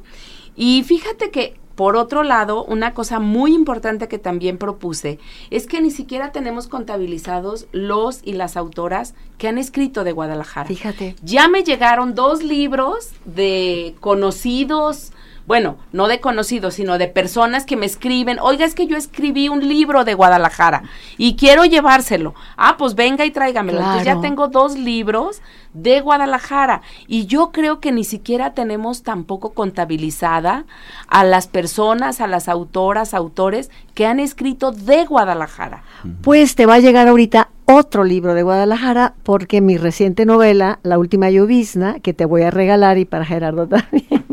Y 0.56 0.84
fíjate 0.84 1.32
que, 1.32 1.56
por 1.78 1.96
otro 1.96 2.24
lado, 2.24 2.66
una 2.66 2.96
cosa 2.96 3.20
muy 3.20 3.54
importante 3.54 4.08
que 4.08 4.18
también 4.18 4.58
propuse 4.58 5.20
es 5.52 5.68
que 5.68 5.80
ni 5.80 5.92
siquiera 5.92 6.32
tenemos 6.32 6.68
contabilizados 6.68 7.68
los 7.72 8.22
y 8.24 8.34
las 8.34 8.58
autoras 8.58 9.14
que 9.38 9.48
han 9.48 9.60
escrito 9.60 10.04
de 10.04 10.12
Guadalajara. 10.12 10.68
Fíjate. 10.68 11.16
Ya 11.22 11.48
me 11.48 11.64
llegaron 11.64 12.16
dos 12.16 12.42
libros 12.42 13.12
de 13.26 13.94
conocidos, 14.00 15.12
bueno, 15.48 15.78
no 15.94 16.10
de 16.10 16.20
conocidos, 16.20 16.74
sino 16.74 16.98
de 16.98 17.08
personas 17.08 17.66
que 17.66 17.78
me 17.78 17.86
escriben, 17.86 18.38
oiga, 18.40 18.66
es 18.66 18.76
que 18.76 18.86
yo 18.86 18.98
escribí 18.98 19.48
un 19.48 19.68
libro 19.68 20.04
de 20.04 20.14
Guadalajara 20.14 20.84
y 21.18 21.38
quiero 21.38 21.64
llevárselo. 21.64 22.36
Ah, 22.58 22.76
pues 22.78 22.96
venga 22.96 23.26
y 23.26 23.32
tráigamelo. 23.32 23.80
Entonces 23.80 24.06
ya 24.06 24.20
tengo 24.20 24.50
dos 24.50 24.78
libros 24.78 25.42
de 25.74 26.02
Guadalajara 26.02 26.82
y 27.08 27.28
yo 27.28 27.52
creo 27.52 27.80
que 27.80 27.94
ni 27.94 28.04
siquiera 28.04 28.54
tenemos 28.54 29.04
tampoco 29.04 29.54
contabilizada 29.54 30.66
a 31.08 31.24
las 31.24 31.48
personas, 31.48 32.20
a 32.20 32.28
las 32.28 32.50
autoras, 32.50 33.14
autores 33.14 33.72
que 33.94 34.06
han 34.06 34.20
escrito 34.20 34.74
de 34.74 35.06
Guadalajara. 35.06 35.84
Pues 36.24 36.56
te 36.56 36.66
va 36.66 36.76
a 36.76 36.80
llegar 36.80 37.08
ahorita 37.08 37.50
otro 37.66 38.04
libro 38.04 38.34
de 38.34 38.44
Guadalajara, 38.44 39.14
porque 39.24 39.62
mi 39.62 39.78
reciente 39.78 40.26
novela, 40.26 40.80
La 40.84 40.98
última 40.98 41.30
llovizna, 41.30 42.00
que 42.00 42.14
te 42.14 42.26
voy 42.26 42.44
a 42.44 42.52
regalar 42.52 42.98
y 42.98 43.06
para 43.06 43.26
Gerardo 43.26 43.68
también, 43.68 44.26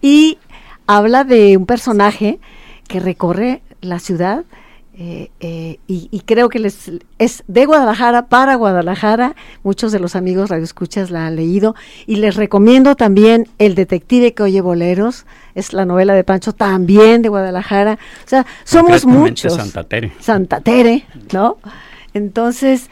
y 0.00 0.38
habla 0.86 1.24
de 1.24 1.56
un 1.56 1.66
personaje 1.66 2.38
que 2.88 3.00
recorre 3.00 3.62
la 3.80 3.98
ciudad 3.98 4.44
eh, 4.98 5.30
eh, 5.40 5.78
y, 5.86 6.08
y 6.10 6.20
creo 6.20 6.48
que 6.48 6.58
les, 6.58 6.90
es 7.18 7.44
de 7.48 7.66
Guadalajara 7.66 8.28
para 8.28 8.54
Guadalajara. 8.54 9.36
Muchos 9.62 9.92
de 9.92 9.98
los 9.98 10.16
amigos 10.16 10.48
radioescuchas 10.48 11.10
la 11.10 11.26
han 11.26 11.36
leído 11.36 11.74
y 12.06 12.16
les 12.16 12.34
recomiendo 12.34 12.96
también 12.96 13.46
El 13.58 13.74
detective 13.74 14.32
que 14.32 14.42
oye 14.42 14.62
boleros. 14.62 15.26
Es 15.54 15.74
la 15.74 15.84
novela 15.84 16.14
de 16.14 16.24
Pancho 16.24 16.54
también 16.54 17.20
de 17.20 17.28
Guadalajara. 17.28 17.98
O 18.24 18.28
sea, 18.28 18.46
somos 18.64 19.04
muchos. 19.04 19.54
Santa 19.54 19.84
Tere. 19.84 20.12
Santa 20.18 20.60
Tere, 20.62 21.04
¿no? 21.30 21.58
Entonces, 22.14 22.88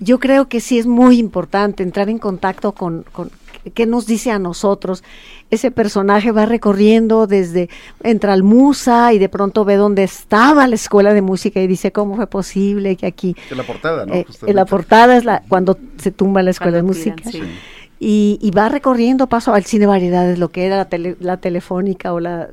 yo 0.00 0.18
creo 0.18 0.48
que 0.48 0.60
sí 0.60 0.80
es 0.80 0.86
muy 0.86 1.18
importante 1.18 1.84
entrar 1.84 2.08
en 2.08 2.18
contacto 2.18 2.72
con, 2.72 3.04
con 3.12 3.30
qué 3.74 3.86
nos 3.86 4.06
dice 4.06 4.30
a 4.30 4.38
nosotros. 4.38 5.02
Ese 5.50 5.70
personaje 5.70 6.32
va 6.32 6.46
recorriendo 6.46 7.26
desde, 7.26 7.68
entra 8.02 8.32
al 8.32 8.42
Musa 8.42 9.12
y 9.12 9.18
de 9.18 9.28
pronto 9.28 9.64
ve 9.64 9.76
dónde 9.76 10.02
estaba 10.04 10.66
la 10.66 10.74
escuela 10.74 11.14
de 11.14 11.22
música 11.22 11.60
y 11.60 11.66
dice 11.66 11.92
cómo 11.92 12.16
fue 12.16 12.26
posible 12.26 12.96
que 12.96 13.06
aquí... 13.06 13.36
En 13.50 13.56
la 13.56 13.62
portada, 13.64 14.06
¿no? 14.06 14.14
eh, 14.14 14.26
en 14.46 14.56
la 14.56 14.64
portada 14.66 15.16
es 15.16 15.24
la, 15.24 15.42
cuando 15.48 15.78
se 15.98 16.10
tumba 16.10 16.42
la 16.42 16.50
escuela 16.50 16.80
Cuando 16.80 16.94
de 16.94 17.00
tiran, 17.02 17.18
música. 17.24 17.30
sí. 17.46 17.52
Y, 17.98 18.38
y 18.42 18.50
va 18.50 18.68
recorriendo 18.68 19.26
paso 19.26 19.54
al 19.54 19.64
cine 19.64 19.86
variedades, 19.86 20.38
lo 20.38 20.50
que 20.50 20.66
era 20.66 20.76
la, 20.76 20.88
tele- 20.88 21.16
la 21.20 21.38
telefónica 21.38 22.12
o 22.12 22.20
la 22.20 22.48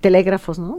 telégrafos, 0.00 0.58
¿no? 0.58 0.78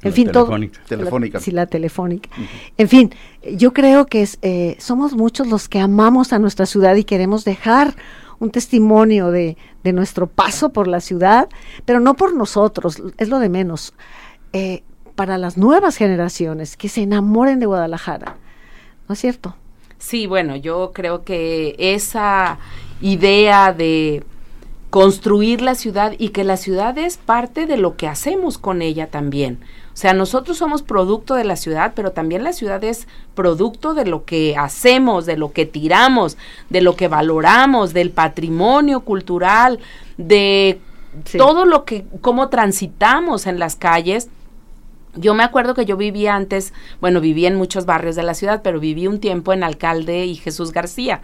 En 0.00 0.10
La 0.10 0.12
fin, 0.12 0.30
todo. 0.30 0.44
telefónica. 0.44 0.80
Telefónica. 0.88 1.38
La- 1.38 1.44
sí, 1.44 1.50
la 1.50 1.66
telefónica. 1.66 2.30
En 2.76 2.88
fin, 2.88 3.12
yo 3.56 3.72
creo 3.72 4.06
que 4.06 4.22
es, 4.22 4.38
eh, 4.42 4.76
somos 4.78 5.14
muchos 5.14 5.48
los 5.48 5.68
que 5.68 5.80
amamos 5.80 6.32
a 6.32 6.38
nuestra 6.38 6.66
ciudad 6.66 6.94
y 6.96 7.04
queremos 7.04 7.44
dejar 7.44 7.94
un 8.40 8.50
testimonio 8.50 9.30
de, 9.30 9.56
de 9.82 9.92
nuestro 9.92 10.26
paso 10.26 10.70
por 10.70 10.88
la 10.88 11.00
ciudad, 11.00 11.48
pero 11.84 12.00
no 12.00 12.14
por 12.14 12.34
nosotros, 12.34 13.02
es 13.16 13.28
lo 13.28 13.38
de 13.38 13.48
menos. 13.48 13.94
Eh, 14.52 14.82
para 15.14 15.36
las 15.36 15.56
nuevas 15.56 15.96
generaciones 15.96 16.76
que 16.76 16.88
se 16.88 17.02
enamoren 17.02 17.58
de 17.58 17.66
Guadalajara, 17.66 18.36
¿no 19.08 19.14
es 19.14 19.18
cierto? 19.18 19.56
Sí, 19.98 20.28
bueno, 20.28 20.54
yo 20.54 20.92
creo 20.94 21.24
que 21.24 21.74
esa 21.76 22.58
idea 23.00 23.72
de 23.72 24.22
construir 24.90 25.60
la 25.60 25.74
ciudad 25.74 26.12
y 26.18 26.28
que 26.28 26.44
la 26.44 26.56
ciudad 26.56 26.96
es 26.98 27.16
parte 27.16 27.66
de 27.66 27.76
lo 27.76 27.96
que 27.96 28.06
hacemos 28.06 28.58
con 28.58 28.80
ella 28.80 29.08
también. 29.08 29.58
O 29.98 30.00
sea, 30.00 30.12
nosotros 30.12 30.56
somos 30.56 30.82
producto 30.82 31.34
de 31.34 31.42
la 31.42 31.56
ciudad, 31.56 31.90
pero 31.96 32.12
también 32.12 32.44
la 32.44 32.52
ciudad 32.52 32.84
es 32.84 33.08
producto 33.34 33.94
de 33.94 34.06
lo 34.06 34.24
que 34.24 34.54
hacemos, 34.56 35.26
de 35.26 35.36
lo 35.36 35.50
que 35.50 35.66
tiramos, 35.66 36.36
de 36.70 36.82
lo 36.82 36.94
que 36.94 37.08
valoramos, 37.08 37.92
del 37.92 38.12
patrimonio 38.12 39.00
cultural, 39.00 39.80
de 40.16 40.78
todo 41.36 41.64
lo 41.64 41.84
que, 41.84 42.04
cómo 42.20 42.48
transitamos 42.48 43.48
en 43.48 43.58
las 43.58 43.74
calles. 43.74 44.28
Yo 45.16 45.34
me 45.34 45.42
acuerdo 45.42 45.74
que 45.74 45.84
yo 45.84 45.96
vivía 45.96 46.36
antes, 46.36 46.72
bueno, 47.00 47.20
vivía 47.20 47.48
en 47.48 47.56
muchos 47.56 47.84
barrios 47.84 48.14
de 48.14 48.22
la 48.22 48.34
ciudad, 48.34 48.60
pero 48.62 48.78
viví 48.78 49.08
un 49.08 49.18
tiempo 49.18 49.52
en 49.52 49.64
Alcalde 49.64 50.26
y 50.26 50.36
Jesús 50.36 50.70
García. 50.70 51.22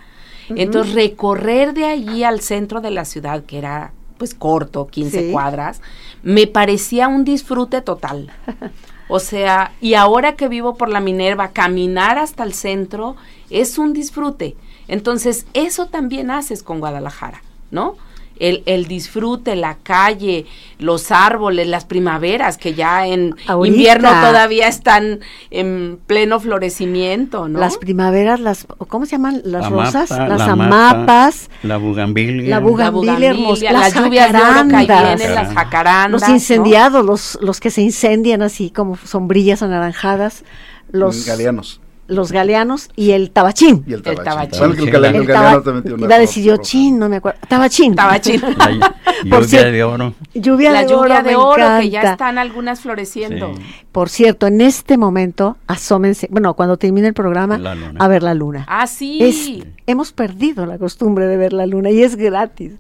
Entonces, 0.49 0.95
recorrer 0.95 1.75
de 1.75 1.85
allí 1.85 2.25
al 2.25 2.41
centro 2.41 2.81
de 2.81 2.91
la 2.91 3.05
ciudad, 3.05 3.45
que 3.45 3.57
era 3.57 3.93
pues 4.25 4.35
corto, 4.35 4.87
15 4.87 5.33
cuadras, 5.33 5.83
me 6.23 6.47
parecía 6.47 7.09
un 7.09 7.25
disfrute 7.25 7.83
total. 7.83 8.33
O 9.07 9.21
sea, 9.21 9.73
y 9.83 9.93
ahora 9.93 10.35
que 10.35 10.49
vivo 10.49 10.77
por 10.77 10.89
la 10.89 10.99
Minerva, 10.99 11.51
caminar 11.51 12.17
hasta 12.17 12.43
el 12.43 12.55
centro 12.55 13.17
es 13.51 13.77
un 13.77 13.93
disfrute. 13.93 14.57
Entonces, 14.89 15.45
eso 15.53 15.89
también 15.89 16.31
haces 16.31 16.63
con 16.63 16.81
Guadalajara, 16.81 17.43
¿no? 17.71 17.97
El, 18.39 18.63
el, 18.67 18.87
disfrute, 18.87 19.57
la 19.57 19.77
calle, 19.83 20.47
los 20.79 21.13
árboles, 21.13 21.67
las 21.69 21.85
primaveras 21.85 22.59
que 22.59 22.75
ya 22.75 23.07
en 23.07 23.37
invierno 23.65 24.09
todavía 24.09 24.69
están 24.69 25.21
en 25.51 25.99
pleno 26.07 26.41
florecimiento, 26.41 27.49
¿no? 27.49 27.59
Las 27.59 27.79
primaveras, 27.79 28.41
las 28.41 28.67
¿cómo 28.89 29.07
se 29.07 29.13
llaman? 29.13 29.43
Las 29.45 29.71
rosas, 29.71 30.11
las 30.11 30.41
amapas, 30.41 31.49
la 31.63 31.77
bugambilia, 31.77 32.51
la 32.51 32.61
bugambilia, 32.61 33.31
hermosa, 33.31 33.73
las, 33.73 33.95
lluvias 33.95 34.33
de 34.33 34.39
oro 34.39 34.69
que 34.69 34.87
vienen, 34.87 35.35
las 35.35 35.55
jacarandas, 35.55 36.21
los 36.21 36.29
incendiados, 36.29 37.05
los 37.05 37.39
los 37.41 37.61
que 37.61 37.71
se 37.71 37.83
incendian 37.83 38.43
así 38.43 38.71
como 38.71 38.97
sombrillas 38.97 39.63
anaranjadas, 39.63 40.45
los 40.91 41.27
galeanos 41.27 41.81
los 42.07 42.33
galeanos 42.33 42.91
y 42.97 43.13
el 43.13 43.31
tabachín. 43.31 43.85
Y 43.87 43.95
el 43.95 44.03
tabachín. 44.03 44.25
El, 44.25 44.51
tabachín. 44.51 44.89
el, 44.89 45.27
galeano 45.27 45.63
también 45.63 45.97
tiene 45.97 46.19
decidió 46.19 46.57
chin, 46.59 46.99
no 46.99 47.09
me 47.09 47.17
acuerdo. 47.17 47.39
Tabachín. 47.49 47.95
Tabachín. 47.95 48.41
lluvia 49.25 49.65
de 49.65 49.85
oro. 49.85 50.15
Lluvia 50.35 50.71
la 50.71 50.83
de 50.83 50.89
lluvia 50.89 51.21
oro, 51.21 51.29
de 51.29 51.37
oro 51.37 51.67
que 51.81 51.91
ya 51.91 52.03
están 52.13 52.39
algunas 52.39 52.81
floreciendo. 52.81 53.53
Por 53.93 54.09
cierto, 54.09 54.47
en 54.47 54.61
este 54.61 54.99
momento, 54.99 55.57
asómense, 55.67 56.29
bueno, 56.31 56.55
cuando 56.55 56.77
termine 56.77 57.09
el 57.09 57.15
programa, 57.15 57.61
a 57.99 58.09
ver 58.09 58.23
la 58.23 58.35
luna. 58.35 58.65
Ah, 58.69 58.87
sí. 58.87 59.65
hemos 59.87 60.13
perdido 60.13 60.67
la 60.67 60.79
costumbre 60.79 61.27
de 61.27 61.37
ver 61.37 61.53
la 61.53 61.67
luna 61.67 61.91
y 61.91 62.03
es 62.03 62.17
gratis. 62.17 62.73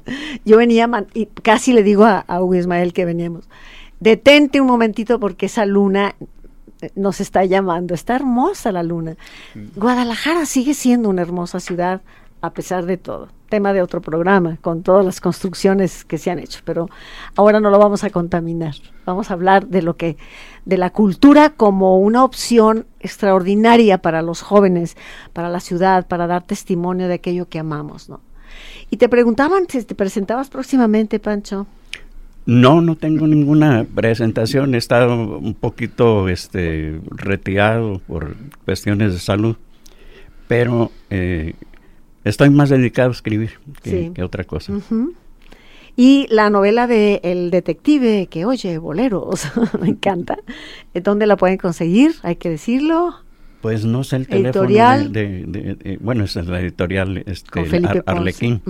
Yo 0.44 0.56
venía, 0.56 0.88
y 1.14 1.26
casi 1.26 1.72
le 1.72 1.82
digo 1.82 2.04
a, 2.04 2.18
a 2.20 2.42
Hugo 2.42 2.56
Ismael 2.56 2.92
que 2.92 3.04
veníamos, 3.04 3.48
detente 4.00 4.60
un 4.60 4.66
momentito 4.66 5.18
porque 5.20 5.46
esa 5.46 5.66
luna 5.66 6.14
nos 6.94 7.20
está 7.20 7.44
llamando. 7.44 7.94
Está 7.94 8.16
hermosa 8.16 8.72
la 8.72 8.82
luna. 8.82 9.16
Mm. 9.54 9.78
Guadalajara 9.78 10.46
sigue 10.46 10.74
siendo 10.74 11.08
una 11.08 11.22
hermosa 11.22 11.60
ciudad 11.60 12.02
a 12.44 12.50
pesar 12.50 12.84
de 12.84 12.98
todo. 12.98 13.28
Tema 13.48 13.72
de 13.72 13.80
otro 13.80 14.02
programa, 14.02 14.58
con 14.60 14.82
todas 14.82 15.04
las 15.04 15.20
construcciones 15.20 16.04
que 16.04 16.18
se 16.18 16.30
han 16.30 16.38
hecho, 16.38 16.60
pero 16.64 16.90
ahora 17.36 17.58
no 17.58 17.70
lo 17.70 17.78
vamos 17.78 18.04
a 18.04 18.10
contaminar. 18.10 18.74
Vamos 19.06 19.30
a 19.30 19.34
hablar 19.34 19.68
de 19.68 19.80
lo 19.80 19.96
que, 19.96 20.18
de 20.66 20.76
la 20.76 20.90
cultura 20.90 21.50
como 21.50 21.98
una 21.98 22.22
opción 22.22 22.86
extraordinaria 23.00 23.98
para 23.98 24.20
los 24.20 24.42
jóvenes, 24.42 24.96
para 25.32 25.48
la 25.48 25.60
ciudad, 25.60 26.06
para 26.06 26.26
dar 26.26 26.42
testimonio 26.42 27.08
de 27.08 27.14
aquello 27.14 27.48
que 27.48 27.58
amamos, 27.58 28.10
¿no? 28.10 28.20
Y 28.90 28.98
te 28.98 29.08
preguntaban 29.08 29.66
si 29.68 29.82
te 29.82 29.94
presentabas 29.94 30.50
próximamente, 30.50 31.18
Pancho. 31.18 31.66
No, 32.46 32.82
no 32.82 32.96
tengo 32.96 33.26
ninguna 33.26 33.86
presentación. 33.94 34.74
He 34.74 34.78
estado 34.78 35.38
un 35.38 35.54
poquito 35.54 36.28
este, 36.28 37.00
retirado 37.10 38.00
por 38.06 38.36
cuestiones 38.64 39.12
de 39.14 39.18
salud, 39.18 39.56
pero 40.46 40.90
eh, 41.08 41.54
estoy 42.24 42.50
más 42.50 42.68
dedicado 42.68 43.08
a 43.08 43.12
escribir 43.12 43.52
que, 43.82 44.12
otra 44.22 44.44
cosa. 44.44 44.74
Y 45.96 46.26
la 46.28 46.50
novela 46.50 46.86
de 46.86 47.20
El 47.22 47.50
Detective 47.50 48.26
que 48.26 48.44
oye 48.44 48.78
boleros, 48.78 49.48
me 49.80 49.88
encanta. 49.88 50.38
¿Dónde 50.92 51.26
la 51.26 51.36
pueden 51.36 51.56
conseguir? 51.56 52.16
Hay 52.22 52.36
que 52.36 52.50
decirlo. 52.50 53.14
Pues 53.62 53.86
no 53.86 54.04
sé 54.04 54.16
el 54.16 54.26
teléfono 54.26 54.64
editorial. 54.64 55.12
De, 55.12 55.98
bueno, 56.02 56.24
es 56.24 56.34
la 56.36 56.60
editorial 56.60 57.22
este, 57.26 57.60
Arlequín. 58.04 58.60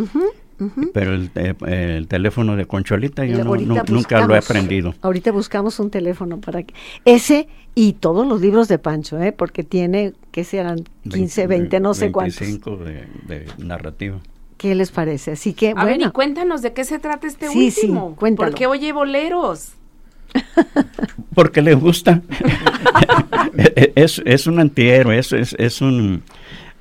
Pero 0.93 1.15
eh, 1.15 1.55
el, 1.97 2.07
teléfono 2.09 2.57
de 2.57 2.67
Concholita 2.67 3.25
yo 3.25 3.43
nunca 3.45 4.27
lo 4.27 4.35
he 4.35 4.39
aprendido. 4.39 4.95
Ahorita 5.03 5.33
buscamos 5.33 5.79
un 5.81 5.91
teléfono 5.91 6.41
para 6.41 6.63
que... 6.63 6.75
Ese 7.05 7.49
y 7.75 7.95
todos 7.95 8.27
los 8.27 8.41
libros 8.41 8.69
de 8.69 8.79
Pancho, 8.79 9.21
¿eh? 9.21 9.33
porque 9.33 9.65
tiene, 9.65 10.13
que 10.31 10.45
serán? 10.45 10.85
15, 11.09 11.47
20, 11.47 11.81
no 11.81 11.95
sé 11.95 12.13
cuántos. 12.13 12.41
25 12.41 12.77
de, 12.77 13.07
de 13.27 13.47
narrativa. 13.59 14.21
¿Qué 14.57 14.75
les 14.75 14.91
parece? 14.91 15.33
Así 15.33 15.53
que, 15.53 15.75
A 15.77 15.85
ver, 15.85 16.01
y 16.01 16.09
cuéntanos 16.11 16.63
de 16.63 16.73
qué 16.73 16.85
se 16.85 16.99
trata 16.99 17.27
este 17.27 17.49
último. 17.49 18.11
Sí, 18.11 18.17
cuéntalo. 18.17 18.51
¿Por 18.51 18.59
qué 18.59 18.67
oye 18.67 18.93
boleros? 18.93 19.73
Porque 21.35 21.63
le 21.63 21.75
gusta. 21.75 22.23
es, 23.95 24.23
es 24.25 24.47
un 24.47 24.61
antihéroe, 24.61 25.19
es, 25.19 25.33
es, 25.33 25.55
es 25.59 25.81
un 25.81 26.23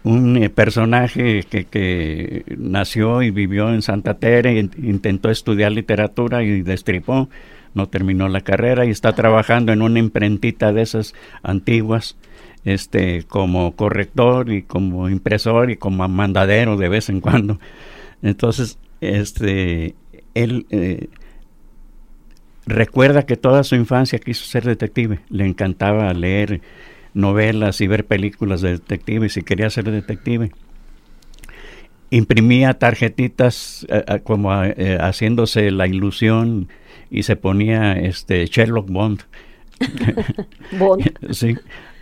un 0.04 0.38
eh, 0.38 0.50
personaje 0.50 1.44
que, 1.50 1.66
que, 1.66 2.44
nació 2.58 3.22
y 3.22 3.32
vivió 3.32 3.74
en 3.74 3.82
Santa 3.82 4.16
Tere, 4.16 4.60
intentó 4.60 5.30
estudiar 5.30 5.72
literatura 5.72 6.44
y 6.44 6.62
destripó, 6.62 7.30
no 7.74 7.88
terminó 7.88 8.28
la 8.28 8.42
carrera 8.42 8.86
y 8.86 8.90
está 8.90 9.14
trabajando 9.14 9.72
en 9.72 9.82
una 9.82 10.00
imprentita 10.00 10.74
de 10.74 10.82
esas 10.82 11.14
antiguas, 11.42 12.18
este, 12.66 13.24
como 13.24 13.76
corrector 13.76 14.52
y 14.52 14.64
como 14.64 15.10
impresor 15.10 15.72
y 15.72 15.78
como 15.78 16.08
mandadero 16.08 16.78
de 16.78 16.90
vez 16.90 17.10
en 17.10 17.22
cuando. 17.22 17.60
Entonces, 18.22 18.78
este, 19.02 19.96
él 20.34 20.66
eh, 20.70 21.10
recuerda 22.66 23.26
que 23.26 23.38
toda 23.38 23.64
su 23.64 23.76
infancia 23.76 24.20
quiso 24.20 24.46
ser 24.46 24.64
detective, 24.66 25.20
le 25.30 25.46
encantaba 25.46 26.14
leer 26.14 26.62
novelas 27.14 27.82
y 27.82 27.88
ver 27.88 28.06
películas 28.06 28.62
de 28.62 28.72
detectives 28.74 29.38
y 29.38 29.44
quería 29.44 29.70
ser 29.70 29.90
detective. 29.90 30.52
Imprimía 32.10 32.74
tarjetitas 32.76 33.86
eh, 33.90 34.04
eh, 34.08 34.20
como 34.24 34.52
eh, 34.64 34.98
haciéndose 35.00 35.72
la 35.72 35.88
ilusión 35.88 36.68
y 37.10 37.24
se 37.24 37.36
ponía 37.36 37.94
este 37.94 38.46
Sherlock 38.46 38.90
Bond. 38.90 39.22
Bond. 40.78 41.12
sí, 41.32 41.56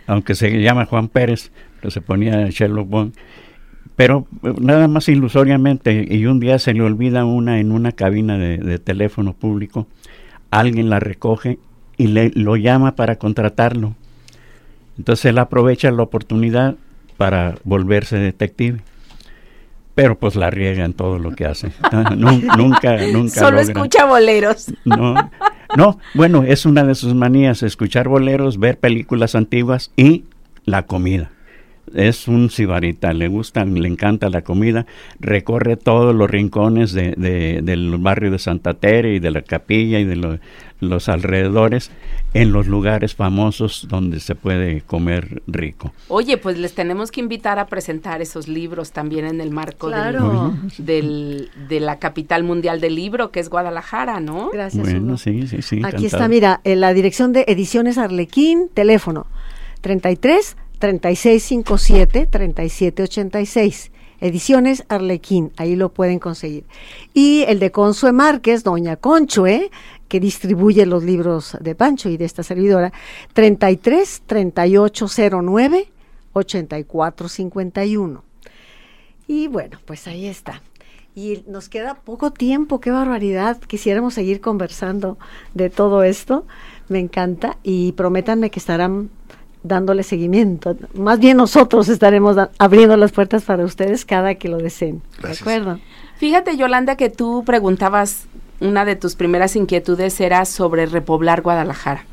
aunque 0.06 0.34
se 0.34 0.50
llama 0.60 0.86
Juan 0.86 1.08
Pérez, 1.08 1.50
pero 1.80 1.90
se 1.90 2.00
ponía 2.00 2.48
Sherlock 2.48 2.88
Bond. 2.88 3.14
Pero 3.96 4.26
nada 4.60 4.88
más 4.88 5.08
ilusoriamente, 5.08 6.06
y 6.10 6.24
un 6.24 6.40
día 6.40 6.58
se 6.58 6.72
le 6.72 6.82
olvida 6.82 7.26
una 7.26 7.60
en 7.60 7.72
una 7.72 7.92
cabina 7.92 8.38
de, 8.38 8.78
teléfono 8.78 9.34
público, 9.34 9.86
alguien 10.50 10.88
la 10.88 10.98
recoge 10.98 11.58
y 11.98 12.06
le, 12.06 12.30
lo 12.34 12.56
llama 12.56 12.96
para 12.96 13.16
contratarlo 13.16 13.94
entonces 14.98 15.26
él 15.26 15.38
aprovecha 15.38 15.90
la 15.90 16.02
oportunidad 16.02 16.76
para 17.16 17.56
volverse 17.64 18.16
detective. 18.16 18.80
Pero 19.94 20.18
pues 20.18 20.36
la 20.36 20.50
riega 20.50 20.86
en 20.86 20.94
todo 20.94 21.18
lo 21.18 21.32
que 21.32 21.44
hace. 21.44 21.70
nunca, 22.16 22.96
nunca. 23.12 23.40
Solo 23.40 23.60
escucha 23.60 24.06
boleros. 24.06 24.72
No, 24.86 25.30
no, 25.76 25.98
bueno, 26.14 26.44
es 26.44 26.64
una 26.64 26.82
de 26.84 26.94
sus 26.94 27.14
manías, 27.14 27.62
escuchar 27.62 28.08
boleros, 28.08 28.58
ver 28.58 28.78
películas 28.78 29.34
antiguas 29.34 29.90
y 29.96 30.24
la 30.64 30.86
comida 30.86 31.30
es 31.94 32.28
un 32.28 32.50
sibarita, 32.50 33.12
le 33.12 33.28
gusta, 33.28 33.64
le 33.64 33.88
encanta 33.88 34.28
la 34.30 34.42
comida, 34.42 34.86
recorre 35.20 35.76
todos 35.76 36.14
los 36.14 36.30
rincones 36.30 36.92
de, 36.92 37.14
del 37.62 37.96
barrio 37.98 38.30
de 38.30 38.38
Santa 38.38 38.74
Tere 38.74 39.14
y 39.14 39.20
de 39.20 39.30
la 39.30 39.42
capilla 39.42 39.98
y 39.98 40.04
de 40.04 40.38
los 40.80 41.08
alrededores 41.08 41.90
en 42.34 42.52
los 42.52 42.66
lugares 42.66 43.14
famosos 43.14 43.86
donde 43.88 44.20
se 44.20 44.34
puede 44.34 44.80
comer 44.82 45.42
rico. 45.46 45.92
Oye, 46.08 46.38
pues 46.38 46.58
les 46.58 46.74
tenemos 46.74 47.10
que 47.10 47.20
invitar 47.20 47.58
a 47.58 47.66
presentar 47.66 48.22
esos 48.22 48.48
libros 48.48 48.92
también 48.92 49.26
en 49.26 49.40
el 49.40 49.50
marco 49.50 49.90
del, 50.78 51.50
de 51.68 51.80
la 51.80 51.98
capital 51.98 52.42
mundial 52.42 52.80
del 52.80 52.94
libro, 52.94 53.30
que 53.30 53.40
es 53.40 53.50
Guadalajara, 53.50 54.20
¿no? 54.20 54.50
Gracias. 54.50 54.82
Bueno, 54.82 55.18
sí, 55.18 55.46
sí, 55.46 55.62
sí. 55.62 55.82
Aquí 55.84 56.06
está, 56.06 56.26
mira, 56.28 56.60
en 56.64 56.80
la 56.80 56.94
dirección 56.94 57.32
de 57.32 57.44
Ediciones 57.48 57.98
Arlequín, 57.98 58.70
teléfono 58.72 59.26
33 59.82 60.56
3657 60.82 62.26
3786. 62.26 63.92
Ediciones 64.20 64.84
Arlequín, 64.88 65.52
ahí 65.56 65.76
lo 65.76 65.90
pueden 65.90 66.18
conseguir. 66.18 66.64
Y 67.14 67.44
el 67.46 67.60
de 67.60 67.70
Consue 67.70 68.10
Márquez, 68.10 68.64
Doña 68.64 68.96
Conchue, 68.96 69.70
que 70.08 70.18
distribuye 70.18 70.84
los 70.84 71.04
libros 71.04 71.56
de 71.60 71.76
Pancho 71.76 72.08
y 72.08 72.16
de 72.16 72.24
esta 72.24 72.42
servidora, 72.42 72.92
33 73.32 74.22
3809 74.26 75.88
8451. 76.32 78.24
Y 79.28 79.46
bueno, 79.46 79.78
pues 79.84 80.08
ahí 80.08 80.26
está. 80.26 80.62
Y 81.14 81.44
nos 81.46 81.68
queda 81.68 81.94
poco 81.94 82.32
tiempo, 82.32 82.80
qué 82.80 82.90
barbaridad. 82.90 83.60
Quisiéramos 83.60 84.14
seguir 84.14 84.40
conversando 84.40 85.16
de 85.54 85.70
todo 85.70 86.02
esto. 86.02 86.44
Me 86.88 86.98
encanta 86.98 87.56
y 87.62 87.92
prométanme 87.92 88.50
que 88.50 88.58
estarán 88.58 89.10
dándole 89.62 90.02
seguimiento. 90.02 90.76
Más 90.94 91.18
bien 91.18 91.36
nosotros 91.36 91.88
estaremos 91.88 92.36
abriendo 92.58 92.96
las 92.96 93.12
puertas 93.12 93.44
para 93.44 93.64
ustedes 93.64 94.04
cada 94.04 94.34
que 94.34 94.48
lo 94.48 94.58
deseen. 94.58 95.02
¿De 95.22 95.32
acuerdo? 95.32 95.78
Fíjate, 96.16 96.56
Yolanda, 96.56 96.96
que 96.96 97.10
tú 97.10 97.42
preguntabas, 97.44 98.26
una 98.60 98.84
de 98.84 98.96
tus 98.96 99.16
primeras 99.16 99.56
inquietudes 99.56 100.20
era 100.20 100.44
sobre 100.44 100.86
repoblar 100.86 101.42
Guadalajara. 101.42 102.04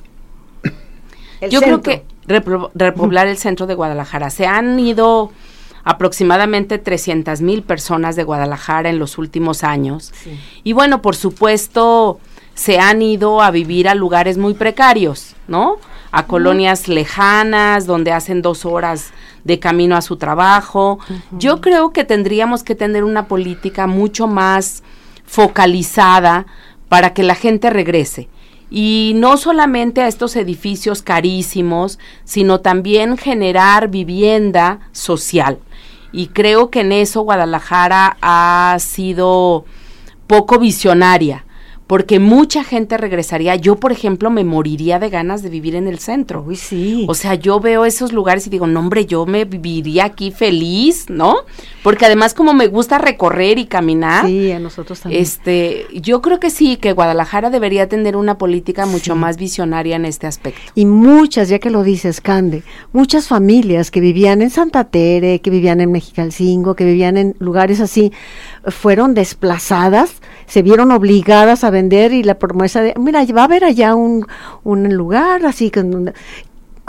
Yo 1.50 1.62
creo 1.62 1.82
que 1.82 2.04
repoblar 2.74 3.28
el 3.28 3.38
centro 3.38 3.68
de 3.68 3.76
Guadalajara. 3.76 4.30
Se 4.30 4.46
han 4.46 4.80
ido 4.80 5.32
aproximadamente 5.84 6.78
300 6.78 7.42
mil 7.42 7.64
personas 7.64 8.16
de 8.16 8.24
Guadalajara 8.24 8.90
en 8.90 9.00
los 9.00 9.18
últimos 9.18 9.64
años. 9.64 10.14
Y 10.64 10.74
bueno, 10.74 11.02
por 11.02 11.16
supuesto, 11.16 12.20
se 12.54 12.80
han 12.80 13.02
ido 13.02 13.42
a 13.42 13.52
vivir 13.52 13.88
a 13.88 13.96
lugares 13.96 14.38
muy 14.38 14.54
precarios, 14.54 15.36
¿no? 15.48 15.78
A 16.12 16.26
colonias 16.26 16.88
lejanas, 16.88 17.86
donde 17.86 18.12
hacen 18.12 18.42
dos 18.42 18.66
horas 18.66 19.12
de 19.44 19.60
camino 19.60 19.96
a 19.96 20.02
su 20.02 20.18
trabajo. 20.18 21.00
Yo 21.32 21.62
creo 21.62 21.92
que 21.92 22.04
tendríamos 22.04 22.64
que 22.64 22.76
tener 22.76 23.04
una 23.04 23.28
política 23.28 23.88
mucho 23.88 24.28
más 24.28 24.84
focalizada 25.26 26.46
para 26.88 27.14
que 27.14 27.24
la 27.24 27.36
gente 27.36 27.70
regrese. 27.70 28.28
Y 28.72 29.14
no 29.16 29.38
solamente 29.38 30.02
a 30.02 30.08
estos 30.08 30.36
edificios 30.36 31.02
carísimos, 31.02 32.00
sino 32.24 32.60
también 32.60 33.18
generar 33.18 33.90
vivienda 33.90 34.80
social 34.92 35.60
y 36.12 36.28
creo 36.28 36.70
que 36.70 36.82
en 36.82 36.92
eso 36.92 37.22
Guadalajara 37.22 38.18
ha 38.22 38.78
sido 38.80 39.66
poco 40.28 40.60
visionaria 40.60 41.46
porque 41.90 42.20
mucha 42.20 42.64
gente 42.64 42.98
regresaría. 42.98 43.56
Yo, 43.56 43.78
por 43.78 43.92
ejemplo, 43.92 44.30
me 44.30 44.44
moriría 44.44 45.00
de 45.00 45.10
ganas 45.10 45.42
de 45.42 45.50
vivir 45.50 45.74
en 45.74 45.88
el 45.88 45.98
centro. 45.98 46.46
Uy, 46.48 46.56
sí. 46.56 47.08
O 47.10 47.16
sea, 47.16 47.34
yo 47.34 47.60
veo 47.60 47.84
esos 47.84 48.14
lugares 48.14 48.46
y 48.46 48.52
digo, 48.52 48.68
no, 48.68 48.80
hombre, 48.80 49.08
yo 49.08 49.26
me 49.26 49.46
viviría 49.46 50.06
aquí 50.06 50.30
feliz, 50.30 51.10
¿no? 51.10 51.38
Porque 51.82 52.06
además 52.06 52.36
como 52.36 52.54
me 52.54 52.68
gusta 52.68 53.00
recorrer 53.00 53.58
y 53.58 53.66
caminar. 53.66 54.28
Sí, 54.28 54.52
a 54.52 54.60
nosotros 54.60 55.00
también. 55.00 55.24
Este, 55.24 55.88
yo 55.96 56.22
creo 56.22 56.40
que 56.40 56.52
sí, 56.52 56.78
que 56.78 56.94
Guadalajara 56.94 57.50
debería 57.50 57.90
tener 57.90 58.16
una 58.16 58.38
política 58.38 58.86
mucho 58.86 59.16
más 59.16 59.38
visionaria 59.38 59.96
en 59.96 60.06
este 60.06 60.28
aspecto. 60.28 60.62
Y 60.76 60.86
muchas, 60.86 61.50
ya 61.50 61.58
que 61.58 61.72
lo 61.72 61.82
dices, 61.82 62.22
Cande, 62.22 62.62
muchas 62.94 63.28
familias 63.28 63.90
que 63.90 64.00
vivían 64.00 64.44
en 64.44 64.52
Santa 64.52 64.84
Tere, 64.84 65.42
que 65.42 65.50
vivían 65.50 65.82
en 65.82 65.92
Mexicalcingo, 65.92 66.76
que 66.76 66.86
vivían 66.86 67.18
en 67.18 67.36
lugares 67.40 67.80
así, 67.80 68.12
fueron 68.68 69.16
desplazadas, 69.16 70.22
se 70.50 70.64
vieron 70.64 70.92
obligadas 70.92 71.64
a 71.64 71.70
vender 71.70 72.12
y 72.12 72.24
la 72.24 72.40
promesa 72.40 72.82
de, 72.82 72.94
mira, 73.00 73.24
va 73.26 73.42
a 73.42 73.46
haber 73.46 73.64
allá 73.64 73.96
un, 73.96 74.26
un 74.64 74.94
lugar 74.94 75.46
así 75.46 75.70
con, 75.72 76.14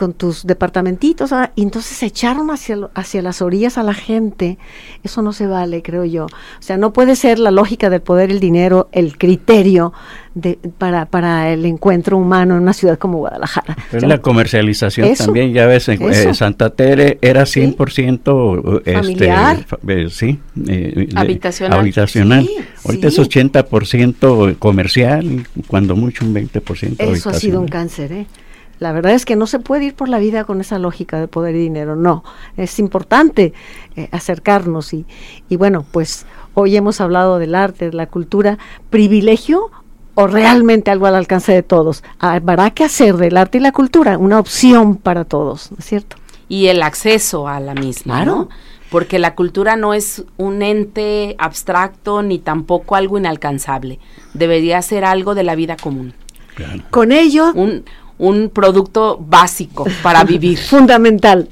con 0.01 0.15
tus 0.15 0.47
departamentitos, 0.47 1.31
ah, 1.35 1.53
y 1.55 1.63
entonces 1.63 1.99
se 1.99 2.07
echaron 2.07 2.51
hacia, 2.51 2.89
hacia 2.95 3.21
las 3.21 3.43
orillas 3.43 3.77
a 3.77 3.83
la 3.83 3.93
gente. 3.93 4.57
Eso 5.05 5.21
no 5.21 5.35
se 5.35 5.47
vale, 5.47 5.83
creo 5.83 6.07
yo. 6.07 6.25
O 6.25 6.63
sea, 6.63 6.79
no 6.79 6.95
puede 6.95 7.17
ser 7.17 7.39
la 7.39 7.51
lógica 7.51 7.91
del 7.91 8.01
poder, 8.01 8.31
el 8.31 8.41
dinero, 8.41 8.89
el 8.93 9.19
criterio 9.19 9.93
de, 10.35 10.59
para, 10.79 11.05
para 11.05 11.53
el 11.53 11.67
encuentro 11.67 12.17
humano 12.17 12.57
en 12.57 12.63
una 12.63 12.73
ciudad 12.73 12.97
como 12.99 13.19
Guadalajara. 13.19 13.77
Pero 13.91 14.09
la 14.09 14.23
comercialización 14.23 15.15
también, 15.17 15.53
ya 15.53 15.67
ves, 15.67 15.91
en 15.91 16.01
eh, 16.11 16.33
Santa 16.33 16.71
Tere 16.71 17.19
era 17.21 17.43
100% 17.43 18.79
este, 18.79 18.93
familiar, 18.95 19.67
eh, 19.87 20.07
sí, 20.11 20.39
eh, 20.67 21.11
habitacional. 21.15 21.79
habitacional. 21.79 22.49
Ahorita 22.87 23.09
es 23.09 23.19
80% 23.19 24.59
comercial, 24.59 25.47
cuando 25.67 25.95
mucho 25.95 26.25
un 26.25 26.35
20% 26.35 26.95
Eso 27.01 27.29
ha 27.29 27.35
sido 27.35 27.61
un 27.61 27.69
cáncer, 27.69 28.13
¿eh? 28.13 28.27
La 28.81 28.93
verdad 28.93 29.13
es 29.13 29.27
que 29.27 29.37
no 29.37 29.47
se 29.47 29.59
puede 29.59 29.85
ir 29.85 29.95
por 29.95 30.09
la 30.09 30.19
vida 30.19 30.45
con 30.45 30.61
esa 30.61 30.79
lógica 30.79 31.21
de 31.21 31.29
poder 31.29 31.55
y 31.55 31.59
dinero, 31.59 31.97
no. 31.97 32.25
Es 32.57 32.79
importante 32.79 33.53
eh, 33.95 34.09
acercarnos 34.11 34.95
y, 34.95 35.05
y 35.51 35.57
bueno, 35.57 35.85
pues 35.93 36.25
hoy 36.55 36.77
hemos 36.77 37.01
hablado 37.03 37.39
del 37.39 37.55
arte, 37.55 37.91
de 37.91 37.97
la 37.97 38.07
cultura, 38.07 38.59
privilegio 38.89 39.71
o 40.15 40.27
realmente 40.27 40.91
algo 40.91 41.07
al 41.07 41.15
alcance 41.15 41.53
de 41.53 41.63
todos. 41.63 42.03
Habrá 42.19 42.71
que 42.71 42.85
hacer 42.85 43.19
del 43.19 43.37
arte 43.37 43.59
y 43.59 43.61
la 43.61 43.73
cultura 43.73 44.17
una 44.17 44.39
opción 44.39 44.97
para 44.97 45.27
todos, 45.27 45.71
¿no 45.71 45.77
es 45.79 45.85
cierto? 45.85 46.17
Y 46.49 46.67
el 46.69 46.83
acceso 46.83 47.49
a 47.49 47.61
la 47.61 47.75
misma, 47.75 48.25
¿no? 48.25 48.49
Porque 48.91 49.19
la 49.19 49.35
cultura 49.35 49.77
no 49.77 49.93
es 49.93 50.25
un 50.39 50.63
ente 50.63 51.37
abstracto 51.39 52.23
ni 52.23 52.39
tampoco 52.39 52.97
algo 52.97 53.19
inalcanzable. 53.19 54.01
Debería 54.35 54.81
ser 54.83 55.05
algo 55.05 55.35
de 55.35 55.45
la 55.45 55.55
vida 55.55 55.77
común. 55.77 56.15
Con 56.91 57.13
ello, 57.13 57.53
un, 57.55 57.85
un 58.21 58.51
producto 58.51 59.19
básico 59.19 59.87
para 60.03 60.23
vivir. 60.25 60.59
Fundamental. 60.71 61.49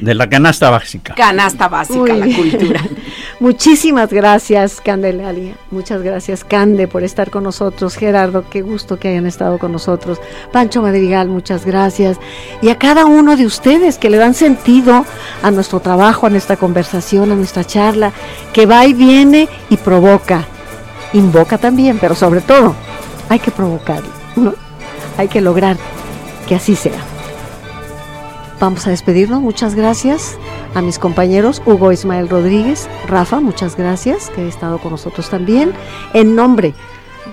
De 0.00 0.14
la 0.14 0.28
canasta 0.28 0.68
básica. 0.68 1.14
Canasta 1.14 1.68
básica, 1.68 2.12
la 2.12 2.26
cultura. 2.26 2.82
Muchísimas 3.40 4.12
gracias, 4.12 4.80
Candelaria. 4.80 5.54
Muchas 5.70 6.02
gracias, 6.02 6.44
Cande, 6.44 6.88
por 6.88 7.04
estar 7.04 7.30
con 7.30 7.44
nosotros. 7.44 7.96
Gerardo, 7.96 8.44
qué 8.50 8.62
gusto 8.62 8.98
que 8.98 9.08
hayan 9.08 9.26
estado 9.26 9.58
con 9.58 9.72
nosotros. 9.72 10.18
Pancho 10.52 10.82
Madrigal, 10.82 11.28
muchas 11.28 11.64
gracias. 11.64 12.18
Y 12.62 12.68
a 12.68 12.78
cada 12.78 13.06
uno 13.06 13.36
de 13.36 13.46
ustedes 13.46 13.96
que 13.96 14.10
le 14.10 14.18
dan 14.18 14.34
sentido 14.34 15.06
a 15.42 15.50
nuestro 15.52 15.80
trabajo, 15.80 16.26
a 16.26 16.30
nuestra 16.30 16.56
conversación, 16.56 17.30
a 17.30 17.36
nuestra 17.36 17.64
charla, 17.64 18.12
que 18.52 18.66
va 18.66 18.84
y 18.86 18.92
viene 18.92 19.48
y 19.70 19.76
provoca. 19.76 20.44
Invoca 21.12 21.58
también, 21.58 21.98
pero 22.00 22.16
sobre 22.16 22.40
todo, 22.40 22.74
hay 23.28 23.38
que 23.38 23.52
provocarlo. 23.52 24.10
¿no? 24.36 24.63
Hay 25.16 25.28
que 25.28 25.40
lograr 25.40 25.76
que 26.46 26.54
así 26.54 26.76
sea. 26.76 27.02
Vamos 28.60 28.86
a 28.86 28.90
despedirnos. 28.90 29.40
Muchas 29.40 29.74
gracias 29.74 30.38
a 30.74 30.82
mis 30.82 30.98
compañeros 30.98 31.62
Hugo 31.66 31.92
Ismael 31.92 32.28
Rodríguez, 32.28 32.88
Rafa, 33.06 33.40
muchas 33.40 33.76
gracias, 33.76 34.30
que 34.30 34.42
ha 34.42 34.48
estado 34.48 34.78
con 34.78 34.92
nosotros 34.92 35.30
también. 35.30 35.72
En 36.12 36.34
nombre 36.34 36.74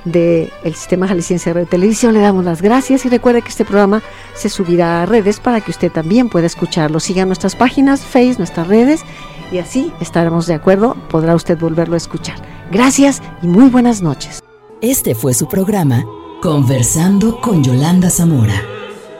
del 0.05 0.51
Sistema 0.73 1.07
Jalisciense 1.07 1.53
de 1.53 1.65
Televisión 1.65 2.13
le 2.13 2.21
damos 2.21 2.45
las 2.45 2.61
gracias 2.61 3.05
y 3.05 3.09
recuerde 3.09 3.41
que 3.41 3.49
este 3.49 3.65
programa 3.65 4.01
se 4.33 4.49
subirá 4.49 5.01
a 5.01 5.05
redes 5.05 5.39
para 5.39 5.61
que 5.61 5.71
usted 5.71 5.91
también 5.91 6.29
pueda 6.29 6.47
escucharlo. 6.47 6.99
Siga 6.99 7.25
nuestras 7.25 7.55
páginas, 7.55 8.01
Face, 8.01 8.35
nuestras 8.37 8.67
redes 8.67 9.03
y 9.51 9.57
así 9.57 9.91
estaremos 9.99 10.47
de 10.47 10.53
acuerdo, 10.53 10.95
podrá 11.09 11.35
usted 11.35 11.57
volverlo 11.57 11.95
a 11.95 11.97
escuchar. 11.97 12.35
Gracias 12.71 13.21
y 13.41 13.47
muy 13.47 13.69
buenas 13.69 14.01
noches. 14.01 14.41
Este 14.81 15.13
fue 15.13 15.33
su 15.33 15.47
programa 15.47 16.03
Conversando 16.41 17.39
con 17.39 17.63
Yolanda 17.63 18.09
Zamora. 18.09 18.65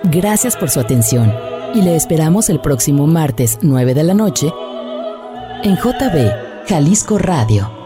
Gracias 0.05 0.57
por 0.57 0.72
su 0.72 0.80
atención 0.80 1.32
y 1.76 1.84
le 1.84 1.95
esperamos 1.95 2.49
el 2.49 2.59
próximo 2.59 3.05
martes 3.05 3.59
9 3.61 3.93
de 3.93 4.03
la 4.03 4.15
noche 4.15 4.51
en 5.61 5.76
JB 5.76 6.67
Jalisco 6.67 7.19
Radio 7.19 7.80